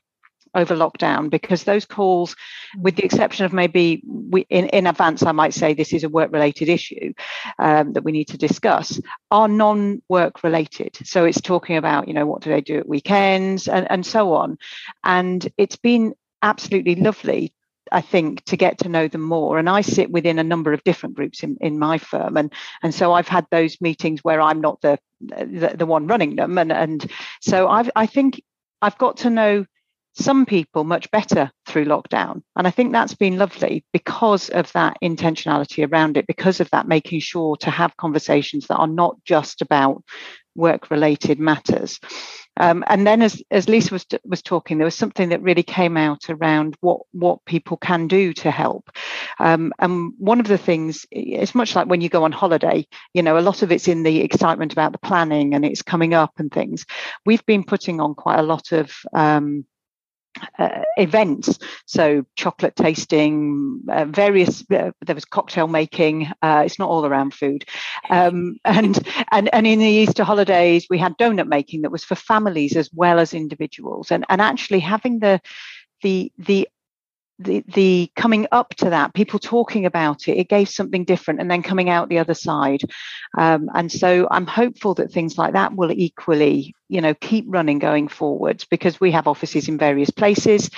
over 0.55 0.75
lockdown 0.75 1.29
because 1.29 1.63
those 1.63 1.85
calls, 1.85 2.35
with 2.77 2.95
the 2.95 3.05
exception 3.05 3.45
of 3.45 3.53
maybe 3.53 4.01
we, 4.05 4.45
in, 4.49 4.65
in 4.67 4.87
advance, 4.87 5.23
I 5.23 5.31
might 5.31 5.53
say 5.53 5.73
this 5.73 5.93
is 5.93 6.03
a 6.03 6.09
work 6.09 6.31
related 6.31 6.69
issue 6.69 7.13
um, 7.59 7.93
that 7.93 8.03
we 8.03 8.11
need 8.11 8.29
to 8.29 8.37
discuss, 8.37 8.99
are 9.31 9.47
non 9.47 10.01
work 10.09 10.43
related. 10.43 10.97
So 11.03 11.25
it's 11.25 11.41
talking 11.41 11.77
about, 11.77 12.07
you 12.07 12.13
know, 12.13 12.25
what 12.25 12.41
do 12.41 12.49
they 12.49 12.61
do 12.61 12.77
at 12.77 12.87
weekends 12.87 13.67
and, 13.67 13.89
and 13.89 14.05
so 14.05 14.33
on. 14.33 14.57
And 15.03 15.47
it's 15.57 15.77
been 15.77 16.13
absolutely 16.41 16.95
lovely 16.95 17.53
I 17.91 18.01
think, 18.01 18.43
to 18.45 18.57
get 18.57 18.77
to 18.79 18.89
know 18.89 19.07
them 19.07 19.21
more. 19.21 19.57
And 19.57 19.69
I 19.69 19.81
sit 19.81 20.11
within 20.11 20.39
a 20.39 20.43
number 20.43 20.73
of 20.73 20.83
different 20.83 21.15
groups 21.15 21.43
in, 21.43 21.57
in 21.61 21.79
my 21.79 21.97
firm. 21.97 22.37
And, 22.37 22.53
and 22.83 22.93
so 22.93 23.13
I've 23.13 23.27
had 23.27 23.45
those 23.51 23.81
meetings 23.81 24.23
where 24.23 24.41
I'm 24.41 24.61
not 24.61 24.81
the, 24.81 24.99
the, 25.21 25.75
the 25.77 25.85
one 25.85 26.07
running 26.07 26.35
them. 26.35 26.57
And, 26.57 26.71
and 26.71 27.09
so 27.41 27.67
I've, 27.67 27.89
I 27.95 28.05
think 28.05 28.41
I've 28.81 28.97
got 28.97 29.17
to 29.17 29.29
know 29.29 29.65
some 30.13 30.45
people 30.45 30.83
much 30.83 31.09
better 31.11 31.51
through 31.65 31.85
lockdown. 31.85 32.41
And 32.55 32.67
I 32.67 32.71
think 32.71 32.91
that's 32.91 33.13
been 33.13 33.37
lovely 33.37 33.85
because 33.93 34.49
of 34.49 34.71
that 34.73 34.97
intentionality 35.03 35.89
around 35.89 36.17
it, 36.17 36.27
because 36.27 36.59
of 36.59 36.69
that 36.71 36.87
making 36.87 37.21
sure 37.21 37.55
to 37.57 37.69
have 37.69 37.95
conversations 37.97 38.67
that 38.67 38.77
are 38.77 38.87
not 38.87 39.15
just 39.23 39.61
about 39.61 40.03
work 40.59 40.91
related 40.91 41.39
matters. 41.39 41.99
Um, 42.57 42.83
and 42.87 43.07
then, 43.07 43.21
as, 43.21 43.41
as 43.49 43.69
Lisa 43.69 43.93
was, 43.93 44.05
was 44.25 44.41
talking, 44.41 44.77
there 44.77 44.85
was 44.85 44.95
something 44.95 45.29
that 45.29 45.41
really 45.41 45.63
came 45.63 45.95
out 45.95 46.29
around 46.29 46.75
what, 46.81 47.01
what 47.13 47.45
people 47.45 47.77
can 47.77 48.07
do 48.07 48.33
to 48.33 48.51
help. 48.51 48.89
Um, 49.39 49.71
and 49.79 50.11
one 50.17 50.41
of 50.41 50.47
the 50.47 50.57
things, 50.57 51.05
it's 51.09 51.55
much 51.55 51.75
like 51.75 51.87
when 51.87 52.01
you 52.01 52.09
go 52.09 52.25
on 52.25 52.33
holiday, 52.33 52.85
you 53.13 53.23
know, 53.23 53.37
a 53.37 53.39
lot 53.39 53.61
of 53.61 53.71
it's 53.71 53.87
in 53.87 54.03
the 54.03 54.19
excitement 54.19 54.73
about 54.73 54.91
the 54.91 54.97
planning 54.97 55.53
and 55.53 55.63
it's 55.63 55.81
coming 55.81 56.13
up 56.13 56.33
and 56.37 56.51
things. 56.51 56.85
We've 57.25 57.45
been 57.45 57.63
putting 57.63 58.01
on 58.01 58.13
quite 58.13 58.39
a 58.39 58.43
lot 58.43 58.73
of 58.73 58.91
um, 59.13 59.65
uh, 60.57 60.83
events. 60.97 61.59
So 61.85 62.25
chocolate 62.35 62.75
tasting 62.75 63.81
uh, 63.89 64.05
various 64.05 64.63
uh, 64.71 64.91
there 65.01 65.15
was 65.15 65.25
cocktail 65.25 65.67
making 65.67 66.27
uh, 66.41 66.63
it's 66.65 66.79
not 66.79 66.89
all 66.89 67.05
around 67.05 67.33
food. 67.33 67.65
Um, 68.09 68.57
and 68.65 68.99
and 69.31 69.53
and 69.53 69.67
in 69.67 69.79
the 69.79 69.85
easter 69.85 70.23
holidays 70.23 70.87
we 70.89 70.97
had 70.97 71.17
donut 71.17 71.47
making 71.47 71.81
that 71.81 71.91
was 71.91 72.03
for 72.03 72.15
families 72.15 72.75
as 72.75 72.89
well 72.93 73.19
as 73.19 73.33
individuals. 73.33 74.11
And 74.11 74.25
and 74.29 74.41
actually 74.41 74.79
having 74.79 75.19
the 75.19 75.41
the 76.01 76.31
the 76.37 76.67
the 77.39 77.63
the 77.73 78.11
coming 78.15 78.45
up 78.51 78.75
to 78.75 78.89
that 78.89 79.13
people 79.13 79.39
talking 79.39 79.85
about 79.85 80.27
it 80.27 80.37
it 80.37 80.49
gave 80.49 80.67
something 80.67 81.05
different 81.05 81.39
and 81.39 81.49
then 81.49 81.63
coming 81.63 81.89
out 81.89 82.09
the 82.09 82.19
other 82.19 82.33
side. 82.33 82.81
Um, 83.37 83.69
and 83.73 83.91
so 83.91 84.27
i'm 84.29 84.47
hopeful 84.47 84.93
that 84.95 85.11
things 85.11 85.37
like 85.37 85.53
that 85.53 85.75
will 85.75 85.91
equally 85.91 86.75
you 86.89 86.99
know 87.01 87.13
keep 87.13 87.45
running 87.47 87.79
going 87.79 88.07
forwards 88.07 88.65
because 88.65 88.99
we 88.99 89.11
have 89.11 89.27
offices 89.27 89.69
in 89.69 89.77
various 89.77 90.09
places. 90.09 90.69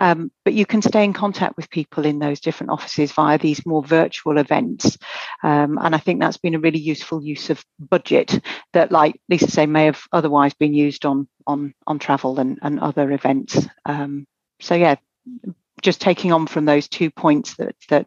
Um, 0.00 0.30
but 0.44 0.54
you 0.54 0.64
can 0.66 0.82
stay 0.82 1.04
in 1.04 1.12
contact 1.12 1.56
with 1.56 1.70
people 1.70 2.04
in 2.04 2.18
those 2.18 2.40
different 2.40 2.70
offices 2.70 3.12
via 3.12 3.38
these 3.38 3.64
more 3.66 3.82
virtual 3.82 4.38
events. 4.38 4.98
Um, 5.42 5.78
and 5.80 5.94
i 5.94 5.98
think 5.98 6.20
that's 6.20 6.38
been 6.38 6.54
a 6.54 6.60
really 6.60 6.80
useful 6.80 7.22
use 7.22 7.50
of 7.50 7.64
budget 7.78 8.40
that 8.72 8.90
like 8.90 9.20
lisa 9.28 9.50
say 9.50 9.66
may 9.66 9.84
have 9.84 10.02
otherwise 10.12 10.54
been 10.54 10.74
used 10.74 11.04
on 11.06 11.28
on 11.46 11.74
on 11.86 11.98
travel 11.98 12.40
and, 12.40 12.58
and 12.62 12.80
other 12.80 13.12
events. 13.12 13.66
Um, 13.86 14.26
so 14.60 14.74
yeah 14.74 14.96
just 15.82 16.00
taking 16.00 16.32
on 16.32 16.46
from 16.46 16.64
those 16.64 16.88
two 16.88 17.10
points 17.10 17.56
that 17.56 17.76
that 17.88 18.06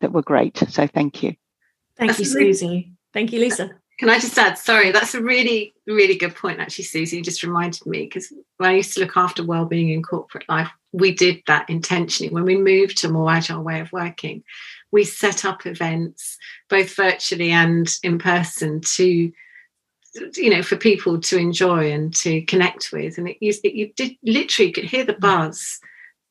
that 0.00 0.12
were 0.12 0.22
great. 0.22 0.58
So 0.68 0.86
thank 0.86 1.22
you. 1.22 1.34
Thank 1.96 2.10
that's 2.10 2.20
you, 2.20 2.26
Susie. 2.26 2.92
Thank 3.12 3.32
you, 3.32 3.40
Lisa. 3.40 3.70
Can 3.98 4.10
I 4.10 4.18
just 4.18 4.36
add? 4.36 4.58
Sorry, 4.58 4.92
that's 4.92 5.14
a 5.14 5.22
really, 5.22 5.74
really 5.86 6.16
good 6.16 6.34
point, 6.34 6.60
actually, 6.60 6.84
Susie. 6.84 7.16
You 7.16 7.22
just 7.22 7.42
reminded 7.42 7.86
me 7.86 8.04
because 8.04 8.30
when 8.58 8.68
I 8.68 8.74
used 8.74 8.92
to 8.94 9.00
look 9.00 9.16
after 9.16 9.42
well-being 9.42 9.88
in 9.88 10.02
corporate 10.02 10.46
life, 10.50 10.68
we 10.92 11.12
did 11.12 11.42
that 11.46 11.70
intentionally. 11.70 12.30
When 12.32 12.44
we 12.44 12.58
moved 12.58 12.98
to 12.98 13.06
a 13.06 13.10
more 13.10 13.30
agile 13.30 13.62
way 13.62 13.80
of 13.80 13.90
working, 13.92 14.44
we 14.92 15.04
set 15.04 15.46
up 15.46 15.64
events 15.64 16.36
both 16.68 16.94
virtually 16.94 17.50
and 17.50 17.88
in 18.02 18.18
person 18.18 18.80
to 18.82 19.32
you 20.34 20.48
know 20.48 20.62
for 20.62 20.76
people 20.76 21.20
to 21.20 21.36
enjoy 21.36 21.92
and 21.92 22.14
to 22.14 22.40
connect 22.42 22.90
with 22.90 23.18
and 23.18 23.28
it, 23.28 23.36
you, 23.40 23.52
you 23.64 23.92
did 23.96 24.16
literally 24.22 24.72
could 24.72 24.84
hear 24.84 25.04
the 25.04 25.12
buzz 25.12 25.78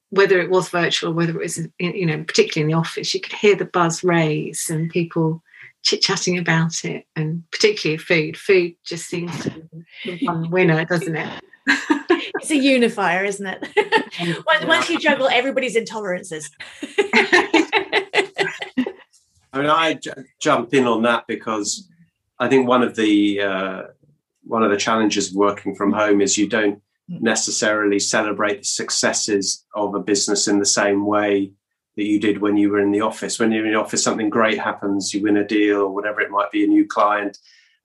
whether 0.09 0.39
it 0.39 0.49
was 0.49 0.69
virtual, 0.69 1.13
whether 1.13 1.31
it 1.31 1.41
was, 1.41 1.59
you 1.79 2.05
know, 2.05 2.23
particularly 2.23 2.63
in 2.63 2.75
the 2.75 2.79
office, 2.79 3.13
you 3.13 3.19
could 3.19 3.33
hear 3.33 3.55
the 3.55 3.65
buzz 3.65 4.03
raise 4.03 4.69
and 4.69 4.89
people 4.89 5.43
chit 5.83 6.01
chatting 6.01 6.37
about 6.37 6.83
it, 6.83 7.05
and 7.15 7.43
particularly 7.51 7.97
food. 7.97 8.37
Food 8.37 8.75
just 8.83 9.07
seems 9.07 9.43
to 9.43 9.69
be 10.03 10.19
one 10.25 10.49
winner, 10.49 10.83
doesn't 10.85 11.15
it? 11.15 11.41
it's 11.67 12.51
a 12.51 12.57
unifier, 12.57 13.23
isn't 13.23 13.45
it? 13.45 14.45
Once 14.67 14.89
you 14.89 14.99
juggle 14.99 15.27
everybody's 15.27 15.75
intolerances. 15.75 16.45
I 19.53 19.59
mean, 19.59 19.69
I 19.69 19.93
j- 19.93 20.11
jump 20.39 20.73
in 20.73 20.85
on 20.85 21.03
that 21.03 21.27
because 21.27 21.87
I 22.39 22.49
think 22.49 22.67
one 22.67 22.83
of 22.83 22.95
the 22.95 23.41
uh, 23.41 23.83
one 24.43 24.63
of 24.63 24.71
the 24.71 24.77
challenges 24.77 25.29
of 25.29 25.35
working 25.35 25.75
from 25.75 25.93
home 25.93 26.19
is 26.19 26.37
you 26.37 26.49
don't 26.49 26.81
necessarily 27.07 27.99
celebrate 27.99 28.59
the 28.59 28.65
successes 28.65 29.65
of 29.75 29.93
a 29.93 29.99
business 29.99 30.47
in 30.47 30.59
the 30.59 30.65
same 30.65 31.05
way 31.05 31.51
that 31.95 32.03
you 32.03 32.19
did 32.19 32.41
when 32.41 32.57
you 32.57 32.71
were 32.71 32.79
in 32.79 32.91
the 32.91 33.01
office. 33.01 33.39
When 33.39 33.51
you're 33.51 33.65
in 33.65 33.73
the 33.73 33.79
office, 33.79 34.03
something 34.03 34.29
great 34.29 34.59
happens, 34.59 35.13
you 35.13 35.21
win 35.21 35.37
a 35.37 35.47
deal 35.47 35.81
or 35.81 35.93
whatever 35.93 36.21
it 36.21 36.31
might 36.31 36.51
be, 36.51 36.63
a 36.63 36.67
new 36.67 36.85
client, 36.85 37.37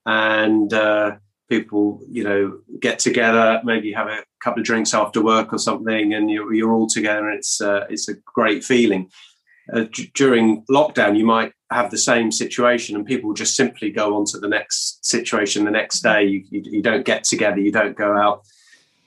and 0.07 0.73
uh, 0.73 1.17
people, 1.49 2.01
you 2.09 2.25
know, 2.25 2.59
get 2.81 2.99
together, 2.99 3.61
maybe 3.63 3.93
have 3.93 4.09
a 4.09 4.25
couple 4.43 4.61
of 4.61 4.67
drinks 4.67 4.95
after 4.95 5.23
work 5.23 5.53
or 5.53 5.59
something, 5.59 6.15
and 6.15 6.31
you're, 6.31 6.53
you're 6.55 6.73
all 6.73 6.89
together, 6.89 7.29
and 7.29 7.39
it's 7.39 7.61
uh, 7.61 7.85
it's 7.89 8.09
a 8.09 8.15
great 8.35 8.65
feeling. 8.65 9.11
Uh, 9.73 9.85
d- 9.93 10.11
during 10.15 10.65
lockdown, 10.71 11.17
you 11.17 11.25
might 11.25 11.53
have 11.71 11.91
the 11.91 11.99
same 11.99 12.33
situation, 12.33 12.97
and 12.97 13.07
people 13.07 13.33
just 13.33 13.55
simply 13.55 13.91
go 13.91 14.17
on 14.17 14.25
to 14.25 14.39
the 14.39 14.49
next 14.49 15.05
situation 15.05 15.65
the 15.65 15.71
next 15.71 16.01
day. 16.01 16.25
You, 16.25 16.45
you, 16.51 16.63
you 16.65 16.83
don't 16.83 17.05
get 17.05 17.23
together, 17.23 17.61
you 17.61 17.71
don't 17.71 17.97
go 17.97 18.17
out 18.17 18.43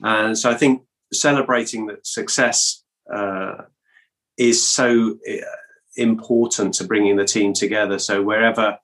and 0.02 0.36
so 0.36 0.50
I 0.50 0.54
think 0.54 0.82
celebrating 1.12 1.86
that 1.86 2.06
success 2.06 2.82
uh, 3.12 3.62
is 4.36 4.64
so 4.64 5.18
uh, 5.28 5.34
important 5.96 6.74
to 6.74 6.84
bringing 6.84 7.16
the 7.16 7.24
team 7.24 7.52
together. 7.52 7.98
So 7.98 8.22
wherever 8.22 8.78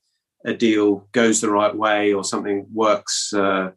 a 0.45 0.55
deal 0.55 1.07
goes 1.13 1.41
the 1.41 1.51
right 1.51 1.75
way 1.75 2.13
or 2.13 2.25
something 2.25 2.67
works 2.73 3.33
uh, 3.33 3.73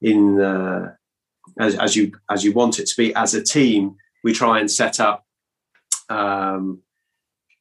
in 0.00 0.40
uh, 0.40 0.94
as, 1.58 1.74
as, 1.76 1.96
you 1.96 2.12
as 2.30 2.44
you 2.44 2.52
want 2.52 2.78
it 2.78 2.86
to 2.86 2.96
be 2.96 3.14
as 3.14 3.34
a 3.34 3.42
team, 3.42 3.96
we 4.24 4.32
try 4.32 4.60
and 4.60 4.70
set 4.70 5.00
up 5.00 5.26
um, 6.08 6.80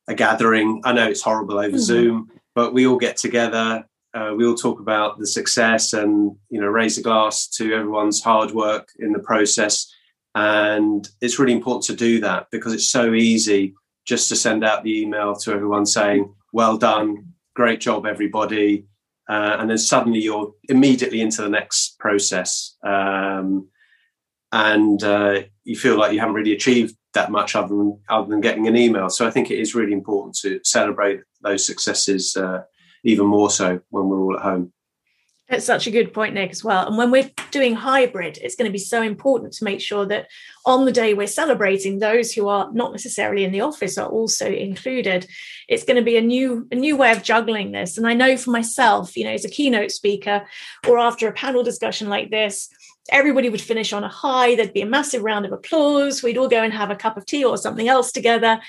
a 0.07 0.15
gathering. 0.15 0.81
I 0.85 0.93
know 0.93 1.09
it's 1.09 1.21
horrible 1.21 1.59
over 1.59 1.69
mm-hmm. 1.69 1.77
Zoom, 1.77 2.31
but 2.55 2.73
we 2.73 2.87
all 2.87 2.97
get 2.97 3.17
together 3.17 3.85
uh, 4.13 4.33
we 4.35 4.45
all 4.45 4.55
talk 4.55 4.79
about 4.79 5.19
the 5.19 5.27
success 5.27 5.93
and 5.93 6.35
you 6.49 6.59
know 6.59 6.67
raise 6.67 6.97
a 6.97 7.01
glass 7.01 7.47
to 7.47 7.73
everyone's 7.73 8.23
hard 8.23 8.51
work 8.51 8.89
in 8.99 9.11
the 9.11 9.19
process. 9.19 9.91
And 10.35 11.07
it's 11.21 11.39
really 11.39 11.53
important 11.53 11.85
to 11.85 11.95
do 11.95 12.19
that 12.21 12.47
because 12.51 12.73
it's 12.73 12.89
so 12.89 13.13
easy 13.13 13.73
just 14.05 14.29
to 14.29 14.35
send 14.35 14.63
out 14.63 14.83
the 14.83 15.01
email 15.01 15.35
to 15.35 15.51
everyone 15.51 15.85
saying 15.85 16.33
well 16.53 16.77
done 16.77 17.33
great 17.55 17.81
job 17.81 18.05
everybody. 18.05 18.85
Uh, 19.29 19.57
and 19.59 19.69
then 19.69 19.77
suddenly 19.77 20.19
you're 20.19 20.53
immediately 20.69 21.21
into 21.21 21.41
the 21.41 21.49
next 21.49 21.99
process. 21.99 22.75
Um, 22.83 23.67
and 24.51 25.03
uh, 25.03 25.41
you 25.63 25.75
feel 25.75 25.97
like 25.97 26.13
you 26.13 26.19
haven't 26.19 26.35
really 26.35 26.53
achieved 26.53 26.95
that 27.13 27.31
much 27.31 27.55
other 27.55 27.75
than 27.75 27.99
other 28.09 28.27
than 28.29 28.41
getting 28.41 28.67
an 28.67 28.77
email. 28.77 29.09
So 29.09 29.27
i 29.27 29.31
think 29.31 29.51
it 29.51 29.59
is 29.59 29.75
really 29.75 29.93
important 29.93 30.35
to 30.37 30.59
celebrate 30.63 31.21
those 31.41 31.65
successes 31.65 32.35
uh, 32.37 32.61
even 33.03 33.25
more 33.25 33.49
so 33.49 33.79
when 33.89 34.07
we're 34.07 34.21
all 34.21 34.35
at 34.35 34.41
home. 34.41 34.73
That's 35.49 35.65
such 35.65 35.87
a 35.87 35.91
good 35.91 36.13
point, 36.13 36.35
Nick, 36.35 36.51
as 36.51 36.63
well. 36.63 36.87
And 36.87 36.95
when 36.95 37.09
we're 37.09 37.31
doing 37.49 37.73
hybrid, 37.73 38.37
it's 38.39 38.55
going 38.55 38.69
to 38.69 38.71
be 38.71 38.77
so 38.77 39.01
important 39.01 39.53
to 39.53 39.63
make 39.63 39.81
sure 39.81 40.05
that 40.05 40.27
on 40.63 40.85
the 40.85 40.91
day 40.91 41.15
we're 41.15 41.25
celebrating, 41.25 41.97
those 41.97 42.31
who 42.31 42.47
are 42.47 42.71
not 42.71 42.91
necessarily 42.91 43.43
in 43.43 43.51
the 43.51 43.61
office 43.61 43.97
are 43.97 44.07
also 44.07 44.47
included. 44.47 45.27
It's 45.67 45.83
going 45.83 45.97
to 45.97 46.03
be 46.03 46.17
a 46.17 46.21
new 46.21 46.67
a 46.71 46.75
new 46.75 46.95
way 46.95 47.11
of 47.11 47.23
juggling 47.23 47.71
this. 47.71 47.97
And 47.97 48.07
I 48.07 48.13
know 48.13 48.37
for 48.37 48.51
myself, 48.51 49.17
you 49.17 49.23
know, 49.23 49.31
as 49.31 49.43
a 49.43 49.49
keynote 49.49 49.89
speaker 49.89 50.45
or 50.87 50.99
after 50.99 51.27
a 51.27 51.33
panel 51.33 51.63
discussion 51.63 52.09
like 52.09 52.29
this, 52.29 52.69
everybody 53.11 53.49
would 53.49 53.61
finish 53.61 53.91
on 53.91 54.03
a 54.03 54.09
high. 54.09 54.53
There'd 54.53 54.73
be 54.73 54.81
a 54.81 54.85
massive 54.85 55.23
round 55.23 55.47
of 55.47 55.51
applause. 55.51 56.21
We'd 56.21 56.37
all 56.37 56.47
go 56.47 56.61
and 56.61 56.73
have 56.73 56.91
a 56.91 56.95
cup 56.95 57.17
of 57.17 57.25
tea 57.25 57.43
or 57.43 57.57
something 57.57 57.87
else 57.87 58.11
together. 58.11 58.59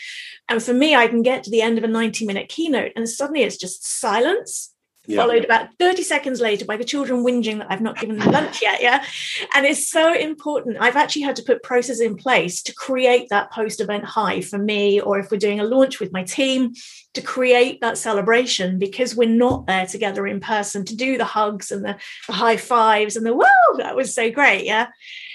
And 0.51 0.63
for 0.63 0.75
me, 0.75 0.95
I 0.95 1.07
can 1.07 1.23
get 1.23 1.45
to 1.45 1.51
the 1.51 1.63
end 1.63 1.79
of 1.79 1.85
a 1.85 1.89
90 1.89 2.27
minute 2.27 2.49
keynote 2.49 2.93
and 2.97 3.09
suddenly 3.09 3.43
it's 3.43 3.57
just 3.57 3.87
silence. 3.87 4.75
Yeah. 5.07 5.23
Followed 5.23 5.45
about 5.45 5.69
30 5.79 6.03
seconds 6.03 6.41
later 6.41 6.67
by 6.67 6.77
the 6.77 6.85
children 6.85 7.25
whinging 7.25 7.59
that 7.59 7.69
I've 7.71 7.81
not 7.81 7.99
given 7.99 8.19
them 8.19 8.31
lunch 8.31 8.61
yet. 8.63 8.83
Yeah. 8.83 9.03
And 9.55 9.65
it's 9.65 9.89
so 9.89 10.13
important. 10.13 10.77
I've 10.79 10.95
actually 10.95 11.23
had 11.23 11.37
to 11.37 11.43
put 11.43 11.63
processes 11.63 12.03
in 12.03 12.17
place 12.17 12.63
to 12.65 12.75
create 12.75 13.29
that 13.31 13.51
post 13.51 13.81
event 13.81 14.05
high 14.05 14.43
for 14.43 14.59
me, 14.59 15.01
or 15.01 15.19
if 15.19 15.31
we're 15.31 15.39
doing 15.39 15.59
a 15.59 15.65
launch 15.65 16.01
with 16.01 16.13
my 16.13 16.23
team, 16.23 16.75
to 17.15 17.23
create 17.23 17.81
that 17.81 17.99
celebration 17.99 18.79
because 18.79 19.17
we're 19.17 19.29
not 19.29 19.67
there 19.67 19.87
together 19.87 20.27
in 20.27 20.39
person 20.39 20.85
to 20.85 20.95
do 20.95 21.17
the 21.17 21.25
hugs 21.25 21.73
and 21.73 21.85
the, 21.85 21.97
the 22.27 22.35
high 22.35 22.59
fives 22.59 23.17
and 23.17 23.25
the 23.25 23.35
whoa, 23.35 23.77
that 23.79 23.97
was 23.97 24.15
so 24.15 24.31
great. 24.31 24.65
Yeah. 24.65 24.89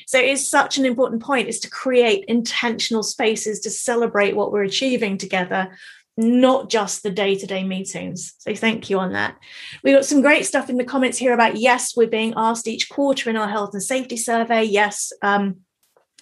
So 0.05 0.19
it's 0.19 0.47
such 0.47 0.77
an 0.77 0.85
important 0.85 1.21
point 1.21 1.47
is 1.47 1.59
to 1.61 1.69
create 1.69 2.25
intentional 2.27 3.03
spaces 3.03 3.59
to 3.61 3.69
celebrate 3.69 4.35
what 4.35 4.51
we're 4.51 4.63
achieving 4.63 5.17
together, 5.17 5.75
not 6.17 6.69
just 6.69 7.03
the 7.03 7.11
day-to-day 7.11 7.63
meetings. 7.63 8.33
So 8.39 8.53
thank 8.55 8.89
you 8.89 8.99
on 8.99 9.13
that. 9.13 9.35
We 9.83 9.91
got 9.91 10.05
some 10.05 10.21
great 10.21 10.45
stuff 10.45 10.69
in 10.69 10.77
the 10.77 10.83
comments 10.83 11.17
here 11.17 11.33
about 11.33 11.57
yes, 11.57 11.95
we're 11.95 12.07
being 12.07 12.33
asked 12.37 12.67
each 12.67 12.89
quarter 12.89 13.29
in 13.29 13.35
our 13.35 13.49
health 13.49 13.73
and 13.73 13.83
safety 13.83 14.17
survey. 14.17 14.63
Yes, 14.63 15.11
um, 15.21 15.57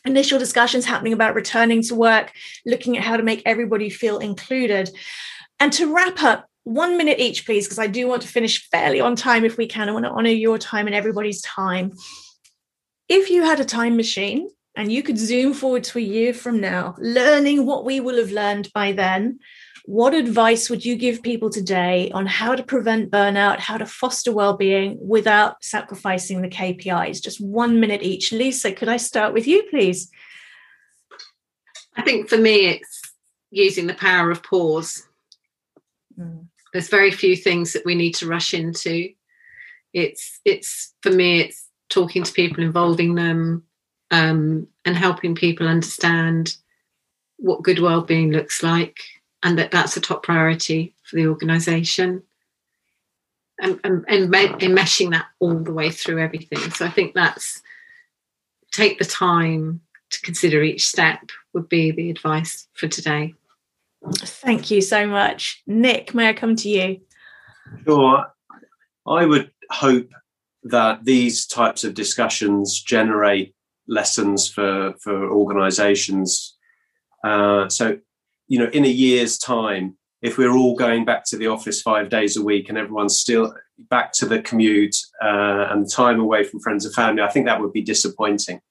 initial 0.06 0.40
discussions 0.40 0.86
happening 0.86 1.14
about 1.14 1.36
returning 1.36 1.82
to 1.84 1.96
work, 1.96 2.32
looking 2.66 2.98
at 2.98 3.04
how 3.04 3.18
to 3.18 3.24
make 3.24 3.42
everybody 3.46 3.90
feel 3.90 4.18
included. 4.18 4.90
And 5.60 5.72
to 5.74 5.94
wrap 5.94 6.22
up, 6.24 6.48
one 6.66 6.98
minute 6.98 7.20
each, 7.20 7.46
please, 7.46 7.66
because 7.66 7.80
I 7.80 7.88
do 7.88 8.08
want 8.08 8.22
to 8.22 8.28
finish 8.28 8.70
fairly 8.70 9.02
on 9.02 9.16
time 9.18 9.44
if 9.44 9.58
we 9.58 9.68
can. 9.68 9.90
I 9.90 9.92
want 9.92 10.06
to 10.06 10.12
honor 10.12 10.30
your 10.30 10.58
time 10.58 10.88
and 10.88 10.96
everybody's 10.96 11.42
time 11.42 11.92
if 13.14 13.30
you 13.30 13.44
had 13.44 13.60
a 13.60 13.66
time 13.66 13.96
machine 13.96 14.50
and 14.76 14.92
you 14.92 15.04
could 15.04 15.20
zoom 15.20 15.54
forward 15.54 15.84
to 15.84 16.00
a 16.00 16.02
year 16.02 16.34
from 16.34 16.60
now, 16.60 16.96
learning 16.98 17.66
what 17.66 17.86
we 17.86 18.00
will 18.00 18.18
have 18.18 18.32
learned 18.32 18.74
by 18.74 18.92
then, 18.92 19.40
what 19.86 20.16
advice 20.16 20.68
would 20.70 20.84
you 20.84 20.96
give 20.96 21.22
people 21.22 21.52
today 21.52 22.10
on 22.12 22.26
how 22.26 22.56
to 22.56 22.64
prevent 22.64 23.12
burnout, 23.12 23.60
how 23.60 23.78
to 23.78 23.86
foster 23.86 24.32
well-being 24.32 24.98
without 25.00 25.64
sacrificing 25.64 26.42
the 26.42 26.48
KPIs? 26.48 27.22
Just 27.22 27.40
one 27.40 27.80
minute 27.80 28.02
each. 28.02 28.32
Lisa, 28.32 28.72
could 28.72 28.90
I 28.90 28.98
start 28.98 29.34
with 29.34 29.46
you, 29.46 29.64
please? 29.70 30.10
I 31.96 32.02
think 32.02 32.30
for 32.30 32.38
me, 32.38 32.66
it's 32.68 33.02
using 33.52 33.86
the 33.86 33.94
power 33.94 34.32
of 34.32 34.42
pause. 34.42 35.08
Mm. 36.20 36.48
There's 36.72 36.90
very 36.90 37.12
few 37.12 37.36
things 37.36 37.74
that 37.74 37.86
we 37.86 37.94
need 37.94 38.16
to 38.16 38.28
rush 38.28 38.56
into. 38.56 39.10
It's 39.94 40.40
it's 40.44 40.96
for 41.04 41.12
me, 41.12 41.42
it's 41.42 41.70
talking 41.94 42.24
to 42.24 42.34
people, 42.34 42.64
involving 42.64 43.16
them, 43.16 43.64
um, 44.12 44.68
and 44.86 44.96
helping 44.96 45.36
people 45.36 45.68
understand 45.68 46.56
what 47.38 47.64
good 47.64 47.80
well-being 47.80 48.32
looks 48.32 48.64
like 48.64 49.00
and 49.44 49.58
that 49.58 49.72
that's 49.72 49.98
a 49.98 50.02
top 50.02 50.24
priority 50.24 50.94
for 51.04 51.16
the 51.18 51.28
organisation 51.28 52.24
and, 53.62 53.80
and, 53.84 54.06
and, 54.08 54.32
meshing 54.32 55.12
that 55.12 55.26
all 55.40 55.56
the 55.56 55.74
way 55.74 55.90
through 55.90 56.22
everything. 56.22 56.60
So 56.72 56.86
I 56.86 56.90
think 56.90 57.14
that's 57.14 57.62
take 58.72 58.98
the 58.98 59.06
time 59.06 59.82
to 60.10 60.22
consider 60.22 60.64
each 60.64 60.88
step 60.88 61.20
would 61.54 61.70
be 61.70 61.92
the 61.92 62.10
advice 62.10 62.68
for 62.74 62.88
today. 62.88 63.36
Thank 64.18 64.72
you 64.72 64.82
so 64.82 65.08
much. 65.08 65.62
Nick, 65.68 66.14
may 66.14 66.30
I 66.30 66.34
come 66.34 66.56
to 66.58 66.70
you? 66.70 67.02
Sure. 67.86 68.26
I 69.08 69.26
would 69.26 69.52
hope 69.70 70.10
that 70.66 71.06
these 71.06 71.46
types 71.46 71.84
of 71.84 71.94
discussions 71.94 72.82
generate 72.82 73.54
lessons 73.88 74.48
for, 74.48 74.94
for 75.02 75.30
organizations. 75.30 76.58
Uh, 77.24 77.68
so 77.70 77.98
you 78.48 78.60
know, 78.60 78.70
in 78.72 78.86
a 78.86 78.90
year's 78.90 79.38
time, 79.38 79.98
if 80.22 80.38
we're 80.38 80.54
all 80.54 80.76
going 80.76 81.06
back 81.06 81.26
to 81.26 81.38
the 81.38 81.48
office 81.48 81.82
five 81.82 82.10
days 82.10 82.38
a 82.38 82.44
week 82.44 82.70
and 82.70 82.78
everyone's 82.78 83.20
still 83.20 83.54
back 83.90 84.14
to 84.14 84.26
the 84.26 84.42
commute 84.42 84.96
uh, 85.22 85.68
and 85.70 85.90
time 85.90 86.20
away 86.20 86.44
from 86.44 86.60
friends 86.60 86.86
and 86.86 86.94
family, 86.94 87.22
I 87.22 87.30
think 87.30 87.46
that 87.46 87.60
would 87.60 87.74
be 87.74 87.82
disappointing. 87.82 88.62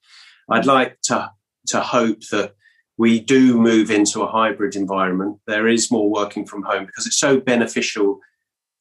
I'd 0.49 0.67
like 0.67 1.01
to 1.05 1.31
to 1.69 1.81
hope 1.81 2.21
that 2.31 2.55
we 2.99 3.21
do 3.21 3.59
move 3.59 3.91
into 3.91 4.23
a 4.23 4.31
hybrid 4.31 4.77
environment. 4.77 5.39
There 5.47 5.69
is 5.69 5.91
more 5.91 6.11
working 6.11 6.45
from 6.45 6.63
home 6.63 6.87
because 6.87 7.07
it's 7.07 7.19
so 7.19 7.41
beneficial 7.41 8.19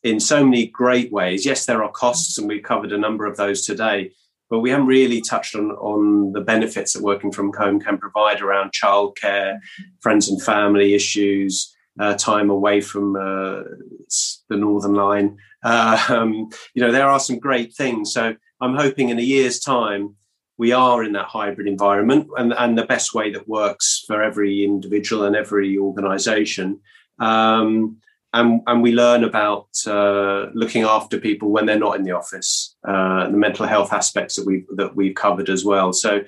in 0.03 0.19
so 0.19 0.43
many 0.43 0.67
great 0.67 1.11
ways. 1.11 1.45
Yes, 1.45 1.65
there 1.65 1.83
are 1.83 1.91
costs, 1.91 2.37
and 2.37 2.47
we've 2.47 2.63
covered 2.63 2.91
a 2.91 2.97
number 2.97 3.25
of 3.25 3.37
those 3.37 3.65
today 3.65 4.11
but 4.51 4.59
we 4.59 4.69
haven't 4.69 4.85
really 4.85 5.21
touched 5.21 5.55
on, 5.55 5.71
on 5.71 6.33
the 6.33 6.41
benefits 6.41 6.91
that 6.91 7.01
working 7.01 7.31
from 7.31 7.53
home 7.53 7.79
can 7.79 7.97
provide 7.97 8.41
around 8.41 8.73
childcare, 8.73 9.57
friends 10.01 10.27
and 10.27 10.43
family 10.43 10.93
issues, 10.93 11.73
uh, 11.99 12.15
time 12.15 12.49
away 12.49 12.81
from 12.81 13.15
uh, 13.15 13.63
the 14.49 14.57
Northern 14.57 14.93
Line. 14.93 15.37
Uh, 15.63 16.03
um, 16.09 16.49
you 16.73 16.83
know, 16.83 16.91
there 16.91 17.07
are 17.07 17.19
some 17.19 17.39
great 17.39 17.73
things. 17.73 18.13
So 18.13 18.35
I'm 18.59 18.75
hoping 18.75 19.07
in 19.07 19.19
a 19.19 19.23
year's 19.23 19.59
time, 19.61 20.17
we 20.57 20.73
are 20.73 21.01
in 21.01 21.13
that 21.13 21.27
hybrid 21.27 21.67
environment 21.67 22.27
and, 22.37 22.53
and 22.53 22.77
the 22.77 22.85
best 22.85 23.15
way 23.15 23.31
that 23.31 23.47
works 23.47 24.03
for 24.05 24.21
every 24.21 24.65
individual 24.65 25.23
and 25.23 25.35
every 25.35 25.77
organization. 25.77 26.81
Um, 27.19 28.01
and, 28.33 28.61
and 28.65 28.81
we 28.81 28.93
learn 28.93 29.23
about 29.23 29.67
uh, 29.85 30.47
looking 30.53 30.83
after 30.83 31.19
people 31.19 31.51
when 31.51 31.65
they're 31.65 31.77
not 31.77 31.97
in 31.97 32.03
the 32.03 32.11
office, 32.11 32.75
uh, 32.87 33.29
the 33.29 33.37
mental 33.37 33.65
health 33.65 33.91
aspects 33.91 34.35
that 34.35 34.45
we 34.45 34.65
that 34.75 34.95
we've 34.95 35.15
covered 35.15 35.49
as 35.49 35.65
well. 35.65 35.91
So 35.91 36.21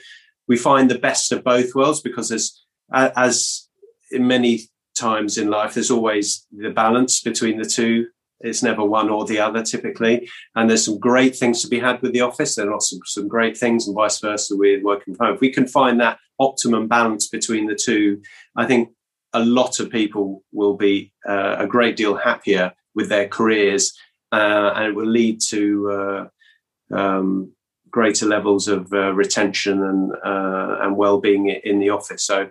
we 0.48 0.58
find 0.58 0.92
the 0.92 1.00
best 1.00 1.32
of 1.32 1.44
both 1.44 1.74
worlds 1.76 2.02
because 2.02 2.30
there's 2.30 2.62
as 2.92 3.68
in 4.12 4.28
many 4.28 4.70
times 4.96 5.38
in 5.38 5.50
life, 5.50 5.74
there's 5.74 5.92
always 5.92 6.46
the 6.52 6.70
balance 6.70 7.22
between 7.22 7.58
the 7.58 7.66
two. 7.66 8.08
It's 8.42 8.62
never 8.62 8.84
one 8.84 9.10
or 9.10 9.26
the 9.26 9.40
other 9.40 9.64
typically. 9.64 10.30
And 10.56 10.70
there's 10.70 10.86
some 10.86 11.00
great 11.00 11.36
things 11.36 11.62
to 11.62 11.68
be 11.68 11.80
had 11.80 12.02
with 12.02 12.14
the 12.14 12.22
office. 12.22 12.56
There 12.56 12.72
are 12.72 12.82
some, 12.82 13.00
some 13.06 13.28
great 13.28 13.58
things 13.58 13.88
and 13.88 13.96
vice 13.96 14.20
versa 14.20 14.56
with 14.56 14.84
working 14.84 15.16
from 15.16 15.28
home. 15.28 15.36
If 15.36 15.42
we 15.42 15.52
can 15.52 15.68
find 15.68 16.00
that 16.02 16.20
optimum 16.40 16.88
balance 16.88 17.28
between 17.28 17.68
the 17.68 17.76
two, 17.76 18.22
I 18.56 18.66
think 18.66 18.90
a 19.34 19.44
lot 19.44 19.80
of 19.80 19.90
people 19.90 20.44
will 20.52 20.76
be 20.76 21.12
uh, 21.28 21.56
a 21.60 21.68
great 21.68 21.96
deal 21.96 22.16
happier 22.16 22.74
with 22.96 23.10
their 23.10 23.28
careers, 23.28 23.94
uh, 24.32 24.74
and 24.76 24.86
it 24.86 24.96
will 24.96 25.08
lead 25.08 25.42
to 25.50 25.92
uh, 25.92 26.96
um, 26.96 27.52
greater 27.90 28.26
levels 28.26 28.68
of 28.68 28.92
uh, 28.94 29.14
retention 29.14 29.84
and 29.84 30.12
uh, 30.24 30.78
and 30.82 30.98
well-being 30.98 31.50
in 31.50 31.80
the 31.80 31.90
office. 31.90 32.24
So, 32.24 32.50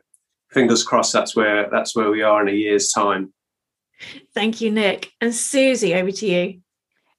fingers 0.50 0.82
crossed, 0.82 1.12
that's 1.12 1.36
where 1.36 1.68
that's 1.70 1.94
where 1.94 2.10
we 2.10 2.22
are 2.22 2.42
in 2.42 2.48
a 2.48 2.56
year's 2.56 2.90
time. 2.90 3.32
Thank 4.34 4.60
you, 4.60 4.70
Nick 4.70 5.12
and 5.20 5.34
Susie. 5.34 5.94
Over 5.94 6.10
to 6.10 6.26
you. 6.26 6.60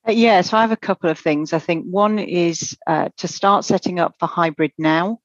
Uh, 0.06 0.12
yeah, 0.12 0.42
so 0.42 0.58
I 0.58 0.62
have 0.62 0.72
a 0.74 0.78
couple 0.78 1.10
of 1.10 1.18
things. 1.18 1.54
I 1.54 1.60
think 1.60 1.86
one 1.86 2.20
is 2.20 2.78
uh, 2.88 3.08
to 3.18 3.28
start 3.28 3.64
setting 3.64 4.00
up 4.00 4.16
for 4.20 4.28
hybrid 4.28 4.74
now 4.78 5.20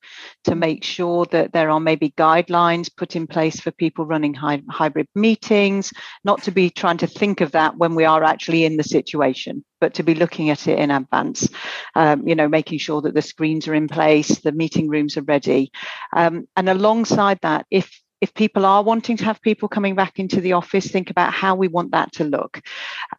to 0.44 0.54
make 0.54 0.84
sure 0.84 1.24
that 1.26 1.52
there 1.52 1.70
are 1.70 1.80
maybe 1.80 2.10
guidelines 2.16 2.88
put 2.96 3.16
in 3.16 3.26
place 3.26 3.58
for 3.58 3.72
people 3.72 4.06
running 4.06 4.34
hy- 4.34 4.62
hybrid 4.70 5.08
meetings, 5.16 5.92
not 6.24 6.44
to 6.44 6.52
be 6.52 6.70
trying 6.70 6.98
to 6.98 7.08
think 7.08 7.40
of 7.40 7.50
that 7.52 7.76
when 7.76 7.96
we 7.96 8.04
are 8.04 8.22
actually 8.22 8.64
in 8.64 8.76
the 8.76 8.84
situation, 8.84 9.64
but 9.80 9.94
to 9.94 10.04
be 10.04 10.14
looking 10.14 10.50
at 10.50 10.68
it 10.68 10.78
in 10.78 10.92
advance, 10.92 11.48
um, 11.96 12.28
you 12.28 12.36
know, 12.36 12.46
making 12.48 12.78
sure 12.78 13.00
that 13.02 13.14
the 13.14 13.22
screens 13.22 13.66
are 13.66 13.74
in 13.74 13.88
place, 13.88 14.38
the 14.38 14.52
meeting 14.52 14.88
rooms 14.88 15.16
are 15.16 15.22
ready. 15.22 15.72
Um, 16.14 16.46
and 16.56 16.68
alongside 16.68 17.40
that, 17.42 17.66
if 17.68 18.00
if 18.20 18.34
people 18.34 18.66
are 18.66 18.82
wanting 18.82 19.16
to 19.16 19.24
have 19.24 19.40
people 19.42 19.68
coming 19.68 19.94
back 19.94 20.18
into 20.18 20.40
the 20.40 20.54
office, 20.54 20.88
think 20.88 21.10
about 21.10 21.32
how 21.32 21.54
we 21.54 21.68
want 21.68 21.92
that 21.92 22.12
to 22.12 22.24
look. 22.24 22.60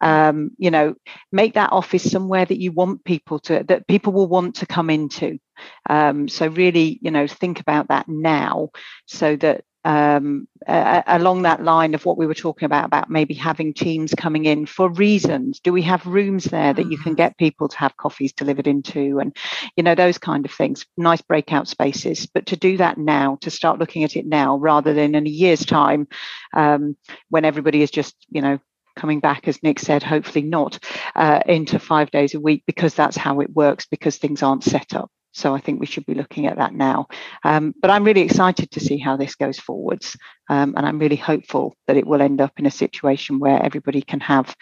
Um, 0.00 0.50
you 0.58 0.70
know, 0.70 0.94
make 1.32 1.54
that 1.54 1.72
office 1.72 2.10
somewhere 2.10 2.44
that 2.44 2.60
you 2.60 2.72
want 2.72 3.04
people 3.04 3.38
to, 3.40 3.64
that 3.68 3.86
people 3.86 4.12
will 4.12 4.28
want 4.28 4.56
to 4.56 4.66
come 4.66 4.90
into. 4.90 5.38
Um, 5.88 6.28
so 6.28 6.46
really, 6.48 6.98
you 7.02 7.10
know, 7.10 7.26
think 7.26 7.60
about 7.60 7.88
that 7.88 8.08
now 8.08 8.70
so 9.06 9.36
that 9.36 9.64
um, 9.84 10.46
uh, 10.66 11.02
along 11.06 11.42
that 11.42 11.62
line 11.62 11.94
of 11.94 12.04
what 12.04 12.18
we 12.18 12.26
were 12.26 12.34
talking 12.34 12.66
about, 12.66 12.84
about 12.84 13.10
maybe 13.10 13.34
having 13.34 13.72
teams 13.72 14.14
coming 14.14 14.44
in 14.44 14.66
for 14.66 14.90
reasons. 14.90 15.60
Do 15.60 15.72
we 15.72 15.82
have 15.82 16.04
rooms 16.06 16.44
there 16.44 16.74
that 16.74 16.90
you 16.90 16.98
can 16.98 17.12
mm-hmm. 17.12 17.22
get 17.22 17.38
people 17.38 17.68
to 17.68 17.78
have 17.78 17.96
coffees 17.96 18.32
delivered 18.32 18.66
into 18.66 19.18
and, 19.18 19.36
you 19.76 19.82
know, 19.82 19.94
those 19.94 20.18
kind 20.18 20.44
of 20.44 20.52
things, 20.52 20.84
nice 20.96 21.22
breakout 21.22 21.68
spaces. 21.68 22.26
But 22.26 22.46
to 22.46 22.56
do 22.56 22.76
that 22.76 22.98
now, 22.98 23.38
to 23.40 23.50
start 23.50 23.78
looking 23.78 24.04
at 24.04 24.16
it 24.16 24.26
now 24.26 24.56
rather 24.56 24.92
than 24.92 25.14
in 25.14 25.26
a 25.26 25.30
year's 25.30 25.64
time 25.64 26.08
um, 26.54 26.96
when 27.28 27.44
everybody 27.44 27.82
is 27.82 27.90
just, 27.90 28.14
you 28.30 28.42
know, 28.42 28.58
coming 28.96 29.20
back, 29.20 29.48
as 29.48 29.62
Nick 29.62 29.78
said, 29.78 30.02
hopefully 30.02 30.44
not 30.44 30.78
uh, 31.16 31.40
into 31.46 31.78
five 31.78 32.10
days 32.10 32.34
a 32.34 32.40
week 32.40 32.64
because 32.66 32.94
that's 32.94 33.16
how 33.16 33.40
it 33.40 33.54
works 33.54 33.86
because 33.86 34.18
things 34.18 34.42
aren't 34.42 34.64
set 34.64 34.94
up. 34.94 35.10
So 35.32 35.54
I 35.54 35.60
think 35.60 35.80
we 35.80 35.86
should 35.86 36.06
be 36.06 36.14
looking 36.14 36.46
at 36.46 36.56
that 36.56 36.74
now. 36.74 37.06
Um, 37.44 37.74
but 37.80 37.90
I'm 37.90 38.04
really 38.04 38.22
excited 38.22 38.70
to 38.72 38.80
see 38.80 38.98
how 38.98 39.16
this 39.16 39.34
goes 39.34 39.58
forwards. 39.58 40.16
Um, 40.48 40.74
and 40.76 40.86
I'm 40.86 40.98
really 40.98 41.16
hopeful 41.16 41.76
that 41.86 41.96
it 41.96 42.06
will 42.06 42.22
end 42.22 42.40
up 42.40 42.52
in 42.58 42.66
a 42.66 42.70
situation 42.70 43.38
where 43.38 43.62
everybody 43.62 44.02
can 44.02 44.20
have 44.20 44.54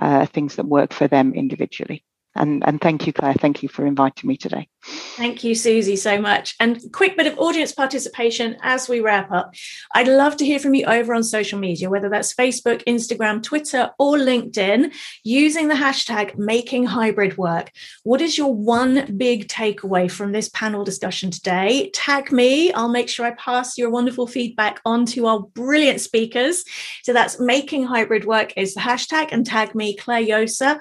uh, 0.00 0.26
things 0.26 0.56
that 0.56 0.66
work 0.66 0.92
for 0.92 1.08
them 1.08 1.34
individually. 1.34 2.04
And, 2.34 2.66
and 2.66 2.80
thank 2.80 3.06
you, 3.06 3.12
Clare. 3.12 3.34
Thank 3.34 3.62
you 3.62 3.68
for 3.68 3.86
inviting 3.86 4.26
me 4.26 4.36
today. 4.36 4.68
Thank 4.84 5.44
you, 5.44 5.54
Susie, 5.54 5.96
so 5.96 6.20
much. 6.20 6.56
And 6.58 6.80
quick 6.92 7.16
bit 7.16 7.26
of 7.26 7.38
audience 7.38 7.72
participation 7.72 8.56
as 8.62 8.88
we 8.88 9.00
wrap 9.00 9.30
up. 9.30 9.54
I'd 9.94 10.08
love 10.08 10.36
to 10.38 10.44
hear 10.44 10.58
from 10.58 10.74
you 10.74 10.86
over 10.86 11.14
on 11.14 11.22
social 11.22 11.58
media, 11.58 11.90
whether 11.90 12.08
that's 12.08 12.34
Facebook, 12.34 12.82
Instagram, 12.84 13.42
Twitter, 13.42 13.90
or 13.98 14.16
LinkedIn, 14.16 14.92
using 15.22 15.68
the 15.68 15.74
hashtag 15.74 16.36
making 16.36 16.86
hybrid 16.86 17.36
work. 17.36 17.70
What 18.02 18.22
is 18.22 18.38
your 18.38 18.52
one 18.52 19.16
big 19.16 19.48
takeaway 19.48 20.10
from 20.10 20.32
this 20.32 20.48
panel 20.48 20.84
discussion 20.84 21.30
today? 21.30 21.90
Tag 21.90 22.32
me. 22.32 22.72
I'll 22.72 22.88
make 22.88 23.10
sure 23.10 23.26
I 23.26 23.32
pass 23.32 23.76
your 23.76 23.90
wonderful 23.90 24.26
feedback 24.26 24.80
on 24.84 25.04
to 25.06 25.26
our 25.26 25.40
brilliant 25.40 26.00
speakers. 26.00 26.64
So 27.02 27.12
that's 27.12 27.38
making 27.38 27.84
hybrid 27.84 28.24
work 28.24 28.54
is 28.56 28.74
the 28.74 28.80
hashtag 28.80 29.28
and 29.32 29.46
tag 29.46 29.74
me, 29.74 29.94
Clare 29.96 30.22
Josa 30.22 30.80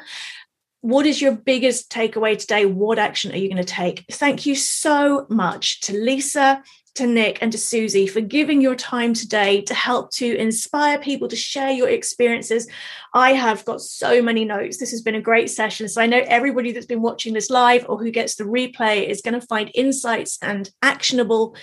what 0.82 1.06
is 1.06 1.22
your 1.22 1.34
biggest 1.34 1.92
takeaway 1.92 2.38
today? 2.38 2.66
What 2.66 3.00
action 3.00 3.32
are 3.32 3.38
you 3.38 3.50
going 3.50 3.64
to 3.64 3.74
take? 3.74 4.06
Thank 4.12 4.46
you 4.46 4.56
so 4.56 5.28
much 5.30 5.82
to 5.82 5.94
Lisa, 5.94 6.64
to 6.96 7.06
Nick, 7.06 7.38
and 7.40 7.52
to 7.52 7.58
Susie 7.58 8.08
for 8.08 8.20
giving 8.20 8.62
your 8.62 8.76
time 8.76 9.14
today 9.14 9.62
to 9.62 9.76
help 9.76 10.12
to 10.14 10.36
inspire 10.36 10.98
people 10.98 11.28
to 11.28 11.36
share 11.36 11.70
your 11.70 11.88
experiences. 11.88 12.68
I 13.14 13.34
have 13.34 13.64
got 13.64 13.82
so 13.82 14.24
many 14.24 14.44
notes. 14.44 14.78
This 14.78 14.92
has 14.92 15.04
been 15.04 15.16
a 15.16 15.22
great 15.22 15.52
session. 15.52 15.88
So 15.88 16.02
I 16.02 16.08
know 16.08 16.24
everybody 16.26 16.72
that's 16.72 16.88
been 16.88 17.04
watching 17.04 17.34
this 17.34 17.52
live 17.52 17.86
or 17.88 18.00
who 18.00 18.10
gets 18.10 18.36
the 18.36 18.44
replay 18.44 19.08
is 19.08 19.22
going 19.22 19.40
to 19.40 19.48
find 19.48 19.70
insights 19.76 20.40
and 20.42 20.70
actionable 20.82 21.56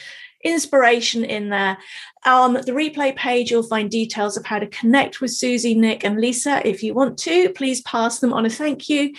inspiration 0.45 1.24
in 1.24 1.51
there. 1.51 1.78
On 2.24 2.55
the 2.55 2.72
replay 2.72 3.14
page, 3.16 3.51
you'll 3.51 3.62
find 3.62 3.91
details 3.91 4.36
of 4.36 4.47
how 4.47 4.59
to 4.59 4.66
connect 4.66 5.20
with 5.20 5.32
Susie, 5.32 5.74
Nick, 5.74 6.05
and 6.05 6.20
Lisa. 6.20 6.66
If 6.66 6.82
you 6.82 6.95
want 6.95 7.18
to, 7.18 7.51
please 7.51 7.80
pass 7.82 8.20
them 8.20 8.32
on 8.32 8.47
a 8.47 8.51
thank 8.51 8.89
you. 8.89 9.14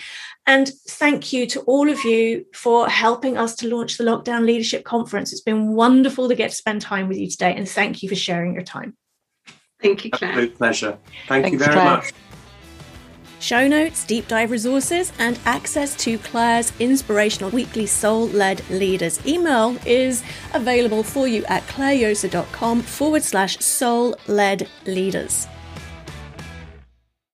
And 0.46 0.70
thank 0.88 1.32
you 1.32 1.46
to 1.48 1.60
all 1.60 1.90
of 1.90 2.04
you 2.04 2.46
for 2.54 2.88
helping 2.88 3.36
us 3.36 3.54
to 3.56 3.68
launch 3.68 3.98
the 3.98 4.04
Lockdown 4.04 4.46
Leadership 4.46 4.84
Conference. 4.84 5.32
It's 5.32 5.42
been 5.42 5.74
wonderful 5.74 6.28
to 6.28 6.34
get 6.34 6.50
to 6.50 6.56
spend 6.56 6.80
time 6.80 7.08
with 7.08 7.18
you 7.18 7.28
today, 7.28 7.54
and 7.54 7.68
thank 7.68 8.02
you 8.02 8.08
for 8.08 8.16
sharing 8.16 8.54
your 8.54 8.64
time. 8.64 8.96
Thank 9.82 10.04
you, 10.04 10.10
Clare. 10.10 10.30
Absolute 10.30 10.58
pleasure. 10.58 10.98
Thank 11.28 11.44
Thanks, 11.44 11.52
you 11.52 11.58
very 11.58 11.72
Clare. 11.72 11.84
much. 11.84 12.12
Show 13.40 13.66
notes, 13.68 14.04
deep 14.04 14.28
dive 14.28 14.50
resources, 14.50 15.14
and 15.18 15.38
access 15.46 15.96
to 16.04 16.18
Clare's 16.18 16.72
inspirational 16.78 17.50
weekly 17.50 17.86
soul 17.86 18.26
led 18.28 18.62
leaders 18.68 19.18
email 19.26 19.78
is 19.86 20.22
available 20.52 21.02
for 21.02 21.26
you 21.26 21.42
at 21.46 21.66
clarejosa.com 21.66 22.82
forward 22.82 23.22
slash 23.22 23.58
soul 23.58 24.14
led 24.26 24.68
leaders. 24.84 25.48